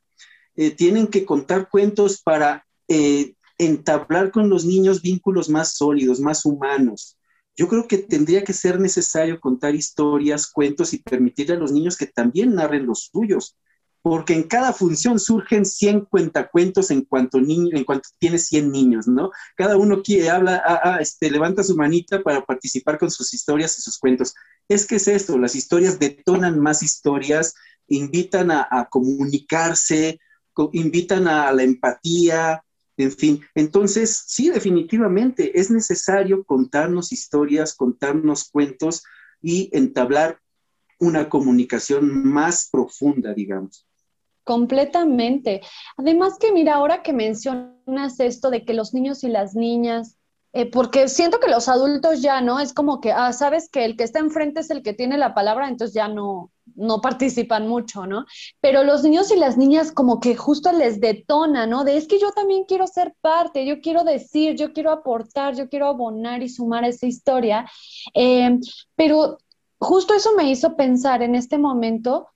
Eh, 0.55 0.71
tienen 0.71 1.07
que 1.07 1.25
contar 1.25 1.69
cuentos 1.69 2.21
para 2.21 2.65
eh, 2.87 3.33
entablar 3.57 4.31
con 4.31 4.49
los 4.49 4.65
niños 4.65 5.01
vínculos 5.01 5.49
más 5.49 5.75
sólidos, 5.75 6.19
más 6.19 6.45
humanos. 6.45 7.17
Yo 7.57 7.67
creo 7.67 7.87
que 7.87 7.97
tendría 7.97 8.43
que 8.43 8.53
ser 8.53 8.79
necesario 8.79 9.39
contar 9.39 9.75
historias, 9.75 10.47
cuentos 10.51 10.93
y 10.93 10.99
permitir 10.99 11.51
a 11.51 11.55
los 11.55 11.71
niños 11.71 11.95
que 11.97 12.05
también 12.05 12.53
narren 12.53 12.85
los 12.85 13.09
suyos, 13.11 13.57
porque 14.05 14.35
en 14.35 14.43
cada 14.43 14.71
función 14.71 15.19
surgen 15.19 15.65
100 15.65 16.01
cuentacuentos 16.01 16.91
en 16.91 17.05
cuanto, 17.05 17.41
niño, 17.41 17.75
en 17.75 17.83
tiene 18.19 18.37
100 18.37 18.71
niños, 18.71 19.07
¿no? 19.07 19.31
Cada 19.55 19.77
uno 19.77 20.03
quiere, 20.03 20.29
habla, 20.29 20.61
ah, 20.63 20.79
ah, 20.83 20.97
este, 21.01 21.31
levanta 21.31 21.63
su 21.63 21.75
manita 21.75 22.21
para 22.21 22.45
participar 22.45 22.99
con 22.99 23.09
sus 23.09 23.33
historias 23.33 23.79
y 23.79 23.81
sus 23.81 23.97
cuentos. 23.97 24.35
Es 24.69 24.85
que 24.85 24.97
es 24.97 25.07
esto, 25.07 25.39
las 25.39 25.55
historias 25.55 25.97
detonan 25.97 26.59
más 26.59 26.83
historias, 26.83 27.55
invitan 27.87 28.51
a 28.51 28.87
comunicarse, 28.91 30.19
invitan 30.73 31.27
a 31.27 31.51
la 31.51 31.63
empatía, 31.63 32.63
en 32.97 33.11
fin. 33.11 33.41
Entonces, 33.55 34.25
sí, 34.27 34.51
definitivamente 34.51 35.59
es 35.59 35.71
necesario 35.71 36.43
contarnos 36.43 37.11
historias, 37.11 37.73
contarnos 37.73 38.51
cuentos 38.51 39.01
y 39.41 39.71
entablar 39.75 40.39
una 40.99 41.27
comunicación 41.27 42.23
más 42.31 42.69
profunda, 42.71 43.33
digamos. 43.33 43.87
Completamente. 44.45 45.61
Además 45.97 46.37
que 46.39 46.53
mira, 46.53 46.75
ahora 46.75 47.03
que 47.03 47.11
mencionas 47.11 48.19
esto 48.19 48.49
de 48.49 48.63
que 48.63 48.73
los 48.73 48.93
niños 48.93 49.25
y 49.25 49.27
las 49.27 49.55
niñas 49.55 50.17
eh, 50.57 50.71
porque 50.71 51.09
siento 51.09 51.41
que 51.41 51.51
los 51.51 51.67
adultos 51.67 52.21
ya, 52.21 52.39
¿no? 52.39 52.61
Es 52.61 52.71
como 52.71 53.01
que, 53.01 53.11
ah, 53.11 53.33
sabes 53.33 53.69
que 53.69 53.83
el 53.83 53.97
que 53.97 54.05
está 54.05 54.19
enfrente 54.19 54.61
es 54.61 54.69
el 54.69 54.83
que 54.83 54.93
tiene 54.93 55.17
la 55.17 55.33
palabra, 55.33 55.67
entonces 55.67 55.93
ya 55.93 56.07
no, 56.07 56.49
no 56.75 57.01
participan 57.01 57.67
mucho, 57.67 58.07
¿no? 58.07 58.25
Pero 58.61 58.85
los 58.85 59.03
niños 59.03 59.29
y 59.31 59.35
las 59.35 59.57
niñas 59.57 59.91
como 59.91 60.21
que 60.21 60.37
justo 60.37 60.71
les 60.71 61.01
detona, 61.01 61.67
¿no? 61.67 61.83
De 61.83 61.97
es 61.97 62.07
que 62.07 62.19
yo 62.19 62.31
también 62.31 62.63
quiero 62.63 62.87
ser 62.87 63.13
parte, 63.19 63.65
yo 63.65 63.81
quiero 63.81 64.05
decir, 64.05 64.55
yo 64.55 64.71
quiero 64.71 64.91
aportar, 64.91 65.55
yo 65.57 65.67
quiero 65.67 65.87
abonar 65.87 66.41
y 66.41 66.47
sumar 66.47 66.85
esa 66.85 67.05
historia. 67.05 67.69
Eh, 68.13 68.57
pero 68.95 69.37
justo 69.77 70.13
eso 70.13 70.35
me 70.37 70.49
hizo 70.49 70.77
pensar 70.77 71.21
en 71.21 71.35
este 71.35 71.57
momento, 71.57 72.29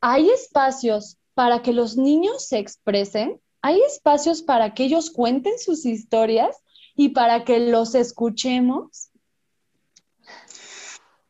¿hay 0.00 0.28
espacios 0.28 1.19
para 1.34 1.62
que 1.62 1.72
los 1.72 1.96
niños 1.96 2.46
se 2.46 2.58
expresen? 2.58 3.40
¿Hay 3.62 3.80
espacios 3.82 4.42
para 4.42 4.74
que 4.74 4.84
ellos 4.84 5.10
cuenten 5.10 5.58
sus 5.58 5.84
historias? 5.84 6.56
y 7.00 7.08
para 7.08 7.44
que 7.44 7.58
los 7.60 7.94
escuchemos? 7.94 9.10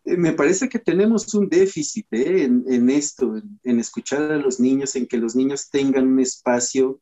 Eh, 0.04 0.16
me 0.16 0.32
parece 0.32 0.68
que 0.68 0.80
tenemos 0.80 1.32
un 1.32 1.48
déficit 1.48 2.06
¿eh? 2.10 2.42
en, 2.42 2.90
esto, 2.90 3.40
en, 3.62 3.78
escuchar 3.78 4.32
a 4.32 4.36
los 4.36 4.58
niños, 4.58 4.96
en 4.96 5.06
que 5.06 5.16
los 5.16 5.36
niños 5.36 5.70
tengan 5.70 6.08
un 6.08 6.18
espacio 6.18 7.00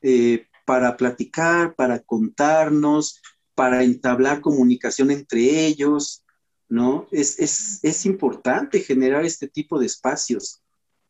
eh, 0.00 0.46
para 0.64 0.96
platicar, 0.96 1.74
para 1.74 2.00
contarnos, 2.00 3.20
para 3.54 3.84
entablar 3.84 4.40
comunicación 4.40 5.10
entre 5.10 5.66
ellos, 5.66 6.24
¿no? 6.70 7.08
Es, 7.10 7.38
es 7.82 8.06
importante 8.06 8.80
generar 8.80 9.26
este 9.26 9.46
tipo 9.46 9.78
de 9.78 9.86
espacios. 9.86 10.62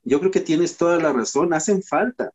Yo 0.06 0.18
creo 0.20 0.30
que 0.30 0.40
tienes 0.40 0.78
toda 0.78 0.96
la 0.96 1.12
razón, 1.12 1.52
hacen 1.52 1.82
falta. 1.82 2.30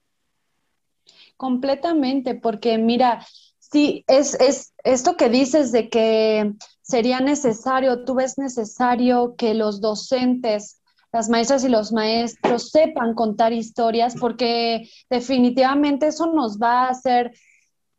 Completamente, 1.37 2.35
porque 2.35 2.77
mira, 2.77 3.25
Sí, 3.71 4.03
es, 4.07 4.33
es 4.41 4.73
esto 4.83 5.15
que 5.15 5.29
dices 5.29 5.71
de 5.71 5.89
que 5.89 6.53
sería 6.81 7.21
necesario, 7.21 8.03
tú 8.03 8.15
ves 8.15 8.37
necesario 8.37 9.35
que 9.37 9.53
los 9.53 9.79
docentes, 9.79 10.81
las 11.13 11.29
maestras 11.29 11.63
y 11.63 11.69
los 11.69 11.93
maestros 11.93 12.69
sepan 12.69 13.13
contar 13.13 13.53
historias, 13.53 14.13
porque 14.19 14.89
definitivamente 15.09 16.07
eso 16.07 16.33
nos 16.33 16.59
va 16.59 16.83
a 16.83 16.89
hacer 16.89 17.31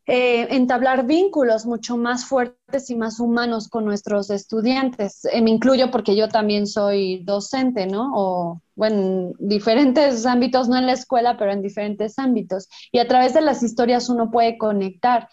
eh, 0.04 0.48
entablar 0.50 1.06
vínculos 1.06 1.64
mucho 1.64 1.96
más 1.96 2.24
fuertes 2.24 2.90
y 2.90 2.96
más 2.96 3.20
humanos 3.20 3.68
con 3.68 3.84
nuestros 3.84 4.30
estudiantes. 4.30 5.24
Eh, 5.26 5.40
me 5.42 5.50
incluyo 5.50 5.92
porque 5.92 6.16
yo 6.16 6.28
también 6.28 6.66
soy 6.66 7.22
docente, 7.22 7.86
¿no? 7.86 8.10
O, 8.14 8.62
bueno, 8.74 8.96
en 8.96 9.32
diferentes 9.38 10.26
ámbitos, 10.26 10.68
no 10.68 10.76
en 10.76 10.86
la 10.86 10.92
escuela, 10.92 11.36
pero 11.36 11.52
en 11.52 11.62
diferentes 11.62 12.18
ámbitos. 12.18 12.68
Y 12.90 12.98
a 12.98 13.06
través 13.06 13.34
de 13.34 13.42
las 13.42 13.62
historias 13.62 14.08
uno 14.08 14.30
puede 14.30 14.58
conectar. 14.58 15.28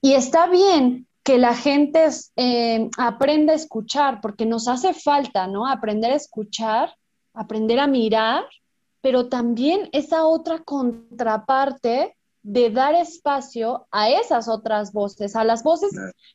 Y 0.00 0.12
está 0.12 0.46
bien 0.46 1.08
que 1.24 1.38
la 1.38 1.54
gente 1.54 2.06
eh, 2.36 2.90
aprenda 2.98 3.52
a 3.52 3.56
escuchar, 3.56 4.20
porque 4.20 4.46
nos 4.46 4.68
hace 4.68 4.94
falta, 4.94 5.48
¿no? 5.48 5.66
Aprender 5.66 6.12
a 6.12 6.16
escuchar, 6.16 6.94
aprender 7.34 7.80
a 7.80 7.88
mirar, 7.88 8.44
pero 9.00 9.28
también 9.28 9.88
esa 9.92 10.26
otra 10.26 10.60
contraparte 10.60 12.16
de 12.42 12.70
dar 12.70 12.94
espacio 12.94 13.86
a 13.90 14.10
esas 14.10 14.48
otras 14.48 14.92
voces, 14.92 15.36
a 15.36 15.44
las 15.44 15.62
voces 15.62 15.92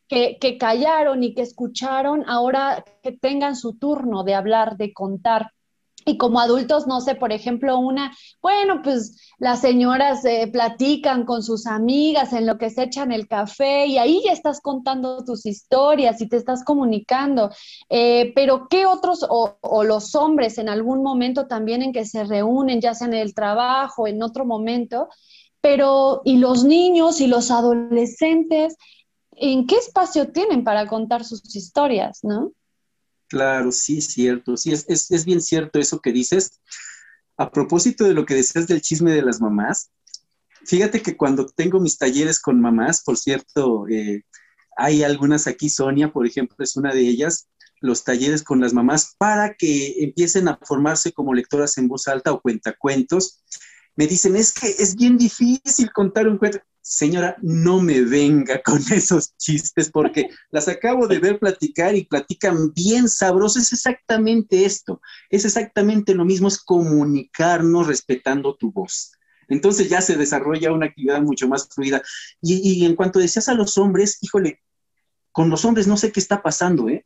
que, 0.07 0.37
que, 0.39 0.57
callaron 0.57 1.23
y 1.23 1.33
que 1.33 1.41
escucharon, 1.41 2.23
ahora 2.27 2.85
que 3.03 3.11
tengan 3.11 3.55
su 3.55 3.73
turno 3.73 4.23
de 4.23 4.33
hablar, 4.33 4.77
de 4.77 4.93
contar. 4.93 5.51
Y 6.07 6.17
como 6.17 6.39
adultos, 6.39 6.87
no 6.87 7.01
sé, 7.01 7.15
por 7.15 7.33
ejemplo, 7.33 7.77
una, 7.77 8.15
bueno, 8.41 8.81
pues 8.81 9.17
las 9.39 9.59
señoras 9.59 10.23
eh, 10.23 10.47
platican 10.49 11.25
con 11.25 11.43
sus 11.43 11.67
amigas 11.67 12.31
en 12.31 12.45
lo 12.45 12.57
que 12.57 12.69
se 12.69 12.83
echan 12.83 13.11
el 13.11 13.27
café 13.27 13.87
y 13.87 13.97
ahí 13.97 14.21
ya 14.23 14.31
estás 14.31 14.61
contando 14.61 15.25
tus 15.25 15.45
historias 15.45 16.21
y 16.21 16.29
te 16.29 16.37
estás 16.37 16.63
comunicando. 16.63 17.51
Eh, 17.89 18.31
pero 18.35 18.69
¿qué 18.69 18.85
otros, 18.85 19.25
o, 19.29 19.57
o, 19.59 19.83
los 19.83 20.15
hombres 20.15 20.57
en 20.57 20.69
algún 20.69 21.03
momento 21.03 21.45
también 21.45 21.81
en 21.81 21.91
que 21.91 22.05
se 22.05 22.23
reúnen, 22.23 22.79
ya 22.79 22.93
sea 22.93 23.07
en 23.07 23.13
el 23.13 23.33
trabajo, 23.33 24.07
en 24.07 24.23
otro 24.23 24.45
momento, 24.45 25.09
pero 25.67 26.21
y 26.23 26.37
los 26.37 26.63
niños 26.63 27.19
y 27.19 27.27
los 27.27 27.51
adolescentes, 27.51 28.77
¿en 29.33 29.67
qué 29.67 29.75
espacio 29.75 30.31
tienen 30.31 30.63
para 30.63 30.87
contar 30.87 31.25
sus 31.25 31.53
historias, 31.57 32.19
no? 32.23 32.53
Claro, 33.27 33.73
sí, 33.73 33.99
cierto, 33.99 34.55
sí, 34.55 34.71
es, 34.71 34.85
es, 34.87 35.25
bien 35.25 35.41
cierto 35.41 35.77
eso 35.77 35.99
que 35.99 36.13
dices. 36.13 36.61
A 37.35 37.51
propósito 37.51 38.05
de 38.05 38.13
lo 38.13 38.25
que 38.25 38.35
decías 38.35 38.65
del 38.67 38.81
chisme 38.81 39.11
de 39.11 39.21
las 39.21 39.41
mamás, 39.41 39.91
fíjate 40.63 41.01
que 41.01 41.17
cuando 41.17 41.45
tengo 41.47 41.81
mis 41.81 41.97
talleres 41.97 42.39
con 42.39 42.61
mamás, 42.61 43.03
por 43.03 43.17
cierto, 43.17 43.89
eh, 43.89 44.23
hay 44.77 45.03
algunas 45.03 45.47
aquí, 45.47 45.67
Sonia, 45.67 46.13
por 46.13 46.25
ejemplo, 46.25 46.55
es 46.59 46.77
una 46.77 46.93
de 46.93 47.01
ellas, 47.01 47.49
los 47.81 48.05
talleres 48.05 48.41
con 48.41 48.61
las 48.61 48.71
mamás 48.71 49.15
para 49.17 49.55
que 49.55 50.01
empiecen 50.01 50.47
a 50.47 50.57
formarse 50.63 51.11
como 51.11 51.33
lectoras 51.33 51.77
en 51.77 51.89
voz 51.89 52.07
alta 52.07 52.31
o 52.31 52.39
cuentacuentos. 52.39 53.43
Me 53.97 54.07
dicen, 54.07 54.37
es 54.37 54.53
que 54.53 54.67
es 54.69 54.95
bien 54.95 55.17
difícil 55.17 55.91
contar 55.91 56.27
un 56.27 56.37
cuento 56.37 56.59
señora, 56.87 57.35
no 57.41 57.81
me 57.81 58.01
venga 58.01 58.61
con 58.65 58.81
esos 58.91 59.35
chistes 59.37 59.91
porque 59.91 60.29
las 60.51 60.67
acabo 60.67 61.07
de 61.07 61.19
ver 61.19 61.39
platicar 61.39 61.95
y 61.95 62.05
platican 62.05 62.73
bien 62.73 63.09
sabroso. 63.09 63.59
Es 63.59 63.73
exactamente 63.73 64.65
esto, 64.65 65.01
es 65.29 65.45
exactamente 65.45 66.15
lo 66.15 66.25
mismo, 66.25 66.47
es 66.47 66.59
comunicarnos 66.59 67.87
respetando 67.87 68.55
tu 68.55 68.71
voz. 68.71 69.11
Entonces 69.49 69.89
ya 69.89 70.01
se 70.01 70.17
desarrolla 70.17 70.73
una 70.73 70.87
actividad 70.87 71.21
mucho 71.21 71.47
más 71.47 71.67
fluida. 71.69 72.01
Y, 72.41 72.85
en 72.85 72.95
cuanto 72.95 73.19
decías 73.19 73.47
a 73.47 73.53
los 73.53 73.77
hombres, 73.77 74.17
híjole, 74.21 74.61
con 75.31 75.49
los 75.49 75.63
hombres 75.65 75.87
no 75.87 75.97
sé 75.97 76.11
qué 76.11 76.19
está 76.19 76.41
pasando, 76.41 76.89
¿eh? 76.89 77.05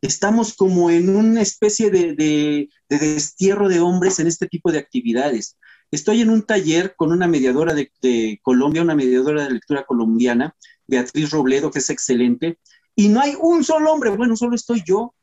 Estamos 0.00 0.54
como 0.54 0.90
en 0.90 1.14
una 1.14 1.42
especie 1.42 1.90
de, 1.90 2.14
de 2.14 2.68
destierro 2.88 3.68
de 3.68 3.80
hombres 3.80 4.20
en 4.20 4.26
este 4.26 4.46
tipo 4.46 4.70
de 4.70 4.78
actividades. 4.78 5.56
Estoy 5.90 6.20
en 6.20 6.30
un 6.30 6.42
taller 6.42 6.94
con 6.96 7.12
una 7.12 7.26
mediadora 7.26 7.74
de, 7.74 8.40
Colombia, 8.42 8.82
una 8.82 8.94
mediadora 8.94 9.44
de 9.44 9.50
lectura 9.50 9.84
colombiana, 9.84 10.54
Beatriz 10.86 11.30
Robledo, 11.30 11.70
que 11.70 11.78
es 11.78 11.90
excelente, 11.90 12.58
y 12.94 13.08
no 13.08 13.20
hay 13.20 13.34
un 13.40 13.64
solo 13.64 13.92
hombre, 13.92 14.10
bueno, 14.10 14.36
solo 14.36 14.54
estoy 14.56 14.82
yo 14.84 15.14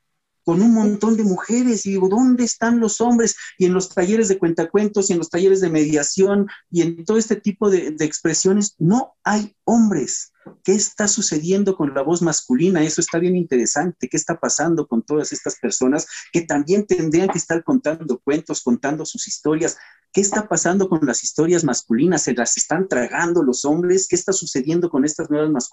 con 0.44 0.62
un 0.62 0.74
montón 0.74 1.18
de 1.18 1.24
mujeres 1.24 1.86
y 1.86 1.92
digo, 1.92 2.08
¿dónde 2.08 2.44
están 2.44 2.80
los 2.80 3.02
hombres? 3.02 3.36
Y 3.58 3.66
en 3.66 3.74
los 3.74 3.90
talleres 3.90 4.28
de 4.28 4.38
cuentacuentos 4.38 5.10
y 5.10 5.14
en 5.14 5.20
los 5.20 5.30
talleres 5.30 5.60
de 5.60 5.72
mediación 5.72 6.48
y 6.70 6.84
en 6.84 7.04
todo 7.04 7.18
este 7.18 7.36
tipo 7.36 7.70
de, 7.70 7.92
de 7.92 8.06
expresiones, 8.06 8.76
no 8.78 9.16
hay 9.24 9.56
hombres. 9.64 10.32
¿Qué 10.64 10.74
está 10.74 11.08
sucediendo 11.08 11.76
con 11.76 11.96
la 11.96 12.04
voz 12.04 12.22
masculina? 12.22 12.84
Eso 12.84 13.02
está 13.02 13.18
bien 13.18 13.36
interesante. 13.36 14.08
¿Qué 14.08 14.18
está 14.18 14.40
pasando 14.40 14.88
con 14.88 15.02
todas 15.02 15.34
estas 15.34 15.58
personas 15.60 16.06
que 16.32 16.42
también 16.42 16.86
tendrían 16.86 17.30
que 17.30 17.40
estar 17.40 17.64
contando 17.64 18.20
cuentos, 18.20 18.62
contando 18.62 19.04
sus 19.04 19.28
historias? 19.28 19.78
¿Qué 20.16 20.22
está 20.22 20.48
pasando 20.48 20.88
con 20.88 21.06
las 21.06 21.26
historias 21.26 21.66
masculinas? 21.66 22.22
¿Se 22.22 22.34
las 22.34 22.56
están 22.56 22.88
tragando 22.88 23.44
los 23.44 23.66
hombres? 23.66 24.08
¿Qué 24.08 24.16
está 24.16 24.32
sucediendo 24.32 24.90
con 24.90 25.04
estas 25.04 25.30
nuevas 25.30 25.70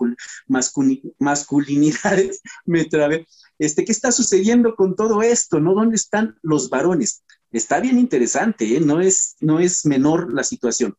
masculinidades? 1.21 2.41
Me 2.67 2.85
trabé. 2.85 3.29
Este, 3.61 3.85
¿Qué 3.85 3.93
está 3.93 4.11
sucediendo 4.11 4.75
con 4.75 4.97
todo 4.97 5.23
esto? 5.23 5.61
¿No? 5.61 5.75
¿Dónde 5.75 5.95
están 5.95 6.41
los 6.43 6.71
varones? 6.71 7.23
Está 7.53 7.79
bien 7.79 8.01
interesante, 8.01 8.77
¿eh? 8.77 8.81
no, 8.81 9.01
es, 9.01 9.37
no 9.39 9.61
es 9.61 9.87
menor 9.87 10.35
la 10.35 10.43
situación. 10.43 10.97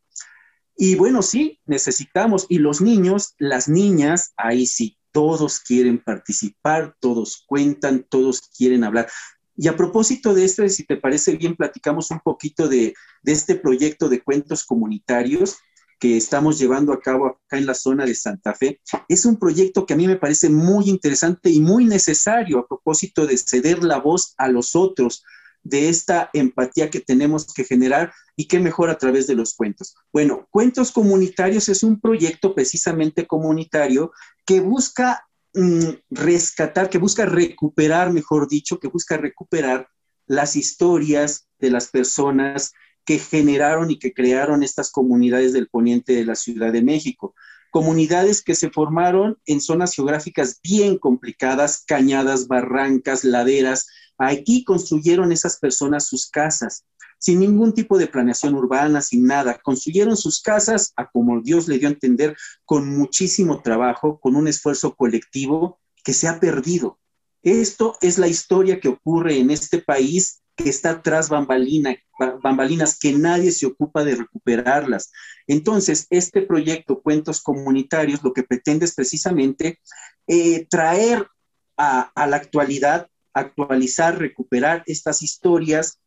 Y 0.78 0.96
bueno, 0.96 1.22
sí, 1.22 1.60
necesitamos, 1.66 2.46
y 2.48 2.60
los 2.60 2.80
niños, 2.80 3.36
las 3.40 3.68
niñas, 3.68 4.32
ahí 4.38 4.66
sí, 4.66 4.98
todos 5.12 5.60
quieren 5.60 6.02
participar, 6.02 6.96
todos 7.02 7.44
cuentan, 7.46 8.06
todos 8.10 8.40
quieren 8.58 8.86
hablar. 8.86 9.10
Y 9.56 9.68
a 9.68 9.78
propósito 9.78 10.34
de 10.34 10.46
esto, 10.46 10.68
si 10.68 10.84
te 10.84 10.98
parece 10.98 11.36
bien, 11.36 11.56
platicamos 11.56 12.12
un 12.12 12.20
poquito 12.20 12.68
de, 12.68 12.94
este 13.24 13.56
proyecto 13.56 14.10
de 14.10 14.22
cuentos 14.22 14.64
comunitarios 14.64 15.58
que 16.00 16.18
estamos 16.18 16.60
llevando 16.60 16.92
a 16.92 17.00
cabo 17.00 17.28
acá 17.28 17.58
en 17.58 17.66
la 17.66 17.74
zona 17.74 18.06
de 18.06 18.16
Santa 18.16 18.54
Fe. 18.54 18.82
Es 19.08 19.26
un 19.26 19.38
proyecto 19.38 19.86
que 19.86 19.94
a 19.94 19.98
mí 19.98 20.08
me 20.08 20.18
parece 20.18 20.50
muy 20.50 20.90
interesante 20.90 21.50
y 21.50 21.62
muy 21.62 21.86
necesario 21.86 22.60
a 22.60 22.68
propósito 22.68 23.26
de 23.26 23.38
ceder 23.38 23.84
la 23.84 24.00
voz 24.00 24.34
a 24.38 24.50
los 24.50 24.76
otros, 24.76 25.24
de 25.64 25.90
esta 25.90 26.30
empatía 26.34 26.90
que 26.90 27.00
tenemos 27.00 27.52
que 27.54 27.64
generar 27.64 28.14
y 28.36 28.48
qué 28.48 28.60
mejor 28.60 28.90
a 28.90 28.98
través 28.98 29.28
de 29.28 29.36
los 29.36 29.56
cuentos. 29.56 29.96
Bueno, 30.12 30.48
Cuentos 30.52 30.92
Comunitarios 30.92 31.70
es 31.70 31.84
un 31.84 32.00
proyecto 32.00 32.54
precisamente 32.54 33.26
comunitario 33.26 34.12
que 34.46 34.60
busca 34.60 35.26
rescatar, 36.10 36.90
que 36.90 36.98
busca 36.98 37.26
recuperar, 37.26 38.12
mejor 38.12 38.48
dicho, 38.48 38.80
que 38.80 38.88
busca 38.88 39.18
recuperar 39.18 39.88
las 40.26 40.56
historias 40.56 41.48
de 41.60 41.70
las 41.70 41.90
personas 41.90 42.74
que 43.06 43.20
generaron 43.20 43.92
y 43.92 44.00
que 44.00 44.14
crearon 44.14 44.64
estas 44.64 44.92
comunidades 44.92 45.54
del 45.54 45.68
poniente 45.68 46.14
de 46.14 46.26
la 46.26 46.36
Ciudad 46.36 46.72
de 46.72 46.82
México. 46.82 47.36
Comunidades 47.72 48.42
que 48.42 48.56
se 48.56 48.70
formaron 48.70 49.38
en 49.46 49.60
zonas 49.60 49.94
geográficas 49.94 50.60
bien 50.64 50.98
complicadas, 50.98 51.84
cañadas, 51.86 52.48
barrancas, 52.48 53.24
laderas. 53.24 53.88
Aquí 54.18 54.64
construyeron 54.64 55.32
esas 55.32 55.60
personas 55.60 56.08
sus 56.08 56.30
casas 56.30 56.86
sin 57.24 57.40
ningún 57.40 57.74
tipo 57.74 57.98
de 57.98 58.08
planeación 58.08 58.54
urbana, 58.54 59.02
sin 59.02 59.26
nada. 59.26 59.58
Construyeron 59.64 60.18
sus 60.18 60.42
casas 60.42 60.92
a 60.98 61.10
como 61.10 61.40
Dios 61.40 61.70
le 61.70 61.80
dio 61.80 61.88
a 61.88 61.92
entender, 61.92 62.36
con 62.66 62.98
muchísimo 62.98 63.62
trabajo, 63.62 64.20
con 64.20 64.36
un 64.36 64.50
esfuerzo 64.50 64.94
colectivo 64.94 65.80
que 66.04 66.12
se 66.12 66.28
ha 66.28 66.42
perdido. 66.42 67.00
Esto 67.42 67.96
es 68.02 68.18
la 68.18 68.28
historia 68.28 68.82
que 68.82 68.90
ocurre 68.90 69.38
en 69.38 69.52
este 69.52 69.80
país 69.80 70.42
que 70.58 70.70
está 70.70 71.02
tras 71.02 71.30
bambalina, 71.30 71.96
bambalinas, 72.44 73.00
que 73.00 73.14
nadie 73.14 73.54
se 73.54 73.68
ocupa 73.68 74.04
de 74.04 74.16
recuperarlas. 74.16 75.10
Entonces, 75.48 76.08
este 76.10 76.42
proyecto 76.42 77.02
Cuentos 77.02 77.42
Comunitarios 77.42 78.22
lo 78.22 78.34
que 78.34 78.44
pretende 78.44 78.84
es 78.84 78.96
precisamente 78.96 79.80
eh, 80.28 80.68
traer 80.70 81.26
a, 81.78 82.12
a 82.16 82.28
la 82.28 82.36
actualidad, 82.36 83.08
actualizar, 83.34 84.20
recuperar 84.20 84.84
estas 84.88 85.22
historias 85.22 86.02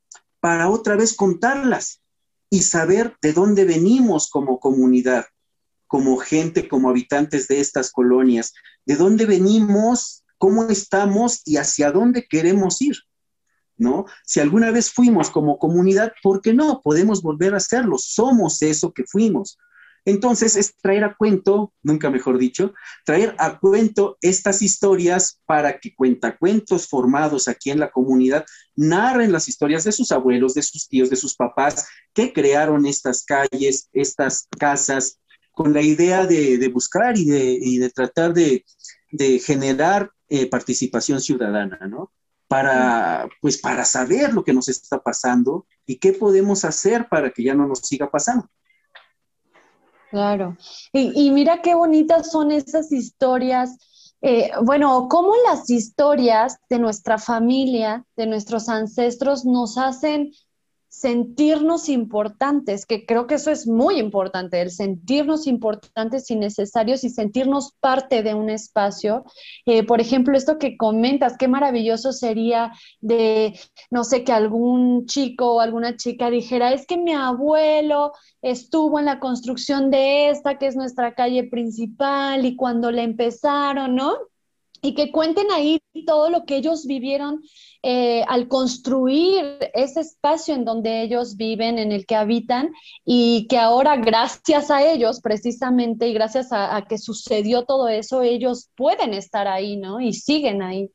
para 0.47 0.71
otra 0.71 0.95
vez 0.95 1.17
contarlas 1.17 2.03
y 2.51 2.63
saber 2.63 3.17
de 3.21 3.33
dónde 3.33 3.65
venimos 3.65 4.31
como 4.31 4.61
comunidad, 4.61 5.25
como 5.89 6.19
gente, 6.19 6.69
como 6.69 6.89
habitantes 6.89 7.49
de 7.49 7.59
estas 7.59 7.91
colonias, 7.91 8.55
de 8.85 8.95
dónde 8.95 9.27
venimos, 9.27 10.25
cómo 10.39 10.69
estamos 10.69 11.43
y 11.45 11.57
hacia 11.57 11.91
dónde 11.91 12.29
queremos 12.29 12.81
ir. 12.81 12.95
¿No? 13.77 14.05
Si 14.25 14.39
alguna 14.39 14.71
vez 14.71 14.89
fuimos 14.93 15.31
como 15.31 15.59
comunidad, 15.59 16.13
¿por 16.23 16.41
qué 16.41 16.55
no? 16.55 16.81
Podemos 16.81 17.23
volver 17.23 17.53
a 17.55 17.57
hacerlo. 17.57 17.97
Somos 17.99 18.63
eso 18.63 18.93
que 18.93 19.03
fuimos. 19.03 19.59
Entonces, 20.07 20.55
es 20.55 20.77
traer 20.77 21.03
a 21.03 21.17
cuento, 21.17 21.73
nunca 21.83 22.11
mejor 22.11 22.39
dicho, 22.39 22.73
traer 23.05 23.35
a 23.39 23.59
cuento 23.59 24.17
estas 24.21 24.63
historias 24.63 25.41
para 25.47 25.81
que 25.81 25.97
cuentacuentos 25.97 26.87
formados 26.87 27.49
aquí 27.49 27.71
en 27.73 27.81
la 27.81 27.91
comunidad 27.91 28.47
narren 28.77 29.33
las 29.33 29.49
historias 29.49 29.83
de 29.83 29.91
sus 29.91 30.13
abuelos, 30.13 30.55
de 30.55 30.63
sus 30.63 30.89
tíos, 30.89 31.11
de 31.11 31.17
sus 31.17 31.35
papás, 31.35 31.89
que 32.15 32.33
crearon 32.33 32.87
estas 32.87 33.25
calles, 33.25 33.89
estas 33.93 34.47
casas, 34.57 35.19
con 35.51 35.73
la 35.73 35.83
idea 35.83 36.25
de, 36.25 36.71
buscar 36.73 37.19
y 37.19 37.25
de, 37.25 37.91
tratar 37.91 38.33
de, 38.33 38.65
generar 39.41 40.13
eh, 40.29 40.49
participación 40.49 41.21
ciudadana, 41.21 41.81
¿no? 41.89 42.13
Para, 42.47 43.29
pues, 43.41 43.59
para 43.59 43.85
saber 43.85 44.33
lo 44.33 44.45
que 44.45 44.53
nos 44.53 44.69
está 44.69 45.03
pasando 45.03 45.67
y 45.85 45.97
qué 45.97 46.13
podemos 46.13 46.65
hacer 46.65 47.09
para 47.09 47.31
que 47.31 47.43
ya 47.43 47.55
no 47.55 47.67
nos 47.67 47.81
siga 47.81 48.09
pasando. 48.09 48.49
Claro. 50.17 50.57
Y, 50.95 51.31
mira 51.31 51.61
qué 51.61 51.75
bonitas 51.75 52.31
son 52.31 52.51
esas 52.51 52.91
historias. 52.91 53.77
Eh, 54.23 54.51
bueno, 54.63 55.09
cómo 55.11 55.35
las 55.47 55.69
historias 55.69 56.57
de 56.71 56.79
nuestra 56.79 57.19
familia, 57.19 58.03
de 58.17 58.27
nuestros 58.27 58.71
ancestros, 58.71 59.45
nos 59.45 59.77
hacen 59.77 60.33
sentirnos 60.97 61.91
importantes, 61.91 62.87
que 62.87 63.05
creo 63.05 63.27
que 63.27 63.35
eso 63.35 63.51
es 63.51 63.67
muy 63.67 63.99
importante, 63.99 64.63
el 64.63 64.71
sentirnos 64.71 65.47
importantes 65.47 66.31
y 66.31 66.37
necesarios 66.37 67.05
y 67.05 67.11
sentirnos 67.11 67.75
parte 67.81 68.23
de 68.23 68.33
un 68.33 68.49
espacio. 68.49 69.25
Eh, 69.67 69.85
por 69.85 70.01
ejemplo, 70.01 70.35
esto 70.35 70.59
que 70.59 70.79
comentas, 70.79 71.37
qué 71.37 71.49
maravilloso 71.49 72.13
sería 72.13 72.73
de, 73.03 73.61
no 73.91 74.05
sé, 74.05 74.25
que 74.25 74.33
algún 74.33 75.05
chico 75.05 75.57
o 75.57 75.61
alguna 75.61 75.99
chica 75.99 76.31
dijera, 76.31 76.73
es 76.73 76.87
que 76.87 76.97
mi 76.97 77.13
abuelo 77.13 78.13
estuvo 78.41 78.99
en 78.99 79.05
la 79.05 79.21
construcción 79.21 79.91
de 79.91 80.31
esta, 80.31 80.57
que 80.57 80.67
es 80.67 80.77
nuestra 80.77 81.15
calle 81.15 81.45
principal, 81.45 82.47
y 82.47 82.57
cuando 82.57 82.91
la 82.91 83.03
empezaron, 83.03 83.97
¿no? 83.97 84.15
Y 84.83 84.95
que 84.95 85.11
cuenten 85.11 85.51
ahí 85.51 85.81
todo 86.07 86.31
lo 86.31 86.45
que 86.45 86.57
ellos 86.57 86.87
vivieron 86.87 87.43
eh, 87.83 88.25
al 88.29 88.49
construir 88.49 89.59
ese 89.75 90.01
espacio 90.01 90.55
en 90.55 90.65
donde 90.65 91.03
ellos 91.03 91.37
viven, 91.37 91.79
en 91.79 91.93
el 91.93 92.07
que 92.07 92.17
habitan, 92.17 92.73
y 93.05 93.47
que 93.49 93.59
ahora 93.59 93.97
gracias 93.97 94.71
a 94.71 94.83
ellos 94.83 95.21
precisamente 95.21 96.09
y 96.09 96.15
gracias 96.15 96.49
a, 96.51 96.85
que 96.89 96.99
sucedió 96.99 97.65
todo 97.65 97.89
eso, 97.89 98.23
ellos 98.23 98.71
pueden 98.77 99.15
estar 99.15 99.47
ahí, 99.47 99.77
¿no? 99.77 100.01
Y 100.01 100.13
siguen 100.13 100.63
ahí. 100.63 100.91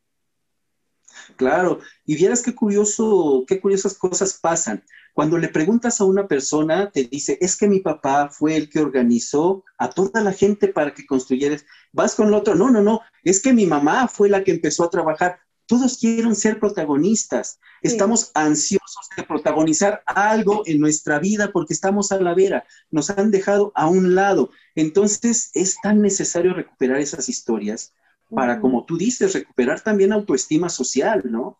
Claro, 1.35 1.79
y 2.05 2.15
vieras 2.15 2.41
qué 2.41 2.55
curioso, 2.55 3.43
qué 3.47 3.59
curiosas 3.59 3.97
cosas 3.97 4.39
pasan. 4.41 4.83
Cuando 5.13 5.37
le 5.37 5.49
preguntas 5.49 5.99
a 5.99 6.05
una 6.05 6.27
persona, 6.27 6.89
te 6.91 7.03
dice, 7.03 7.37
es 7.41 7.57
que 7.57 7.67
mi 7.67 7.79
papá 7.79 8.29
fue 8.29 8.55
el 8.55 8.69
que 8.69 8.79
organizó 8.79 9.63
a 9.77 9.89
toda 9.89 10.21
la 10.21 10.31
gente 10.31 10.67
para 10.67 10.93
que 10.93 11.05
construyeras. 11.05 11.65
Vas 11.91 12.15
con 12.15 12.27
el 12.27 12.33
otro, 12.33 12.55
no, 12.55 12.69
no, 12.71 12.81
no, 12.81 13.01
es 13.23 13.41
que 13.41 13.53
mi 13.53 13.65
mamá 13.65 14.07
fue 14.07 14.29
la 14.29 14.43
que 14.43 14.51
empezó 14.51 14.83
a 14.83 14.89
trabajar. 14.89 15.39
Todos 15.65 15.97
quieren 15.97 16.35
ser 16.35 16.59
protagonistas. 16.59 17.59
Estamos 17.81 18.31
ansiosos 18.33 19.09
de 19.15 19.23
protagonizar 19.23 20.03
algo 20.05 20.63
en 20.65 20.79
nuestra 20.79 21.17
vida 21.19 21.51
porque 21.53 21.73
estamos 21.73 22.11
a 22.11 22.19
la 22.19 22.33
vera. 22.33 22.65
Nos 22.89 23.09
han 23.09 23.31
dejado 23.31 23.71
a 23.75 23.87
un 23.87 24.15
lado. 24.15 24.49
Entonces 24.75 25.51
es 25.53 25.77
tan 25.81 26.01
necesario 26.01 26.53
recuperar 26.53 26.99
esas 26.99 27.29
historias 27.29 27.93
para, 28.29 28.59
como 28.59 28.85
tú 28.85 28.97
dices, 28.97 29.33
recuperar 29.33 29.81
también 29.81 30.13
autoestima 30.13 30.69
social, 30.69 31.23
¿no? 31.25 31.57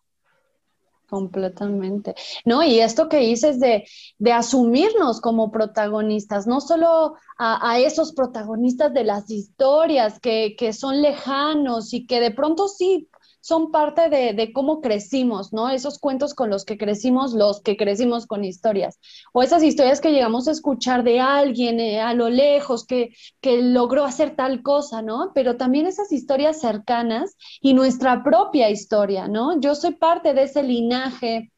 Completamente. 1.12 2.14
No, 2.46 2.62
y 2.62 2.80
esto 2.80 3.10
que 3.10 3.18
dices 3.18 3.60
de, 3.60 3.84
de 4.16 4.32
asumirnos 4.32 5.20
como 5.20 5.52
protagonistas, 5.52 6.46
no 6.46 6.62
solo 6.62 7.16
a, 7.36 7.78
esos 7.80 8.14
protagonistas 8.14 8.94
de 8.94 9.04
las 9.04 9.30
historias 9.30 10.18
que, 10.20 10.56
que, 10.56 10.72
son 10.72 11.02
lejanos 11.02 11.92
y 11.92 12.06
que 12.06 12.18
de 12.18 12.30
pronto 12.30 12.66
sí 12.66 13.10
son 13.42 13.72
parte 13.72 14.08
de, 14.08 14.52
cómo 14.52 14.80
crecimos, 14.80 15.52
¿no? 15.52 15.68
Esos 15.68 15.98
cuentos 15.98 16.32
con 16.32 16.48
los 16.48 16.64
que 16.64 16.78
crecimos, 16.78 17.34
los 17.34 17.60
que 17.60 17.76
crecimos 17.76 18.26
con 18.26 18.44
historias, 18.44 18.98
o 19.32 19.42
esas 19.42 19.62
historias 19.62 20.00
que 20.00 20.12
llegamos 20.12 20.46
a 20.46 20.52
escuchar 20.52 21.02
de 21.02 21.20
alguien 21.20 21.80
eh, 21.80 22.00
a 22.00 22.14
lo 22.14 22.30
lejos 22.30 22.86
que, 22.86 23.14
que 23.40 23.60
logró 23.60 24.04
hacer 24.04 24.36
tal 24.36 24.62
cosa, 24.62 25.02
¿no? 25.02 25.32
Pero 25.34 25.56
también 25.56 25.86
esas 25.86 26.12
historias 26.12 26.60
cercanas 26.60 27.36
y 27.60 27.74
nuestra 27.74 28.22
propia 28.22 28.70
historia, 28.70 29.26
¿no? 29.28 29.60
Yo 29.60 29.74
soy 29.74 29.94
parte 29.94 30.34
de 30.34 30.44
ese 30.44 30.62
linaje 30.62 31.51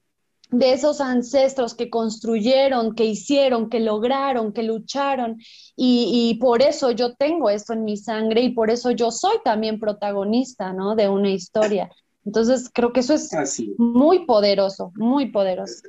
de 0.58 0.72
esos 0.72 1.00
ancestros 1.00 1.74
que 1.74 1.90
construyeron, 1.90 2.94
que 2.94 3.04
hicieron, 3.04 3.68
que 3.68 3.80
lograron, 3.80 4.52
que 4.52 4.62
lucharon. 4.62 5.38
Y, 5.76 6.38
por 6.40 6.62
eso 6.62 6.90
yo 6.90 7.14
tengo 7.14 7.50
esto 7.50 7.72
en 7.72 7.84
mi 7.84 7.96
sangre 7.96 8.42
y 8.42 8.50
por 8.50 8.70
eso 8.70 8.90
yo 8.90 9.10
soy 9.10 9.36
también 9.44 9.80
protagonista, 9.80 10.72
¿no? 10.72 10.94
De 10.94 11.08
una 11.08 11.30
historia. 11.30 11.90
Entonces, 12.24 12.70
creo 12.72 12.92
que 12.92 13.00
eso 13.00 13.14
es 13.14 13.30
muy 13.78 14.24
poderoso, 14.26 14.92
muy 14.96 15.30
poderoso. 15.30 15.82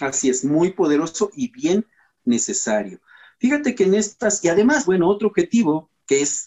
Así 0.00 0.28
es, 0.28 0.44
muy 0.44 0.72
poderoso 0.72 1.30
y 1.34 1.50
bien 1.50 1.86
necesario. 2.24 3.00
Fíjate 3.38 3.74
que 3.74 3.84
en 3.84 3.94
estas, 3.94 4.44
y 4.44 4.48
además, 4.48 4.86
bueno, 4.86 5.08
otro 5.08 5.28
objetivo 5.28 5.90
que 6.06 6.20
es 6.20 6.46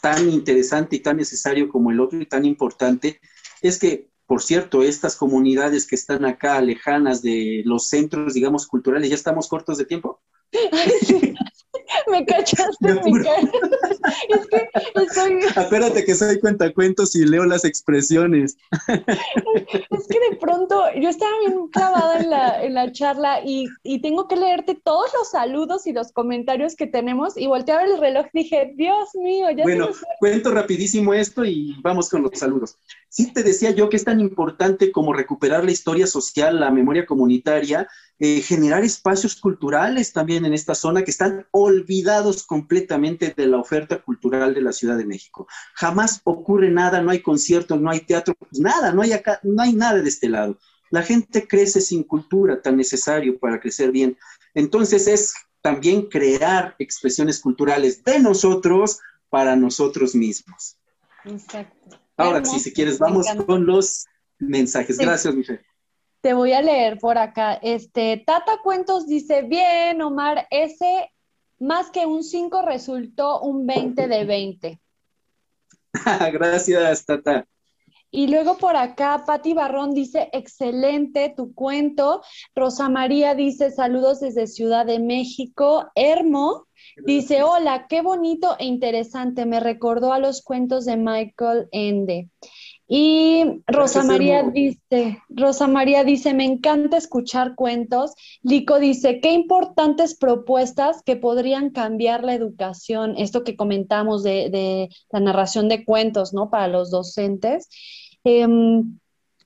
tan 0.00 0.30
interesante 0.30 0.96
y 0.96 1.00
tan 1.00 1.16
necesario 1.16 1.68
como 1.68 1.90
el 1.90 2.00
otro 2.00 2.20
y 2.20 2.26
tan 2.26 2.44
importante, 2.44 3.20
es 3.60 3.78
que 3.78 4.08
por 4.28 4.42
cierto, 4.42 4.82
estas 4.82 5.16
comunidades 5.16 5.86
que 5.86 5.96
están 5.96 6.26
acá 6.26 6.60
lejanas 6.60 7.22
de 7.22 7.62
los 7.64 7.88
centros, 7.88 8.34
digamos, 8.34 8.66
culturales, 8.66 9.08
¿ya 9.08 9.14
estamos 9.14 9.48
cortos 9.48 9.78
de 9.78 9.86
tiempo? 9.86 10.20
Me 12.10 12.24
cachaste 12.24 12.94
mi 13.04 13.22
cara. 13.22 13.40
Es 14.28 14.46
que 14.46 14.68
estoy... 15.02 15.38
Acuérdate 15.56 16.04
que 16.04 16.14
soy 16.14 16.38
cuentacuentos 16.40 17.14
y 17.14 17.26
leo 17.26 17.44
las 17.44 17.64
expresiones. 17.64 18.56
Es 18.86 20.06
que 20.08 20.20
de 20.30 20.36
pronto 20.40 20.82
yo 20.96 21.08
estaba 21.08 21.32
bien 21.40 21.68
clavada 21.68 22.20
en 22.20 22.30
la, 22.30 22.62
en 22.64 22.74
la 22.74 22.92
charla 22.92 23.40
y, 23.44 23.66
y, 23.82 24.00
tengo 24.00 24.28
que 24.28 24.36
leerte 24.36 24.74
todos 24.74 25.12
los 25.14 25.30
saludos 25.30 25.86
y 25.86 25.92
los 25.92 26.12
comentarios 26.12 26.74
que 26.74 26.86
tenemos 26.86 27.36
y 27.36 27.46
volteé 27.46 27.74
a 27.74 27.78
ver 27.78 27.90
el 27.90 27.98
reloj 27.98 28.26
y 28.32 28.38
dije, 28.38 28.72
Dios 28.76 29.14
mío, 29.14 29.50
ya 29.50 29.62
Bueno, 29.62 29.88
cuento 30.18 30.52
rapidísimo 30.52 31.12
esto 31.12 31.44
y 31.44 31.76
vamos 31.82 32.08
con 32.08 32.22
los 32.22 32.38
saludos. 32.38 32.76
Sí 33.10 33.32
te 33.32 33.42
decía 33.42 33.70
yo 33.70 33.88
que 33.88 33.96
es 33.96 34.04
tan 34.04 34.20
importante 34.20 34.92
como 34.92 35.12
recuperar 35.12 35.64
la 35.64 35.72
historia 35.72 36.06
social, 36.06 36.60
la 36.60 36.70
memoria 36.70 37.06
comunitaria, 37.06 37.88
eh, 38.18 38.42
generar 38.42 38.84
espacios 38.84 39.36
culturales 39.36 40.12
también 40.12 40.44
en 40.44 40.52
esta 40.52 40.74
zona 40.74 41.02
que 41.02 41.10
están 41.10 41.46
olvidados 41.50 42.44
completamente 42.44 43.32
de 43.34 43.46
la 43.46 43.58
oferta 43.58 44.02
cultural 44.02 44.54
de 44.54 44.60
la 44.60 44.72
Ciudad 44.72 44.98
de 44.98 45.06
México. 45.06 45.46
Jamás 45.74 46.20
ocurre 46.24 46.70
nada, 46.70 47.00
no 47.00 47.10
hay 47.10 47.20
conciertos, 47.20 47.80
no 47.80 47.90
hay 47.90 48.00
teatro, 48.00 48.34
pues 48.34 48.60
nada, 48.60 48.92
no 48.92 49.02
hay 49.02 49.12
acá, 49.12 49.40
no 49.42 49.62
hay 49.62 49.72
nada 49.72 50.02
de 50.02 50.08
este 50.08 50.28
lado. 50.28 50.58
La 50.90 51.02
gente 51.02 51.46
crece 51.46 51.80
sin 51.80 52.02
cultura, 52.02 52.60
tan 52.60 52.76
necesario 52.76 53.38
para 53.38 53.60
crecer 53.60 53.92
bien. 53.92 54.18
Entonces 54.54 55.06
es 55.06 55.34
también 55.62 56.08
crear 56.08 56.74
expresiones 56.78 57.40
culturales 57.40 58.02
de 58.04 58.18
nosotros 58.18 58.98
para 59.30 59.56
nosotros 59.56 60.14
mismos. 60.14 60.76
Exacto. 61.24 62.07
Ahora 62.18 62.44
sí, 62.44 62.58
si 62.58 62.72
quieres, 62.72 62.98
vamos 62.98 63.26
con 63.46 63.64
los 63.64 64.06
mensajes. 64.38 64.98
Gracias, 64.98 65.34
Michelle. 65.34 65.64
Te 66.20 66.34
voy 66.34 66.52
a 66.52 66.60
leer 66.60 66.98
por 66.98 67.16
acá. 67.16 67.54
Este, 67.54 68.22
Tata 68.26 68.58
Cuentos 68.62 69.06
dice, 69.06 69.42
bien, 69.42 70.02
Omar, 70.02 70.48
ese 70.50 71.12
más 71.60 71.90
que 71.90 72.06
un 72.06 72.24
5 72.24 72.62
resultó 72.62 73.40
un 73.40 73.66
20 73.66 74.08
de 74.08 74.24
20. 74.24 74.80
Gracias, 76.32 77.06
Tata. 77.06 77.46
Y 78.10 78.28
luego 78.28 78.56
por 78.56 78.74
acá, 78.74 79.22
Patti 79.26 79.52
Barrón 79.52 79.92
dice, 79.92 80.30
excelente 80.32 81.32
tu 81.36 81.54
cuento. 81.54 82.22
Rosa 82.54 82.88
María 82.88 83.34
dice, 83.34 83.70
saludos 83.70 84.20
desde 84.20 84.46
Ciudad 84.46 84.86
de 84.86 84.98
México. 84.98 85.90
Hermo 85.94 86.67
dice, 87.04 87.42
hola, 87.42 87.86
qué 87.88 88.02
bonito 88.02 88.56
e 88.58 88.66
interesante. 88.66 89.46
Me 89.46 89.60
recordó 89.60 90.12
a 90.12 90.18
los 90.18 90.42
cuentos 90.42 90.84
de 90.84 90.96
Michael 90.96 91.68
Ende. 91.72 92.28
Y 92.90 93.62
Rosa 93.66 94.02
María 94.02 94.42
dice, 94.44 95.18
Rosa 95.28 95.66
María 95.66 96.04
dice, 96.04 96.32
me 96.32 96.44
encanta 96.44 96.96
escuchar 96.96 97.54
cuentos. 97.54 98.14
Lico 98.42 98.78
dice, 98.78 99.20
qué 99.20 99.32
importantes 99.32 100.16
propuestas 100.16 101.02
que 101.02 101.14
podrían 101.14 101.68
cambiar 101.68 102.24
la 102.24 102.32
educación, 102.32 103.14
esto 103.18 103.44
que 103.44 103.56
comentamos 103.56 104.22
de, 104.22 104.88
la 105.10 105.20
narración 105.20 105.68
de 105.68 105.84
cuentos, 105.84 106.32
¿no? 106.32 106.48
Para 106.48 106.66
los 106.68 106.90
docentes. 106.90 107.68
Em, 108.24 108.98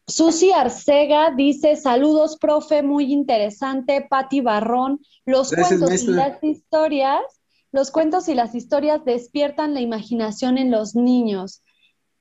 Susi 0.07 0.53
Arcega 0.53 1.30
dice, 1.30 1.76
saludos, 1.76 2.36
profe, 2.38 2.82
muy 2.82 3.12
interesante. 3.12 4.07
Patti 4.09 4.40
Barrón, 4.40 5.00
los 5.24 5.53
cuentos 5.53 6.03
y 6.03 6.09
las 6.09 6.42
historias, 6.42 7.22
los 7.70 7.90
cuentos 7.90 8.28
y 8.28 8.34
las 8.34 8.55
historias 8.55 9.05
despiertan 9.05 9.74
la 9.74 9.80
imaginación 9.80 10.59
en 10.59 10.70
los 10.70 10.94
niños. 10.94 11.62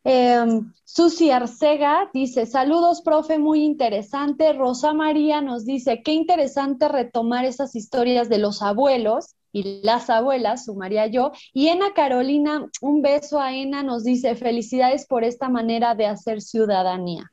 Em, 0.03 0.73
Susi 0.83 1.29
Arcega 1.31 2.09
dice, 2.13 2.45
saludos, 2.45 3.01
profe, 3.01 3.37
muy 3.37 3.63
interesante. 3.63 4.53
Rosa 4.53 4.93
María 4.93 5.41
nos 5.41 5.65
dice, 5.65 6.01
qué 6.03 6.13
interesante 6.13 6.87
retomar 6.87 7.45
esas 7.45 7.75
historias 7.75 8.29
de 8.29 8.37
los 8.37 8.61
abuelos 8.61 9.35
y 9.51 9.81
las 9.83 10.09
abuelas, 10.09 10.65
sumaría 10.65 11.07
yo. 11.07 11.31
Y 11.53 11.67
Ena 11.67 11.93
Carolina, 11.93 12.67
un 12.81 13.01
beso 13.01 13.39
a 13.39 13.53
Ena, 13.53 13.83
nos 13.83 14.03
dice, 14.03 14.35
felicidades 14.35 15.05
por 15.05 15.23
esta 15.23 15.49
manera 15.49 15.93
de 15.93 16.05
hacer 16.05 16.41
ciudadanía. 16.41 17.31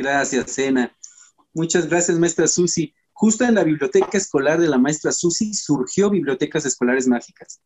Gracias, 0.00 0.58
Ena. 0.58 0.96
Muchas 1.52 1.86
gracias, 1.86 2.18
maestra 2.18 2.46
Susi. 2.46 2.94
Justo 3.12 3.44
en 3.44 3.54
la 3.54 3.64
biblioteca 3.64 4.16
escolar 4.16 4.58
de 4.58 4.66
la 4.66 4.78
maestra 4.78 5.12
Susi 5.12 5.52
surgió 5.52 6.08
Bibliotecas 6.08 6.64
Escolares 6.64 7.06
Mágicas. 7.06 7.60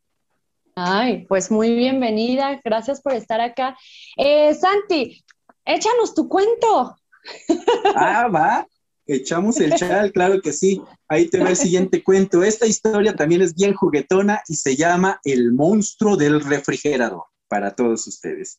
Ay, 0.75 1.27
pues 1.29 1.53
muy 1.53 1.77
bienvenida, 1.77 2.61
gracias 2.65 3.01
por 3.01 3.13
estar 3.13 3.41
acá. 3.41 3.79
Eh, 4.17 4.53
Santi, 4.53 5.25
échanos 5.65 6.13
tu 6.15 6.29
cuento. 6.29 6.97
Ah, 7.95 8.27
va, 8.27 8.67
echamos 9.07 9.61
el 9.61 9.73
chal, 9.77 10.11
claro 10.11 10.41
que 10.43 10.53
sí. 10.53 10.83
Ahí 11.09 11.31
te 11.31 11.39
va 11.39 11.51
el 11.51 11.57
siguiente 11.57 12.03
cuento. 12.03 12.43
Esta 12.43 12.67
historia 12.67 13.15
también 13.15 13.43
es 13.43 13.55
bien 13.55 13.75
juguetona 13.75 14.43
y 14.49 14.57
se 14.57 14.75
llama 14.75 15.21
El 15.23 15.53
monstruo 15.53 16.17
del 16.17 16.41
refrigerador 16.41 17.23
para 17.47 17.77
todos 17.77 18.09
ustedes. 18.09 18.59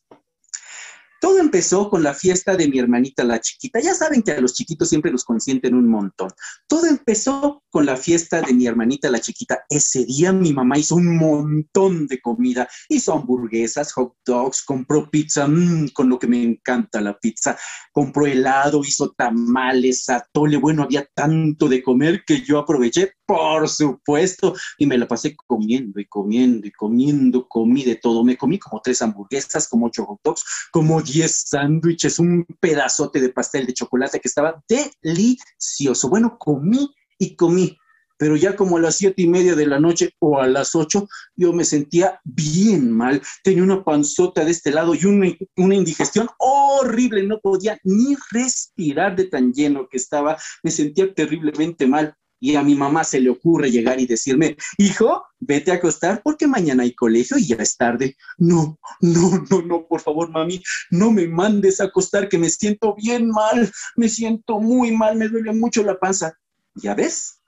Todo 1.20 1.38
empezó 1.38 1.88
con 1.88 2.02
la 2.02 2.14
fiesta 2.14 2.56
de 2.56 2.68
mi 2.68 2.78
hermanita 2.78 3.24
la 3.24 3.40
chiquita. 3.40 3.80
Ya 3.80 3.94
saben 3.94 4.22
que 4.22 4.32
a 4.32 4.40
los 4.40 4.54
chiquitos 4.54 4.88
siempre 4.88 5.10
los 5.10 5.24
consienten 5.24 5.74
un 5.74 5.88
montón. 5.88 6.30
Todo 6.66 6.86
empezó 6.86 7.62
con 7.70 7.86
la 7.86 7.96
fiesta 7.96 8.40
de 8.42 8.52
mi 8.52 8.66
hermanita 8.66 9.10
la 9.10 9.20
chiquita. 9.20 9.60
Ese 9.68 10.04
día 10.04 10.32
mi 10.32 10.52
mamá 10.52 10.78
hizo 10.78 10.96
un 10.96 11.16
montón 11.16 12.06
de 12.06 12.20
comida. 12.20 12.68
Hizo 12.88 13.12
hamburguesas, 13.12 13.92
hot 13.92 14.14
dogs, 14.24 14.62
compró 14.62 15.10
pizza, 15.10 15.46
mmm, 15.46 15.88
con 15.88 16.08
lo 16.08 16.18
que 16.18 16.26
me 16.26 16.42
encanta 16.42 17.00
la 17.00 17.18
pizza. 17.18 17.56
Compró 17.92 18.26
helado, 18.26 18.82
hizo 18.84 19.10
tamales, 19.12 20.08
atole. 20.08 20.56
Bueno, 20.58 20.82
había 20.82 21.06
tanto 21.14 21.68
de 21.68 21.82
comer 21.82 22.24
que 22.26 22.42
yo 22.42 22.58
aproveché, 22.58 23.12
por 23.26 23.68
supuesto, 23.68 24.54
y 24.78 24.86
me 24.86 24.98
la 24.98 25.08
pasé 25.08 25.34
comiendo 25.46 26.00
y 26.00 26.06
comiendo 26.06 26.66
y 26.66 26.72
comiendo. 26.72 27.48
Comí 27.48 27.84
de 27.84 27.96
todo. 27.96 28.24
Me 28.24 28.36
comí 28.36 28.58
como 28.58 28.80
tres 28.82 29.02
hamburguesas, 29.02 29.68
como 29.68 29.86
ocho 29.86 30.04
hot 30.04 30.20
dogs, 30.22 30.44
como 30.70 31.00
10 31.16 31.44
sándwiches, 31.46 32.18
un 32.18 32.44
pedazote 32.60 33.20
de 33.20 33.30
pastel 33.30 33.66
de 33.66 33.72
chocolate 33.72 34.20
que 34.20 34.28
estaba 34.28 34.62
delicioso. 34.68 36.10
Bueno, 36.10 36.36
comí 36.38 36.90
y 37.18 37.36
comí, 37.36 37.78
pero 38.18 38.36
ya 38.36 38.54
como 38.54 38.76
a 38.76 38.80
las 38.80 38.96
siete 38.96 39.22
y 39.22 39.26
media 39.26 39.54
de 39.54 39.66
la 39.66 39.80
noche 39.80 40.10
o 40.18 40.38
a 40.38 40.46
las 40.46 40.74
ocho, 40.74 41.08
yo 41.34 41.54
me 41.54 41.64
sentía 41.64 42.20
bien 42.24 42.90
mal. 42.90 43.22
Tenía 43.42 43.62
una 43.62 43.82
panzota 43.82 44.44
de 44.44 44.50
este 44.50 44.70
lado 44.70 44.94
y 44.94 45.06
una, 45.06 45.32
una 45.56 45.74
indigestión 45.74 46.28
horrible. 46.38 47.22
No 47.22 47.40
podía 47.40 47.78
ni 47.82 48.14
respirar 48.30 49.16
de 49.16 49.24
tan 49.24 49.54
lleno 49.54 49.88
que 49.88 49.96
estaba. 49.96 50.36
Me 50.62 50.70
sentía 50.70 51.14
terriblemente 51.14 51.86
mal 51.86 52.14
y 52.46 52.54
a 52.54 52.62
mi 52.62 52.76
mamá 52.76 53.02
se 53.02 53.18
le 53.18 53.28
ocurre 53.28 53.72
llegar 53.72 53.98
y 53.98 54.06
decirme, 54.06 54.56
hijo, 54.78 55.24
vete 55.40 55.72
a 55.72 55.74
acostar 55.74 56.22
porque 56.22 56.46
mañana 56.46 56.84
hay 56.84 56.94
colegio 56.94 57.36
y 57.38 57.48
ya 57.48 57.56
es 57.56 57.76
tarde. 57.76 58.16
No, 58.38 58.78
no, 59.00 59.44
no, 59.50 59.62
no, 59.62 59.86
por 59.88 60.00
favor, 60.00 60.30
mami, 60.30 60.62
no 60.92 61.10
me 61.10 61.26
mandes 61.26 61.80
a 61.80 61.86
acostar 61.86 62.28
que 62.28 62.38
me 62.38 62.48
siento 62.48 62.94
bien 62.94 63.30
mal, 63.30 63.68
me 63.96 64.08
siento 64.08 64.60
muy 64.60 64.92
mal, 64.92 65.16
me 65.16 65.26
duele 65.26 65.52
mucho 65.54 65.82
la 65.82 65.98
panza. 65.98 66.38
¿Ya 66.76 66.94
ves? 66.94 67.40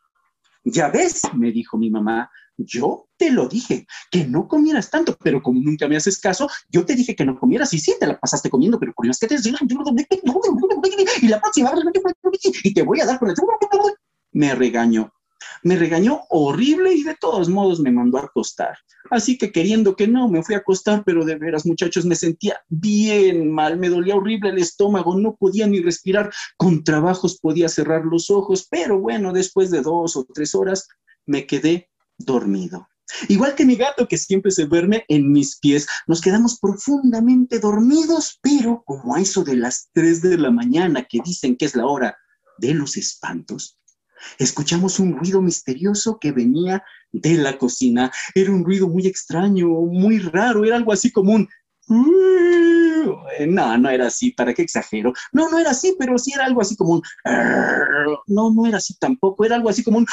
¿Ya 0.65 0.89
ves? 0.89 1.23
me 1.33 1.53
dijo 1.53 1.79
mi 1.79 1.91
mamá. 1.91 2.29
Yo 2.57 3.09
te 3.17 3.31
lo 3.31 3.47
dije, 3.47 3.87
que 4.11 4.27
no 4.27 4.49
comieras 4.49 4.91
tanto, 4.91 5.17
pero 5.23 5.41
como 5.41 5.61
nunca 5.61 5.87
me 5.87 5.97
haces 5.97 6.19
caso, 6.19 6.51
yo 6.69 6.85
te 6.85 6.97
dije 6.97 7.15
que 7.15 7.25
no 7.25 7.39
comieras 7.39 7.73
y 7.73 7.79
sí, 7.79 7.95
te 8.01 8.07
la 8.09 8.19
pasaste 8.19 8.51
comiendo, 8.51 8.81
pero 8.81 8.93
por 8.95 9.09
es 9.09 9.17
que 9.21 9.29
te 9.29 9.37
y 9.37 11.29
la 11.29 11.41
próxima 11.41 11.71
y 12.65 12.75
te 12.75 12.83
voy 12.83 13.01
a 13.01 13.07
dar 13.07 13.21
con 13.21 13.31
el 13.31 13.37
me 14.39 14.55
regañó. 14.55 15.13
Me 15.65 15.75
regañó 15.75 16.21
horrible 16.29 16.95
y 16.95 17.03
de 17.03 17.17
todos 17.17 17.49
modos 17.49 17.81
me 17.81 17.91
mandó 17.91 18.19
a 18.19 18.27
acostar. 18.27 18.79
Así 19.11 19.37
que 19.37 19.51
queriendo 19.51 19.97
que 19.97 20.07
no, 20.07 20.29
me 20.29 20.45
fui 20.45 20.55
a 20.55 20.59
acostar, 20.59 21.03
pero 21.05 21.25
de 21.25 21.35
veras, 21.35 21.67
muchachos, 21.67 22.05
me 22.05 22.15
sentía 22.15 22.61
bien 22.69 23.51
mal, 23.51 23.79
me 23.79 23.89
dolía 23.89 24.15
horrible 24.15 24.51
el 24.51 24.59
estómago, 24.59 25.19
no 25.19 25.35
podía 25.35 25.67
ni 25.67 25.81
respirar, 25.81 26.31
con 26.57 26.85
trabajos 26.85 27.41
podía 27.41 27.69
cerrar 27.69 28.05
los 28.05 28.31
ojos, 28.31 28.69
pero 28.71 29.01
bueno, 29.01 29.33
después 29.33 29.73
de 29.73 29.81
dos 29.81 30.15
o 30.15 30.25
tres 30.33 30.55
horas 30.55 30.87
me 31.27 31.45
quedé 31.45 31.91
dormido. 32.17 32.87
Igual 33.29 33.57
que 33.57 33.67
mi 33.67 33.75
gato 33.75 34.07
que 34.07 34.19
siempre 34.19 34.53
se 34.53 34.67
duerme 34.67 35.05
en 35.09 35.33
mis 35.33 35.59
pies, 35.59 35.89
nos 36.07 36.21
quedamos 36.21 36.61
profundamente 36.61 37.59
dormidos, 37.59 38.39
pero 38.41 38.85
como 38.87 39.17
a 39.17 39.21
eso 39.21 39.43
de 39.43 39.57
las 39.57 39.89
tres 39.93 40.23
de 40.23 40.39
la 40.39 40.53
mañana 40.53 41.09
que 41.11 41.19
dicen 41.25 41.57
que 41.57 41.65
es 41.65 41.75
la 41.75 41.87
hora 41.87 42.17
de 42.59 42.75
los 42.75 42.97
espantos, 42.97 43.79
Escuchamos 44.39 44.99
un 44.99 45.17
ruido 45.17 45.41
misterioso 45.43 46.19
que 46.21 46.33
venía 46.33 46.83
de 47.13 47.35
la 47.35 47.59
cocina. 47.59 48.13
Era 48.35 48.53
un 48.53 48.65
ruido 48.65 48.89
muy 48.89 49.07
extraño, 49.07 49.69
muy 49.69 50.19
raro, 50.19 50.65
era 50.65 50.77
algo 50.77 50.93
así 50.93 51.11
como 51.11 51.35
un... 51.35 51.49
No, 53.49 53.79
no 53.79 53.89
era 53.89 54.09
así, 54.09 54.33
¿para 54.33 54.53
qué 54.53 54.63
exagero? 54.63 55.13
No, 55.33 55.49
no 55.49 55.59
era 55.59 55.71
así, 55.71 55.97
pero 55.99 56.19
sí 56.19 56.33
era 56.35 56.45
algo 56.45 56.61
así 56.61 56.77
como 56.77 56.95
un... 56.95 57.03
No, 58.27 58.53
no 58.53 58.67
era 58.67 58.77
así 58.79 58.97
tampoco, 58.99 59.45
era 59.45 59.57
algo 59.57 59.69
así 59.69 59.83
como 59.83 59.99
un... 59.99 60.07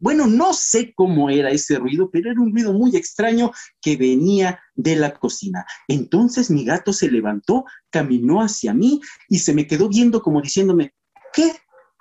Bueno, 0.00 0.28
no 0.28 0.52
sé 0.52 0.92
cómo 0.94 1.28
era 1.28 1.50
ese 1.50 1.76
ruido, 1.76 2.08
pero 2.08 2.30
era 2.30 2.40
un 2.40 2.52
ruido 2.52 2.72
muy 2.72 2.94
extraño 2.94 3.50
que 3.80 3.96
venía 3.96 4.60
de 4.76 4.94
la 4.94 5.12
cocina. 5.18 5.66
Entonces 5.88 6.50
mi 6.50 6.64
gato 6.64 6.92
se 6.92 7.10
levantó, 7.10 7.64
caminó 7.90 8.40
hacia 8.40 8.72
mí 8.74 9.00
y 9.28 9.40
se 9.40 9.54
me 9.54 9.66
quedó 9.66 9.88
viendo 9.88 10.22
como 10.22 10.40
diciéndome, 10.40 10.94
¿qué? 11.32 11.52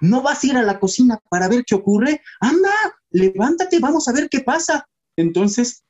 ¿No 0.01 0.21
vas 0.21 0.43
a 0.43 0.47
ir 0.47 0.57
a 0.57 0.63
la 0.63 0.79
cocina 0.79 1.19
para 1.29 1.47
ver 1.47 1.63
qué 1.65 1.75
ocurre? 1.75 2.21
Anda, 2.39 2.71
levántate, 3.09 3.79
vamos 3.79 4.07
a 4.07 4.13
ver 4.13 4.29
qué 4.29 4.41
pasa. 4.41 4.87
Entonces 5.15 5.83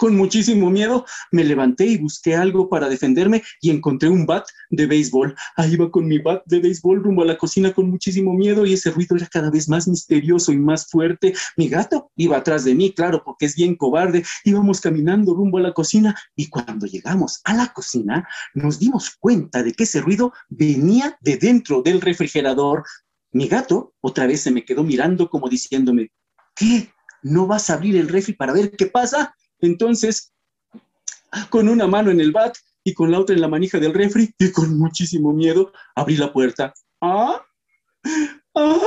con 0.00 0.16
muchísimo 0.16 0.70
miedo, 0.70 1.04
me 1.30 1.44
levanté 1.44 1.84
y 1.84 1.98
busqué 1.98 2.34
algo 2.34 2.70
para 2.70 2.88
defenderme 2.88 3.42
y 3.60 3.68
encontré 3.68 4.08
un 4.08 4.24
bat 4.24 4.46
de 4.70 4.86
béisbol. 4.86 5.34
Ahí 5.56 5.74
iba 5.74 5.90
con 5.90 6.06
mi 6.06 6.18
bat 6.18 6.42
de 6.46 6.60
béisbol 6.60 7.02
rumbo 7.02 7.22
a 7.22 7.26
la 7.26 7.36
cocina 7.36 7.74
con 7.74 7.90
muchísimo 7.90 8.32
miedo 8.32 8.64
y 8.64 8.72
ese 8.72 8.90
ruido 8.90 9.16
era 9.16 9.26
cada 9.26 9.50
vez 9.50 9.68
más 9.68 9.86
misterioso 9.86 10.52
y 10.52 10.58
más 10.58 10.86
fuerte. 10.88 11.34
Mi 11.58 11.68
gato 11.68 12.10
iba 12.16 12.38
atrás 12.38 12.64
de 12.64 12.74
mí, 12.74 12.94
claro, 12.94 13.22
porque 13.22 13.44
es 13.44 13.54
bien 13.54 13.76
cobarde. 13.76 14.24
Íbamos 14.44 14.80
caminando 14.80 15.34
rumbo 15.34 15.58
a 15.58 15.62
la 15.62 15.74
cocina 15.74 16.16
y 16.34 16.48
cuando 16.48 16.86
llegamos 16.86 17.42
a 17.44 17.52
la 17.52 17.66
cocina 17.72 18.26
nos 18.54 18.78
dimos 18.78 19.10
cuenta 19.18 19.62
de 19.62 19.74
que 19.74 19.84
ese 19.84 20.00
ruido 20.00 20.32
venía 20.48 21.18
de 21.20 21.36
dentro 21.36 21.82
del 21.82 22.00
refrigerador. 22.00 22.84
Mi 23.32 23.48
gato 23.48 23.94
otra 24.00 24.26
vez 24.26 24.40
se 24.40 24.50
me 24.50 24.64
quedó 24.64 24.82
mirando 24.82 25.28
como 25.28 25.48
diciéndome, 25.48 26.10
¿qué? 26.54 26.92
¿No 27.22 27.46
vas 27.46 27.70
a 27.70 27.74
abrir 27.74 27.96
el 27.96 28.08
refri 28.08 28.34
para 28.34 28.52
ver 28.52 28.72
qué 28.72 28.86
pasa? 28.86 29.34
Entonces, 29.60 30.32
con 31.48 31.68
una 31.68 31.86
mano 31.86 32.10
en 32.10 32.20
el 32.20 32.32
bat 32.32 32.56
y 32.82 32.94
con 32.94 33.10
la 33.10 33.20
otra 33.20 33.34
en 33.34 33.40
la 33.40 33.48
manija 33.48 33.78
del 33.78 33.94
refri 33.94 34.34
y 34.38 34.50
con 34.50 34.78
muchísimo 34.78 35.32
miedo, 35.32 35.72
abrí 35.94 36.16
la 36.16 36.32
puerta. 36.32 36.72
¿Ah? 37.00 37.40
¿Ah? 38.54 38.80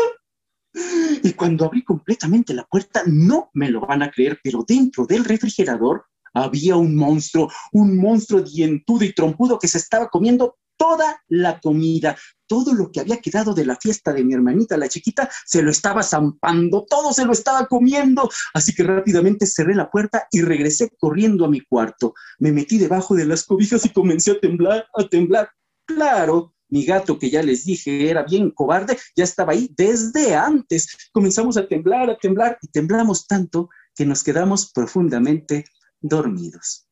Y 1.24 1.34
cuando 1.34 1.66
abrí 1.66 1.84
completamente 1.84 2.54
la 2.54 2.66
puerta, 2.66 3.04
no 3.06 3.50
me 3.54 3.70
lo 3.70 3.82
van 3.82 4.02
a 4.02 4.10
creer, 4.10 4.40
pero 4.44 4.66
dentro 4.68 5.06
del 5.06 5.24
refrigerador 5.24 6.06
había 6.34 6.76
un 6.76 6.96
monstruo, 6.96 7.52
un 7.72 7.98
monstruo 7.98 8.42
dientudo 8.42 9.06
y 9.06 9.14
trompudo 9.14 9.60
que 9.60 9.68
se 9.68 9.78
estaba 9.78 10.10
comiendo 10.10 10.58
toda 10.76 11.22
la 11.28 11.60
comida, 11.60 12.18
todo 12.54 12.76
lo 12.76 12.92
que 12.92 13.00
había 13.00 13.18
quedado 13.18 13.56
de 13.56 13.66
la 13.66 13.76
fiesta 13.78 14.14
de 14.14 14.24
mi 14.24 14.36
hermanita, 14.36 14.78
la 14.78 14.88
chiquita, 14.88 15.28
se 15.44 15.64
lo 15.64 15.72
estaba 15.72 16.04
zampando, 16.04 16.86
todo 16.88 17.12
se 17.12 17.26
lo 17.26 17.32
estaba 17.32 17.66
comiendo. 17.66 18.30
Así 18.54 18.76
que 18.76 18.84
rápidamente 18.84 19.48
cerré 19.48 19.74
la 19.74 19.90
puerta 19.90 20.28
y 20.30 20.42
regresé 20.44 20.92
corriendo 21.00 21.46
a 21.46 21.50
mi 21.50 21.62
cuarto. 21.62 22.14
Me 22.38 22.52
metí 22.52 22.78
debajo 22.78 23.16
de 23.16 23.26
las 23.26 23.44
cobijas 23.46 23.84
y 23.86 23.90
comencé 23.90 24.34
a 24.34 24.40
temblar, 24.40 24.86
a 24.96 25.08
temblar. 25.08 25.50
Claro, 25.86 26.54
mi 26.70 26.86
gato, 26.86 27.18
que 27.18 27.32
ya 27.32 27.42
les 27.42 27.66
dije 27.66 28.08
era 28.08 28.22
bien 28.22 28.52
cobarde, 28.52 29.00
ya 29.16 29.24
estaba 29.24 29.54
ahí 29.54 29.74
desde 29.76 30.36
antes. 30.36 31.10
Comenzamos 31.12 31.58
a 31.58 31.68
temblar, 31.68 32.12
a 32.12 32.18
temblar 32.20 32.60
y 32.62 32.68
temblamos 32.68 33.26
tanto 33.26 33.72
que 33.96 34.06
nos 34.06 34.24
quedamos 34.24 34.72
profundamente 34.72 35.66
dormidos. 36.02 36.88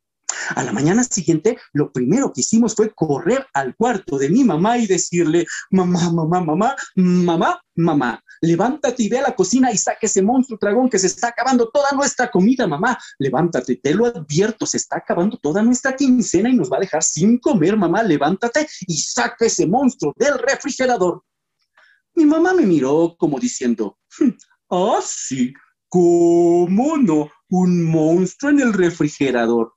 A 0.56 0.64
la 0.64 0.72
mañana 0.72 1.04
siguiente, 1.04 1.58
lo 1.74 1.92
primero 1.92 2.32
que 2.34 2.42
hicimos 2.42 2.76
fue 2.76 2.94
correr 2.94 3.46
al 3.54 3.76
cuarto 3.76 4.18
de 4.18 4.30
mi 4.30 4.44
mamá 4.44 4.78
y 4.78 4.88
decirle, 4.88 5.46
mamá, 5.70 6.12
mamá, 6.12 6.42
mamá, 6.42 6.76
mamá, 6.96 7.62
mamá, 7.76 8.24
levántate 8.42 9.04
y 9.04 9.10
ve 9.10 9.20
a 9.20 9.24
la 9.24 9.36
cocina 9.36 9.72
y 9.72 9.78
saque 9.78 10.08
ese 10.08 10.22
monstruo 10.22 10.58
dragón 10.60 10.90
que 10.90 11.00
se 11.00 11.08
está 11.08 11.30
acabando 11.30 11.70
toda 11.70 11.92
nuestra 11.92 12.30
comida, 12.30 12.68
mamá. 12.68 12.98
Levántate, 13.20 13.78
te 13.78 13.94
lo 13.94 14.06
advierto, 14.06 14.66
se 14.66 14.78
está 14.78 14.98
acabando 14.98 15.38
toda 15.38 15.62
nuestra 15.62 15.96
quincena 15.96 16.50
y 16.50 16.56
nos 16.56 16.72
va 16.72 16.78
a 16.78 16.82
dejar 16.82 17.04
sin 17.04 17.38
comer, 17.40 17.78
mamá. 17.78 18.04
Levántate 18.04 18.68
y 18.88 18.98
saca 18.98 19.46
ese 19.46 19.68
monstruo 19.68 20.14
del 20.18 20.38
refrigerador. 20.40 21.24
Mi 22.16 22.26
mamá 22.26 22.54
me 22.54 22.66
miró 22.66 23.16
como 23.18 23.40
diciendo, 23.40 23.98
hm, 24.20 24.32
ah, 24.72 25.00
sí, 25.04 25.54
¿cómo 25.88 26.98
no? 26.98 27.30
Un 27.50 27.84
monstruo 27.84 28.52
en 28.52 28.60
el 28.60 28.74
refrigerador 28.74 29.74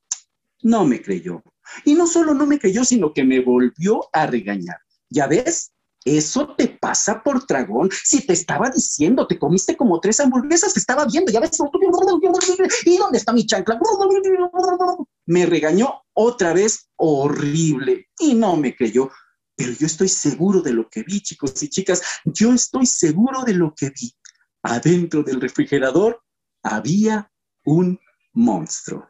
no 0.64 0.84
me 0.84 1.00
creyó. 1.00 1.42
Y 1.84 1.94
no 1.94 2.06
solo 2.06 2.34
no 2.34 2.46
me 2.46 2.58
creyó, 2.58 2.84
sino 2.84 3.12
que 3.12 3.22
me 3.22 3.40
volvió 3.40 4.08
a 4.12 4.26
regañar. 4.26 4.78
¿Ya 5.08 5.26
ves? 5.26 5.72
Eso 6.04 6.54
te 6.56 6.68
pasa 6.68 7.22
por 7.22 7.46
tragón. 7.46 7.90
Si 8.02 8.26
te 8.26 8.32
estaba 8.32 8.68
diciendo, 8.68 9.26
te 9.26 9.38
comiste 9.38 9.76
como 9.76 10.00
tres 10.00 10.20
hamburguesas, 10.20 10.74
te 10.74 10.80
estaba 10.80 11.06
viendo, 11.06 11.32
ya 11.32 11.40
ves. 11.40 11.58
¿Y 12.84 12.96
dónde 12.96 13.18
está 13.18 13.32
mi 13.32 13.46
chancla? 13.46 13.78
Me 15.26 15.46
regañó 15.46 16.02
otra 16.12 16.52
vez 16.52 16.90
horrible 16.96 18.08
y 18.18 18.34
no 18.34 18.56
me 18.56 18.74
creyó. 18.74 19.10
Pero 19.56 19.72
yo 19.72 19.86
estoy 19.86 20.08
seguro 20.08 20.60
de 20.60 20.72
lo 20.72 20.88
que 20.88 21.02
vi, 21.04 21.20
chicos 21.20 21.62
y 21.62 21.68
chicas. 21.68 22.02
Yo 22.24 22.52
estoy 22.52 22.86
seguro 22.86 23.42
de 23.44 23.54
lo 23.54 23.74
que 23.74 23.90
vi. 23.90 24.14
Adentro 24.62 25.22
del 25.22 25.40
refrigerador 25.40 26.22
había 26.62 27.30
un 27.64 27.98
monstruo. 28.32 29.06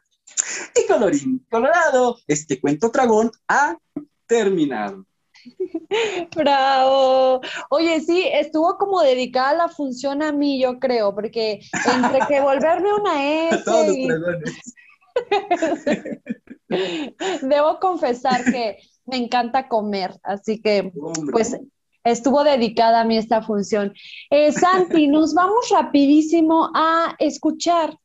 Y 0.74 0.86
colorín 0.86 1.44
colorado, 1.50 2.18
este 2.26 2.60
cuento 2.60 2.90
dragón 2.90 3.30
ha 3.48 3.76
terminado. 4.26 5.04
Bravo. 6.34 7.40
Oye, 7.70 8.00
sí, 8.00 8.26
estuvo 8.32 8.76
como 8.78 9.02
dedicada 9.02 9.54
la 9.54 9.68
función 9.68 10.22
a 10.22 10.32
mí, 10.32 10.60
yo 10.60 10.78
creo, 10.78 11.14
porque 11.14 11.60
entre 11.92 12.26
que 12.26 12.40
volverme 12.40 12.94
una 12.94 13.48
S 13.50 13.64
Debo 17.42 17.78
confesar 17.78 18.44
que 18.44 18.78
me 19.06 19.16
encanta 19.16 19.68
comer, 19.68 20.18
así 20.22 20.60
que 20.60 20.92
pues 21.30 21.56
estuvo 22.04 22.42
dedicada 22.42 23.02
a 23.02 23.04
mí 23.04 23.16
esta 23.16 23.42
función. 23.42 23.92
Eh, 24.30 24.52
Santi, 24.52 25.06
nos 25.08 25.34
vamos 25.34 25.68
rapidísimo 25.70 26.70
a 26.74 27.14
escuchar 27.18 27.96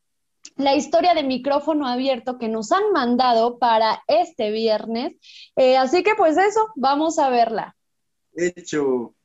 la 0.59 0.75
historia 0.75 1.13
de 1.13 1.23
micrófono 1.23 1.87
abierto 1.87 2.37
que 2.37 2.49
nos 2.49 2.71
han 2.71 2.91
mandado 2.91 3.57
para 3.59 4.03
este 4.07 4.51
viernes. 4.51 5.13
Eh, 5.55 5.77
así 5.77 6.03
que 6.03 6.15
pues 6.15 6.37
eso, 6.37 6.67
vamos 6.75 7.17
a 7.17 7.29
verla. 7.29 7.75
Hecho. 8.35 9.15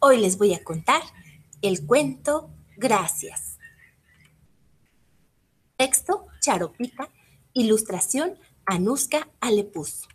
Hoy 0.00 0.18
les 0.18 0.36
voy 0.36 0.54
a 0.54 0.62
contar 0.62 1.02
el 1.62 1.86
cuento 1.86 2.50
Gracias. 2.80 3.58
Texto 5.76 6.27
Charopita, 6.48 7.10
ilustración 7.52 8.38
Anuska 8.64 9.28
Alepuz. 9.38 10.08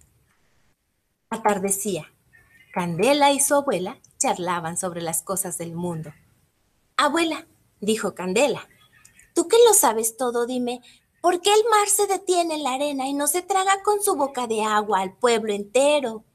Atardecía. 1.30 2.12
Candela 2.74 3.32
y 3.32 3.40
su 3.40 3.54
abuela 3.54 4.00
charlaban 4.18 4.76
sobre 4.76 5.04
las 5.04 5.22
cosas 5.22 5.60
del 5.60 5.76
mundo. 5.76 6.12
Abuela, 6.98 7.46
dijo 7.82 8.16
Candela, 8.16 8.68
tú 9.36 9.48
que 9.48 9.58
lo 9.68 9.76
sabes 9.76 10.18
todo, 10.18 10.48
dime, 10.48 10.82
¿por 11.22 11.40
qué 11.40 11.54
el 11.54 11.70
mar 11.70 11.88
se 11.88 12.08
detiene 12.08 12.56
en 12.56 12.64
la 12.64 12.74
arena 12.74 13.08
y 13.08 13.14
no 13.14 13.28
se 13.28 13.44
traga 13.44 13.84
con 13.84 14.02
su 14.02 14.16
boca 14.16 14.48
de 14.48 14.64
agua 14.64 15.02
al 15.02 15.16
pueblo 15.16 15.54
entero? 15.54 16.26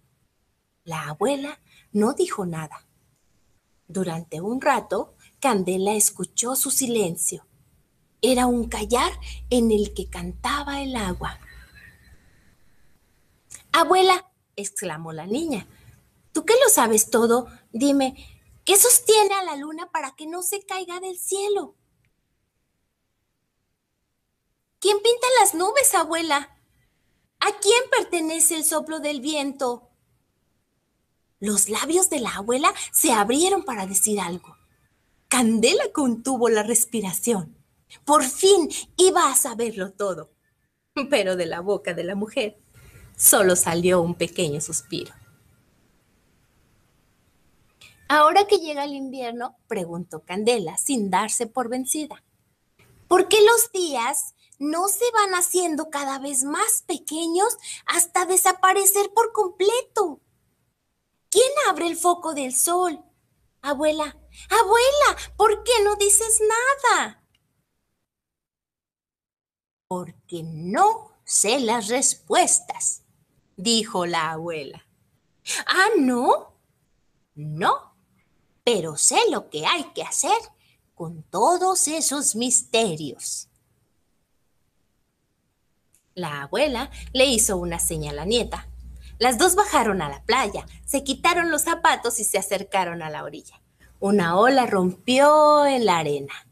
La 0.84 1.08
abuela 1.08 1.58
no 1.90 2.12
dijo 2.12 2.46
nada. 2.46 2.86
Durante 3.88 4.40
un 4.40 4.60
rato, 4.60 5.16
Candela 5.40 5.94
escuchó 5.94 6.54
su 6.54 6.70
silencio 6.70 7.47
era 8.22 8.46
un 8.46 8.68
callar 8.68 9.12
en 9.50 9.70
el 9.70 9.94
que 9.94 10.08
cantaba 10.08 10.82
el 10.82 10.96
agua. 10.96 11.38
Abuela, 13.72 14.30
exclamó 14.56 15.12
la 15.12 15.26
niña, 15.26 15.66
tú 16.32 16.44
que 16.44 16.54
lo 16.62 16.68
sabes 16.68 17.10
todo, 17.10 17.48
dime, 17.72 18.16
¿qué 18.64 18.76
sostiene 18.76 19.34
a 19.34 19.44
la 19.44 19.56
luna 19.56 19.90
para 19.90 20.16
que 20.16 20.26
no 20.26 20.42
se 20.42 20.64
caiga 20.64 21.00
del 21.00 21.18
cielo? 21.18 21.74
¿Quién 24.80 24.96
pinta 25.02 25.26
las 25.40 25.54
nubes, 25.54 25.94
abuela? 25.94 26.56
¿A 27.40 27.52
quién 27.60 27.82
pertenece 27.90 28.56
el 28.56 28.64
soplo 28.64 29.00
del 29.00 29.20
viento? 29.20 29.90
Los 31.40 31.68
labios 31.68 32.10
de 32.10 32.20
la 32.20 32.34
abuela 32.34 32.72
se 32.92 33.12
abrieron 33.12 33.64
para 33.64 33.86
decir 33.86 34.20
algo. 34.20 34.56
Candela 35.28 35.92
contuvo 35.92 36.48
la 36.48 36.62
respiración. 36.62 37.57
Por 38.04 38.24
fin 38.24 38.68
iba 38.96 39.30
a 39.30 39.36
saberlo 39.36 39.92
todo. 39.92 40.30
Pero 41.10 41.36
de 41.36 41.46
la 41.46 41.60
boca 41.60 41.94
de 41.94 42.04
la 42.04 42.14
mujer 42.14 42.58
solo 43.16 43.56
salió 43.56 44.00
un 44.00 44.14
pequeño 44.14 44.60
suspiro. 44.60 45.12
Ahora 48.08 48.46
que 48.46 48.58
llega 48.58 48.84
el 48.84 48.94
invierno, 48.94 49.58
preguntó 49.66 50.24
Candela 50.24 50.78
sin 50.78 51.10
darse 51.10 51.46
por 51.46 51.68
vencida. 51.68 52.24
¿Por 53.06 53.28
qué 53.28 53.38
los 53.42 53.70
días 53.70 54.34
no 54.58 54.88
se 54.88 55.04
van 55.12 55.34
haciendo 55.34 55.90
cada 55.90 56.18
vez 56.18 56.44
más 56.44 56.82
pequeños 56.86 57.56
hasta 57.86 58.24
desaparecer 58.24 59.10
por 59.14 59.32
completo? 59.32 60.20
¿Quién 61.30 61.50
abre 61.68 61.86
el 61.86 61.96
foco 61.96 62.32
del 62.32 62.54
sol? 62.54 63.02
Abuela, 63.60 64.16
abuela, 64.48 65.34
¿por 65.36 65.62
qué 65.62 65.72
no 65.84 65.96
dices 65.96 66.40
nada? 66.40 67.22
Porque 69.88 70.42
no 70.42 71.12
sé 71.24 71.60
las 71.60 71.88
respuestas, 71.88 73.02
dijo 73.56 74.04
la 74.04 74.32
abuela. 74.32 74.86
Ah, 75.66 75.88
no. 75.98 76.52
No, 77.34 77.94
pero 78.64 78.96
sé 78.96 79.18
lo 79.30 79.48
que 79.48 79.64
hay 79.64 79.84
que 79.94 80.02
hacer 80.02 80.36
con 80.94 81.22
todos 81.22 81.86
esos 81.86 82.34
misterios. 82.34 83.48
La 86.14 86.42
abuela 86.42 86.90
le 87.12 87.26
hizo 87.26 87.56
una 87.56 87.78
señal 87.78 88.18
a 88.18 88.22
la 88.22 88.24
nieta. 88.24 88.68
Las 89.20 89.38
dos 89.38 89.54
bajaron 89.54 90.02
a 90.02 90.08
la 90.08 90.24
playa, 90.24 90.66
se 90.84 91.04
quitaron 91.04 91.52
los 91.52 91.62
zapatos 91.62 92.18
y 92.18 92.24
se 92.24 92.38
acercaron 92.38 93.02
a 93.02 93.10
la 93.10 93.22
orilla. 93.22 93.62
Una 94.00 94.36
ola 94.36 94.66
rompió 94.66 95.64
en 95.64 95.86
la 95.86 95.98
arena, 95.98 96.47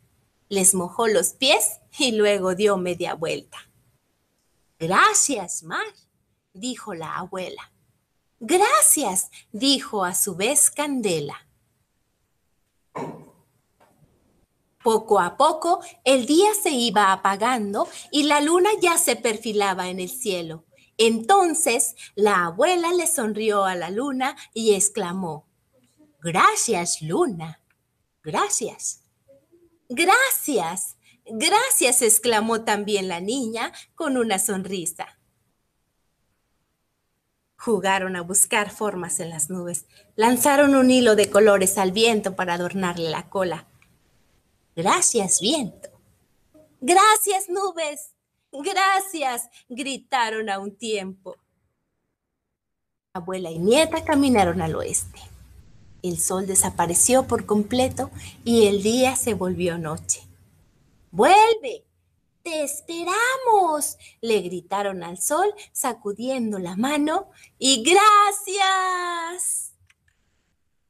les 0.49 0.75
mojó 0.75 1.09
los 1.09 1.33
pies 1.33 1.81
y 1.99 2.13
luego 2.13 2.55
dio 2.55 2.77
media 2.77 3.15
vuelta. 3.15 3.59
Gracias, 4.79 5.63
Mar, 5.63 5.87
dijo 6.53 6.95
la 6.95 7.17
abuela. 7.17 7.73
Gracias, 8.39 9.31
dijo 9.51 10.05
a 10.05 10.15
su 10.15 10.37
vez 10.37 10.71
Candela. 10.71 11.49
Poco 14.83 15.19
a 15.19 15.37
poco 15.37 15.81
el 16.05 16.27
día 16.27 16.55
se 16.55 16.71
iba 16.71 17.13
apagando 17.13 17.89
y 18.13 18.25
la 18.25 18.41
luna 18.41 18.71
ya 18.81 18.99
se 18.99 19.17
perfilaba 19.17 19.89
en 19.89 19.99
el 20.01 20.11
cielo. 20.11 20.65
Entonces 20.99 21.97
la 22.15 22.47
abuela 22.47 22.93
le 22.93 23.07
sonrió 23.07 23.65
a 23.65 23.75
la 23.75 23.91
luna 23.91 24.37
y 24.55 24.75
exclamó, 24.75 25.49
Gracias, 26.21 27.03
luna. 27.03 27.63
Gracias. 28.23 29.06
Gracias. 29.89 30.97
Gracias, 31.25 32.03
exclamó 32.03 32.63
también 32.63 33.09
la 33.09 33.21
niña 33.21 33.73
con 33.95 34.17
una 34.17 34.39
sonrisa. 34.39 35.19
Jugaron 37.57 38.15
a 38.15 38.23
buscar 38.23 38.71
formas 38.71 39.19
en 39.19 39.31
las 39.31 39.51
nubes. 39.51 39.87
Lanzaron 40.15 40.77
un 40.77 40.91
hilo 40.91 41.17
de 41.17 41.31
colores 41.31 41.79
al 41.79 41.91
viento 41.91 42.37
para 42.37 42.55
adornarle 42.55 43.11
la 43.11 43.29
cola. 43.29 43.67
Gracias, 44.77 45.41
viento. 45.41 45.89
Gracias, 46.81 47.49
nubes. 47.49 48.13
Gracias, 48.53 49.49
gritaron 49.69 50.49
a 50.49 50.59
un 50.59 50.77
tiempo. 50.77 51.37
Abuela 53.13 53.51
y 53.51 53.59
nieta 53.59 54.05
caminaron 54.05 54.63
al 54.63 54.77
oeste. 54.77 55.21
El 56.07 56.21
sol 56.21 56.47
desapareció 56.47 57.27
por 57.27 57.47
completo 57.47 58.11
y 58.45 58.67
el 58.67 58.83
día 58.83 59.17
se 59.17 59.35
volvió 59.35 59.77
noche. 59.77 60.23
¡Vuelve! 61.11 61.85
¡Te 62.43 62.63
esperamos! 62.63 63.97
le 64.21 64.41
gritaron 64.41 65.03
al 65.03 65.21
sol, 65.21 65.53
sacudiendo 65.73 66.61
la 66.61 66.77
mano, 66.77 67.29
y 67.59 67.83
gracias. 67.83 69.73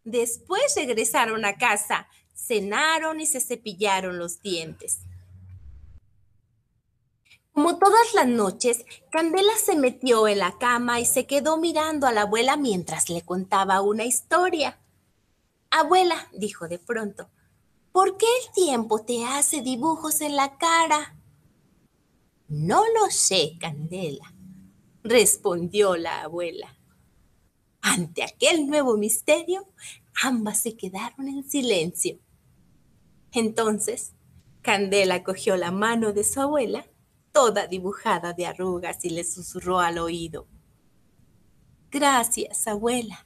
Después 0.05 0.75
regresaron 0.77 1.47
a 1.47 1.57
casa, 1.57 2.09
cenaron 2.35 3.19
y 3.19 3.27
se 3.27 3.41
cepillaron 3.41 4.19
los 4.19 4.43
dientes. 4.43 4.99
Como 7.53 7.79
todas 7.79 8.13
las 8.13 8.29
noches, 8.29 8.85
Candela 9.11 9.57
se 9.57 9.77
metió 9.77 10.29
en 10.29 10.41
la 10.41 10.59
cama 10.59 11.01
y 11.01 11.07
se 11.07 11.27
quedó 11.27 11.57
mirando 11.57 12.07
a 12.07 12.13
la 12.13 12.23
abuela 12.23 12.59
mientras 12.59 13.09
le 13.09 13.23
contaba 13.23 13.81
una 13.81 14.05
historia. 14.05 14.79
Abuela, 15.79 16.29
dijo 16.33 16.69
de 16.69 16.79
pronto, 16.79 17.29
¿por 17.93 18.17
qué 18.17 18.25
el 18.25 18.53
tiempo 18.55 19.05
te 19.05 19.27
hace 19.27 19.61
dibujos 19.61 20.23
en 20.23 20.35
la 20.35 20.57
cara? 20.57 21.19
No 22.49 22.83
lo 22.95 23.11
sé, 23.11 23.59
Candela, 23.61 24.33
respondió 25.03 25.97
la 25.97 26.23
abuela. 26.23 26.79
Ante 27.83 28.23
aquel 28.23 28.67
nuevo 28.67 28.97
misterio, 28.97 29.69
ambas 30.23 30.63
se 30.63 30.79
quedaron 30.79 31.29
en 31.29 31.45
silencio. 31.49 32.21
Entonces, 33.33 34.15
Candela 34.63 35.23
cogió 35.25 35.59
la 35.59 35.73
mano 35.73 36.15
de 36.15 36.25
su 36.25 36.41
abuela, 36.41 36.87
toda 37.33 37.67
dibujada 37.67 38.33
de 38.33 38.47
arrugas, 38.47 39.05
y 39.05 39.11
le 39.11 39.25
susurró 39.25 39.81
al 39.81 39.99
oído. 39.99 40.49
Gracias, 41.91 42.67
abuela. 42.67 43.26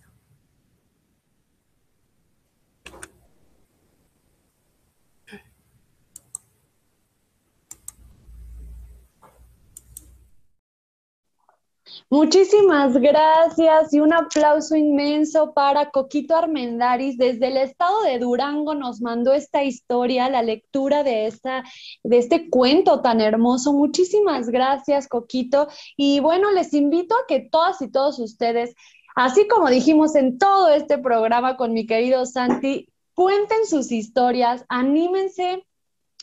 Muchísimas 12.13 12.97
gracias 12.97 13.93
y 13.93 14.01
un 14.01 14.11
aplauso 14.11 14.75
inmenso 14.75 15.53
para 15.53 15.91
Coquito 15.91 16.35
Armendaris. 16.35 17.17
Desde 17.17 17.47
el 17.47 17.55
estado 17.55 18.01
de 18.01 18.19
Durango 18.19 18.75
nos 18.75 18.99
mandó 18.99 19.31
esta 19.31 19.63
historia, 19.63 20.27
la 20.27 20.43
lectura 20.43 21.03
de, 21.03 21.27
esta, 21.27 21.63
de 22.03 22.17
este 22.17 22.49
cuento 22.49 22.99
tan 22.99 23.21
hermoso. 23.21 23.71
Muchísimas 23.71 24.49
gracias, 24.49 25.07
Coquito. 25.07 25.69
Y 25.95 26.19
bueno, 26.19 26.51
les 26.51 26.73
invito 26.73 27.15
a 27.15 27.25
que 27.29 27.47
todas 27.49 27.81
y 27.81 27.89
todos 27.89 28.19
ustedes, 28.19 28.75
así 29.15 29.47
como 29.47 29.69
dijimos 29.69 30.13
en 30.15 30.37
todo 30.37 30.67
este 30.67 30.97
programa 30.97 31.55
con 31.55 31.71
mi 31.71 31.87
querido 31.87 32.25
Santi, 32.25 32.89
cuenten 33.15 33.65
sus 33.65 33.89
historias, 33.89 34.65
anímense 34.67 35.65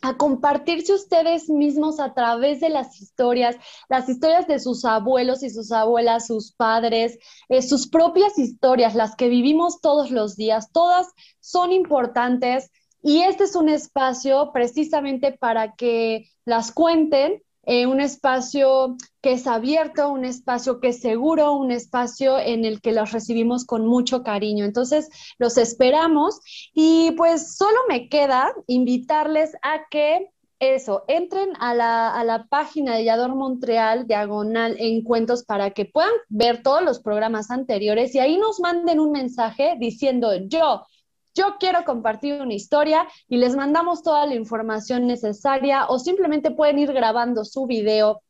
a 0.03 0.17
compartirse 0.17 0.95
ustedes 0.95 1.49
mismos 1.49 1.99
a 1.99 2.15
través 2.15 2.61
de 2.61 2.69
las 2.69 3.01
historias, 3.01 3.57
las 3.89 4.09
historias 4.09 4.47
de 4.47 4.61
sus 4.61 4.85
abuelos 4.85 5.43
y 5.43 5.51
sus 5.51 5.73
abuelas, 5.73 6.27
sus 6.27 6.53
padres, 6.53 7.19
eh, 7.49 7.63
sus 7.63 7.89
propias 7.89 8.39
historias, 8.39 8.95
las 8.95 9.17
que 9.17 9.29
vivimos 9.29 9.81
todos 9.81 10.11
los 10.11 10.37
días, 10.37 10.71
todas 10.73 11.09
son 11.41 11.73
importantes 11.73 12.71
y 13.03 13.23
este 13.23 13.45
es 13.45 13.57
un 13.57 13.69
espacio 13.69 14.51
precisamente 14.53 15.33
para 15.33 15.75
que 15.75 16.29
las 16.45 16.73
cuenten 16.73 17.43
eh, 17.69 17.87
un 17.87 18.01
espacio 18.01 18.97
que 19.21 19.33
es 19.33 19.47
abierto, 19.47 20.09
un 20.09 20.25
espacio 20.25 20.81
que 20.81 20.89
es 20.89 21.03
seguro, 21.03 21.53
un 21.53 21.71
espacio 21.71 22.39
en 22.39 22.65
el 22.65 22.81
que 22.81 22.93
los 22.93 23.13
recibimos 23.13 23.67
con 23.67 23.87
mucho 23.87 24.23
cariño. 24.23 24.65
Entonces, 24.65 25.11
los 25.39 25.59
esperamos 25.59 26.41
y 26.73 27.11
pues 27.19 27.57
solo 27.57 27.77
me 27.87 28.09
queda 28.09 28.55
invitarles 28.69 29.55
a 29.61 29.87
que 29.91 30.31
eso, 30.61 31.05
entren 31.09 31.51
a 31.61 31.75
la, 31.75 32.19
a 32.19 32.25
la 32.25 32.47
página 32.47 32.97
de 32.97 33.05
Yador 33.05 33.35
Montreal, 33.35 34.07
diagonal 34.07 34.77
en 34.79 35.03
cuentos, 35.03 35.45
para 35.45 35.73
que 35.73 35.85
puedan 35.85 36.11
ver 36.31 36.63
todos 36.63 36.83
los 36.83 37.01
programas 37.01 37.51
anteriores 37.51 38.15
y 38.15 38.19
ahí 38.19 38.39
nos 38.39 38.61
manden 38.61 38.99
un 38.99 39.13
mensaje 39.13 39.77
diciendo 39.79 40.31
yo 40.47 40.87
yo 41.39 41.57
quiero 41.61 41.85
compartir 41.85 42.43
una 42.43 42.55
historia 42.55 43.07
y 43.29 43.37
les 43.37 43.55
mandamos 43.55 44.03
toda 44.03 44.27
la 44.27 44.35
información 44.35 45.07
necesaria 45.07 45.87
o 45.87 46.01
simplemente 46.01 46.51
pueden 46.51 46.81
ir 46.81 46.93
grabando 46.93 47.45
su 47.45 47.67
video 47.67 48.23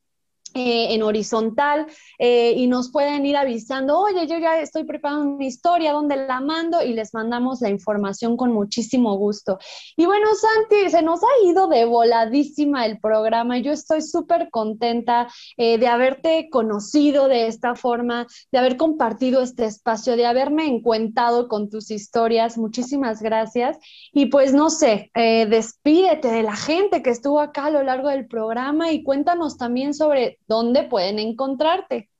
eh, 0.54 0.94
en 0.94 1.02
horizontal 1.02 1.86
eh, 2.18 2.54
y 2.56 2.66
nos 2.66 2.90
pueden 2.90 3.26
ir 3.26 3.36
avisando, 3.36 3.98
oye, 3.98 4.26
yo 4.26 4.38
ya 4.38 4.60
estoy 4.60 4.84
preparando 4.84 5.36
mi 5.36 5.46
historia, 5.46 5.92
¿dónde 5.92 6.16
la 6.16 6.40
mando? 6.40 6.82
Y 6.82 6.94
les 6.94 7.12
mandamos 7.12 7.60
la 7.60 7.68
información 7.68 8.36
con 8.36 8.52
muchísimo 8.52 9.16
gusto. 9.16 9.58
Y 9.96 10.06
bueno, 10.06 10.26
Santi, 10.34 10.90
se 10.90 11.02
nos 11.02 11.20
ha 11.22 11.46
ido 11.46 11.68
de 11.68 11.84
voladísima 11.84 12.86
el 12.86 12.98
programa. 12.98 13.58
Yo 13.58 13.72
estoy 13.72 14.00
súper 14.00 14.48
contenta 14.50 15.28
eh, 15.56 15.78
de 15.78 15.86
haberte 15.86 16.48
conocido 16.50 17.28
de 17.28 17.46
esta 17.46 17.74
forma, 17.74 18.26
de 18.50 18.58
haber 18.58 18.76
compartido 18.76 19.42
este 19.42 19.66
espacio, 19.66 20.16
de 20.16 20.26
haberme 20.26 20.66
encuentado 20.66 21.48
con 21.48 21.68
tus 21.68 21.90
historias. 21.90 22.56
Muchísimas 22.56 23.20
gracias. 23.20 23.78
Y 24.12 24.26
pues 24.26 24.54
no 24.54 24.70
sé, 24.70 25.10
despídete 25.14 26.28
de 26.28 26.42
la 26.42 26.56
gente 26.56 27.02
que 27.02 27.10
estuvo 27.10 27.40
acá 27.40 27.66
a 27.66 27.70
lo 27.70 27.82
largo 27.82 28.08
del 28.08 28.26
programa 28.26 28.92
y 28.92 29.02
cuéntanos 29.02 29.58
también 29.58 29.94
sobre 29.94 30.38
dónde 30.48 30.84
pueden 30.84 31.18
encontrarte. 31.18 32.10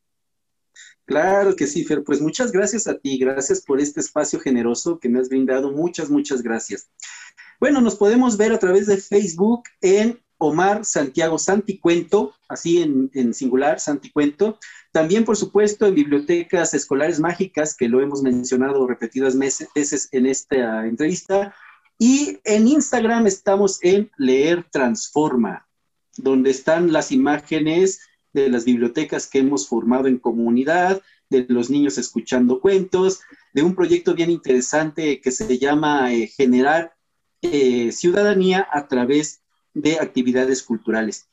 Claro 1.04 1.56
que 1.56 1.66
sí, 1.66 1.84
Fer. 1.84 2.04
Pues 2.04 2.20
muchas 2.20 2.52
gracias 2.52 2.86
a 2.86 2.98
ti, 2.98 3.18
gracias 3.18 3.62
por 3.62 3.80
este 3.80 4.00
espacio 4.00 4.38
generoso 4.38 4.98
que 4.98 5.08
me 5.08 5.18
has 5.18 5.30
brindado. 5.30 5.72
Muchas, 5.72 6.10
muchas 6.10 6.42
gracias. 6.42 6.90
Bueno, 7.58 7.80
nos 7.80 7.96
podemos 7.96 8.36
ver 8.36 8.52
a 8.52 8.58
través 8.58 8.86
de 8.86 8.98
Facebook 8.98 9.64
en 9.80 10.20
Omar 10.36 10.84
Santiago 10.84 11.38
Santicuento, 11.38 12.34
así 12.48 12.82
en, 12.82 13.10
en 13.14 13.34
singular, 13.34 13.80
Santicuento. 13.80 14.58
También, 14.92 15.24
por 15.24 15.36
supuesto, 15.36 15.86
en 15.86 15.94
bibliotecas 15.94 16.74
escolares 16.74 17.18
mágicas, 17.18 17.74
que 17.74 17.88
lo 17.88 18.00
hemos 18.00 18.22
mencionado 18.22 18.86
repetidas 18.86 19.36
veces 19.36 20.08
en 20.12 20.26
esta 20.26 20.86
entrevista. 20.86 21.54
Y 21.98 22.38
en 22.44 22.68
Instagram 22.68 23.26
estamos 23.26 23.80
en 23.82 24.10
Leer 24.18 24.64
Transforma, 24.70 25.66
donde 26.16 26.50
están 26.50 26.92
las 26.92 27.10
imágenes 27.10 28.00
de 28.32 28.48
las 28.48 28.64
bibliotecas 28.64 29.26
que 29.26 29.38
hemos 29.38 29.68
formado 29.68 30.06
en 30.06 30.18
comunidad, 30.18 31.02
de 31.30 31.46
los 31.48 31.70
niños 31.70 31.98
escuchando 31.98 32.60
cuentos, 32.60 33.20
de 33.52 33.62
un 33.62 33.74
proyecto 33.74 34.14
bien 34.14 34.30
interesante 34.30 35.20
que 35.20 35.30
se 35.30 35.58
llama 35.58 36.12
eh, 36.12 36.26
Generar 36.26 36.94
eh, 37.42 37.92
Ciudadanía 37.92 38.66
a 38.70 38.88
través 38.88 39.42
de 39.74 39.98
actividades 39.98 40.62
culturales. 40.62 41.28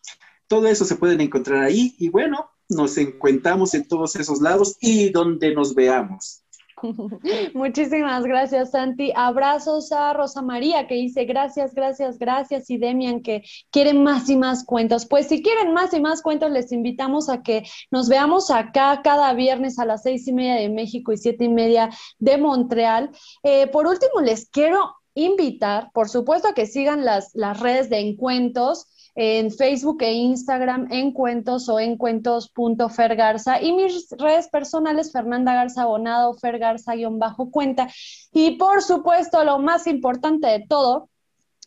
Todo 0.47 0.67
eso 0.67 0.85
se 0.85 0.95
pueden 0.95 1.21
encontrar 1.21 1.63
ahí 1.63 1.95
y 1.97 2.09
bueno, 2.09 2.51
nos 2.69 2.97
encontramos 2.97 3.73
en 3.73 3.87
todos 3.87 4.15
esos 4.15 4.41
lados 4.41 4.77
y 4.79 5.09
donde 5.09 5.53
nos 5.53 5.75
veamos. 5.75 6.44
Muchísimas 7.53 8.23
gracias, 8.23 8.71
Santi. 8.71 9.11
Abrazos 9.15 9.91
a 9.91 10.13
Rosa 10.13 10.41
María 10.41 10.87
que 10.87 10.95
dice 10.95 11.25
gracias, 11.25 11.73
gracias, 11.73 12.17
gracias 12.17 12.69
y 12.69 12.77
Demian 12.77 13.21
que 13.21 13.43
quieren 13.71 14.03
más 14.03 14.29
y 14.29 14.37
más 14.37 14.63
cuentos. 14.65 15.05
Pues 15.05 15.27
si 15.27 15.41
quieren 15.41 15.73
más 15.73 15.93
y 15.93 15.99
más 15.99 16.21
cuentos, 16.21 16.51
les 16.51 16.71
invitamos 16.71 17.29
a 17.29 17.41
que 17.41 17.63
nos 17.91 18.09
veamos 18.09 18.51
acá 18.51 19.01
cada 19.03 19.33
viernes 19.33 19.79
a 19.79 19.85
las 19.85 20.03
seis 20.03 20.27
y 20.27 20.33
media 20.33 20.55
de 20.55 20.69
México 20.69 21.11
y 21.11 21.17
siete 21.17 21.45
y 21.45 21.49
media 21.49 21.89
de 22.19 22.37
Montreal. 22.37 23.09
Eh, 23.43 23.67
por 23.67 23.87
último, 23.87 24.21
les 24.21 24.49
quiero 24.49 24.95
invitar, 25.13 25.91
por 25.93 26.09
supuesto, 26.09 26.49
a 26.49 26.53
que 26.53 26.65
sigan 26.65 27.05
las, 27.05 27.33
las 27.33 27.59
redes 27.59 27.89
de 27.89 27.99
encuentros 27.99 28.87
en 29.15 29.49
Facebook 29.49 30.01
e 30.01 30.13
Instagram 30.13 30.87
en 30.91 31.11
cuentos 31.11 31.69
o 31.69 31.79
en 31.79 31.97
cuentos.fergarza 31.97 33.61
y 33.61 33.71
mis 33.71 34.09
redes 34.11 34.49
personales 34.49 35.11
Fernanda 35.11 35.53
Garza 35.53 35.83
Abonado, 35.83 36.33
Fergarza-cuenta 36.33 37.87
y 38.33 38.51
por 38.57 38.81
supuesto 38.81 39.43
lo 39.45 39.57
más 39.59 39.87
importante 39.87 40.47
de 40.47 40.65
todo, 40.67 41.09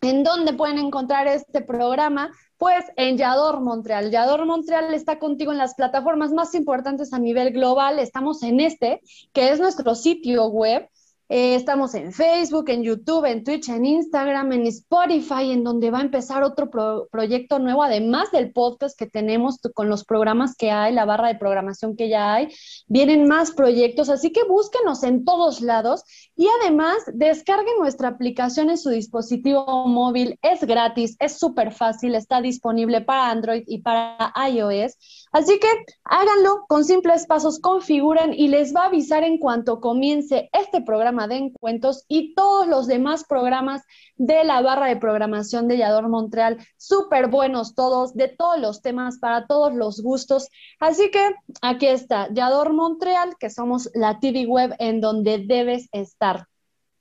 ¿en 0.02 0.22
dónde 0.22 0.52
pueden 0.52 0.78
encontrar 0.78 1.26
este 1.26 1.62
programa? 1.62 2.30
Pues 2.58 2.84
en 2.96 3.16
Yador 3.16 3.60
Montreal. 3.60 4.10
Yador 4.10 4.44
Montreal 4.44 4.92
está 4.92 5.18
contigo 5.18 5.52
en 5.52 5.58
las 5.58 5.74
plataformas 5.74 6.32
más 6.32 6.54
importantes 6.54 7.12
a 7.12 7.18
nivel 7.18 7.52
global. 7.52 8.00
Estamos 8.00 8.42
en 8.42 8.60
este, 8.60 9.00
que 9.32 9.50
es 9.50 9.60
nuestro 9.60 9.94
sitio 9.94 10.48
web 10.48 10.88
eh, 11.30 11.54
estamos 11.54 11.94
en 11.94 12.12
Facebook, 12.12 12.70
en 12.70 12.82
YouTube, 12.82 13.26
en 13.26 13.44
Twitch, 13.44 13.68
en 13.68 13.84
Instagram, 13.84 14.50
en 14.52 14.66
Spotify, 14.66 15.52
en 15.52 15.62
donde 15.62 15.90
va 15.90 15.98
a 15.98 16.02
empezar 16.02 16.42
otro 16.42 16.70
proyecto 17.10 17.58
nuevo, 17.58 17.82
además 17.82 18.30
del 18.30 18.50
podcast 18.50 18.98
que 18.98 19.06
tenemos 19.06 19.58
con 19.74 19.90
los 19.90 20.04
programas 20.04 20.56
que 20.56 20.70
hay, 20.70 20.94
la 20.94 21.04
barra 21.04 21.28
de 21.28 21.34
programación 21.34 21.96
que 21.96 22.08
ya 22.08 22.32
hay. 22.32 22.48
Vienen 22.86 23.28
más 23.28 23.50
proyectos, 23.50 24.08
así 24.08 24.32
que 24.32 24.44
búsquenos 24.44 25.02
en 25.02 25.26
todos 25.26 25.60
lados 25.60 26.02
y 26.34 26.46
además 26.62 26.96
descarguen 27.12 27.76
nuestra 27.78 28.08
aplicación 28.08 28.70
en 28.70 28.78
su 28.78 28.88
dispositivo 28.88 29.86
móvil. 29.86 30.38
Es 30.40 30.64
gratis, 30.64 31.16
es 31.18 31.38
súper 31.38 31.72
fácil, 31.72 32.14
está 32.14 32.40
disponible 32.40 33.02
para 33.02 33.30
Android 33.30 33.64
y 33.66 33.82
para 33.82 34.32
iOS. 34.50 34.96
Así 35.32 35.58
que 35.58 35.68
háganlo 36.04 36.64
con 36.68 36.86
simples 36.86 37.26
pasos, 37.26 37.58
configuran 37.58 38.32
y 38.32 38.48
les 38.48 38.74
va 38.74 38.84
a 38.84 38.86
avisar 38.86 39.24
en 39.24 39.36
cuanto 39.36 39.80
comience 39.80 40.48
este 40.52 40.80
programa 40.80 41.17
de 41.26 41.36
encuentros 41.36 42.04
y 42.08 42.34
todos 42.34 42.66
los 42.68 42.86
demás 42.86 43.24
programas 43.24 43.82
de 44.16 44.44
la 44.44 44.60
barra 44.60 44.86
de 44.86 44.96
programación 44.96 45.68
de 45.68 45.78
Yador 45.78 46.08
Montreal. 46.08 46.58
Súper 46.76 47.28
buenos 47.28 47.74
todos, 47.74 48.14
de 48.14 48.28
todos 48.28 48.60
los 48.60 48.82
temas, 48.82 49.18
para 49.18 49.46
todos 49.46 49.74
los 49.74 50.02
gustos. 50.02 50.48
Así 50.78 51.10
que 51.10 51.34
aquí 51.62 51.86
está, 51.86 52.28
Yador 52.32 52.72
Montreal, 52.74 53.36
que 53.38 53.50
somos 53.50 53.90
la 53.94 54.20
TV 54.20 54.46
web 54.46 54.74
en 54.78 55.00
donde 55.00 55.38
debes 55.38 55.88
estar. 55.92 56.47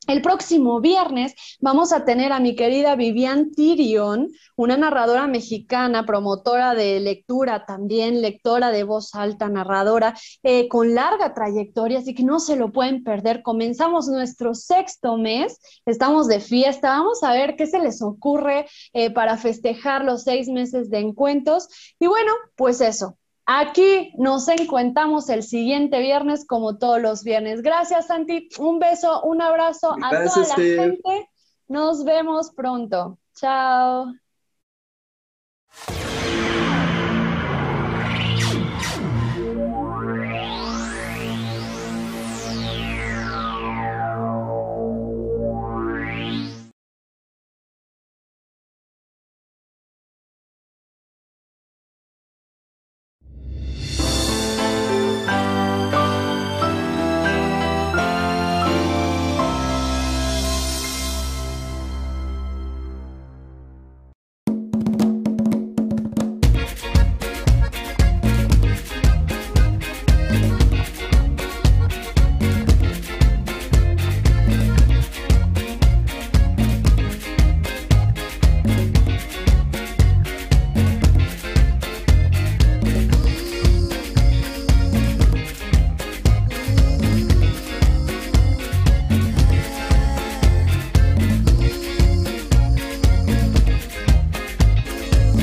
El 0.08 0.22
próximo 0.22 0.80
viernes 0.80 1.36
vamos 1.60 1.92
a 1.92 2.06
tener 2.06 2.32
a 2.32 2.40
mi 2.40 2.56
querida 2.56 2.96
Vivian 2.96 3.52
Tirion, 3.52 4.30
una 4.56 4.78
narradora 4.78 5.28
mexicana, 5.28 6.06
promotora 6.06 6.76
de 6.76 7.02
lectura, 7.02 7.66
también 7.66 8.22
lectora 8.22 8.72
de 8.72 8.86
voz 8.86 9.14
alta, 9.16 9.50
narradora, 9.50 10.16
eh, 10.44 10.70
con 10.70 10.96
larga 10.96 11.34
trayectoria, 11.34 12.00
así 12.00 12.16
que 12.16 12.24
no 12.24 12.40
se 12.40 12.56
lo 12.56 12.72
pueden 12.72 13.04
perder. 13.04 13.42
Comenzamos 13.44 14.08
nuestro 14.08 14.56
sexto 14.56 15.18
mes, 15.18 15.60
estamos 15.86 16.28
de 16.28 16.40
fiesta, 16.40 16.92
vamos 16.92 17.22
a 17.22 17.34
ver 17.34 17.58
qué 17.58 17.68
se 17.68 17.80
les 17.80 18.02
ocurre 18.02 18.66
eh, 18.94 19.12
para 19.12 19.36
festejar 19.36 20.06
los 20.06 20.24
seis 20.24 20.48
meses 20.48 20.90
de 20.90 21.00
encuentros. 21.00 21.68
Y 22.00 22.08
bueno, 22.08 22.32
pues 22.56 22.80
eso, 22.80 23.18
Aquí 23.50 24.12
nos 24.18 24.50
encontramos 24.50 25.30
el 25.30 25.42
siguiente 25.42 26.00
viernes, 26.00 26.46
como 26.46 26.78
todos 26.78 27.02
los 27.02 27.24
viernes. 27.24 27.62
Gracias, 27.62 28.08
Santi. 28.08 28.50
Un 28.60 28.78
beso, 28.78 29.22
un 29.24 29.42
abrazo 29.42 29.96
a 30.04 30.10
toda 30.10 30.48
la 30.50 30.56
gente. 30.56 31.30
Nos 31.70 32.04
vemos 32.04 32.52
pronto. 32.52 33.18
Chao. 33.36 34.12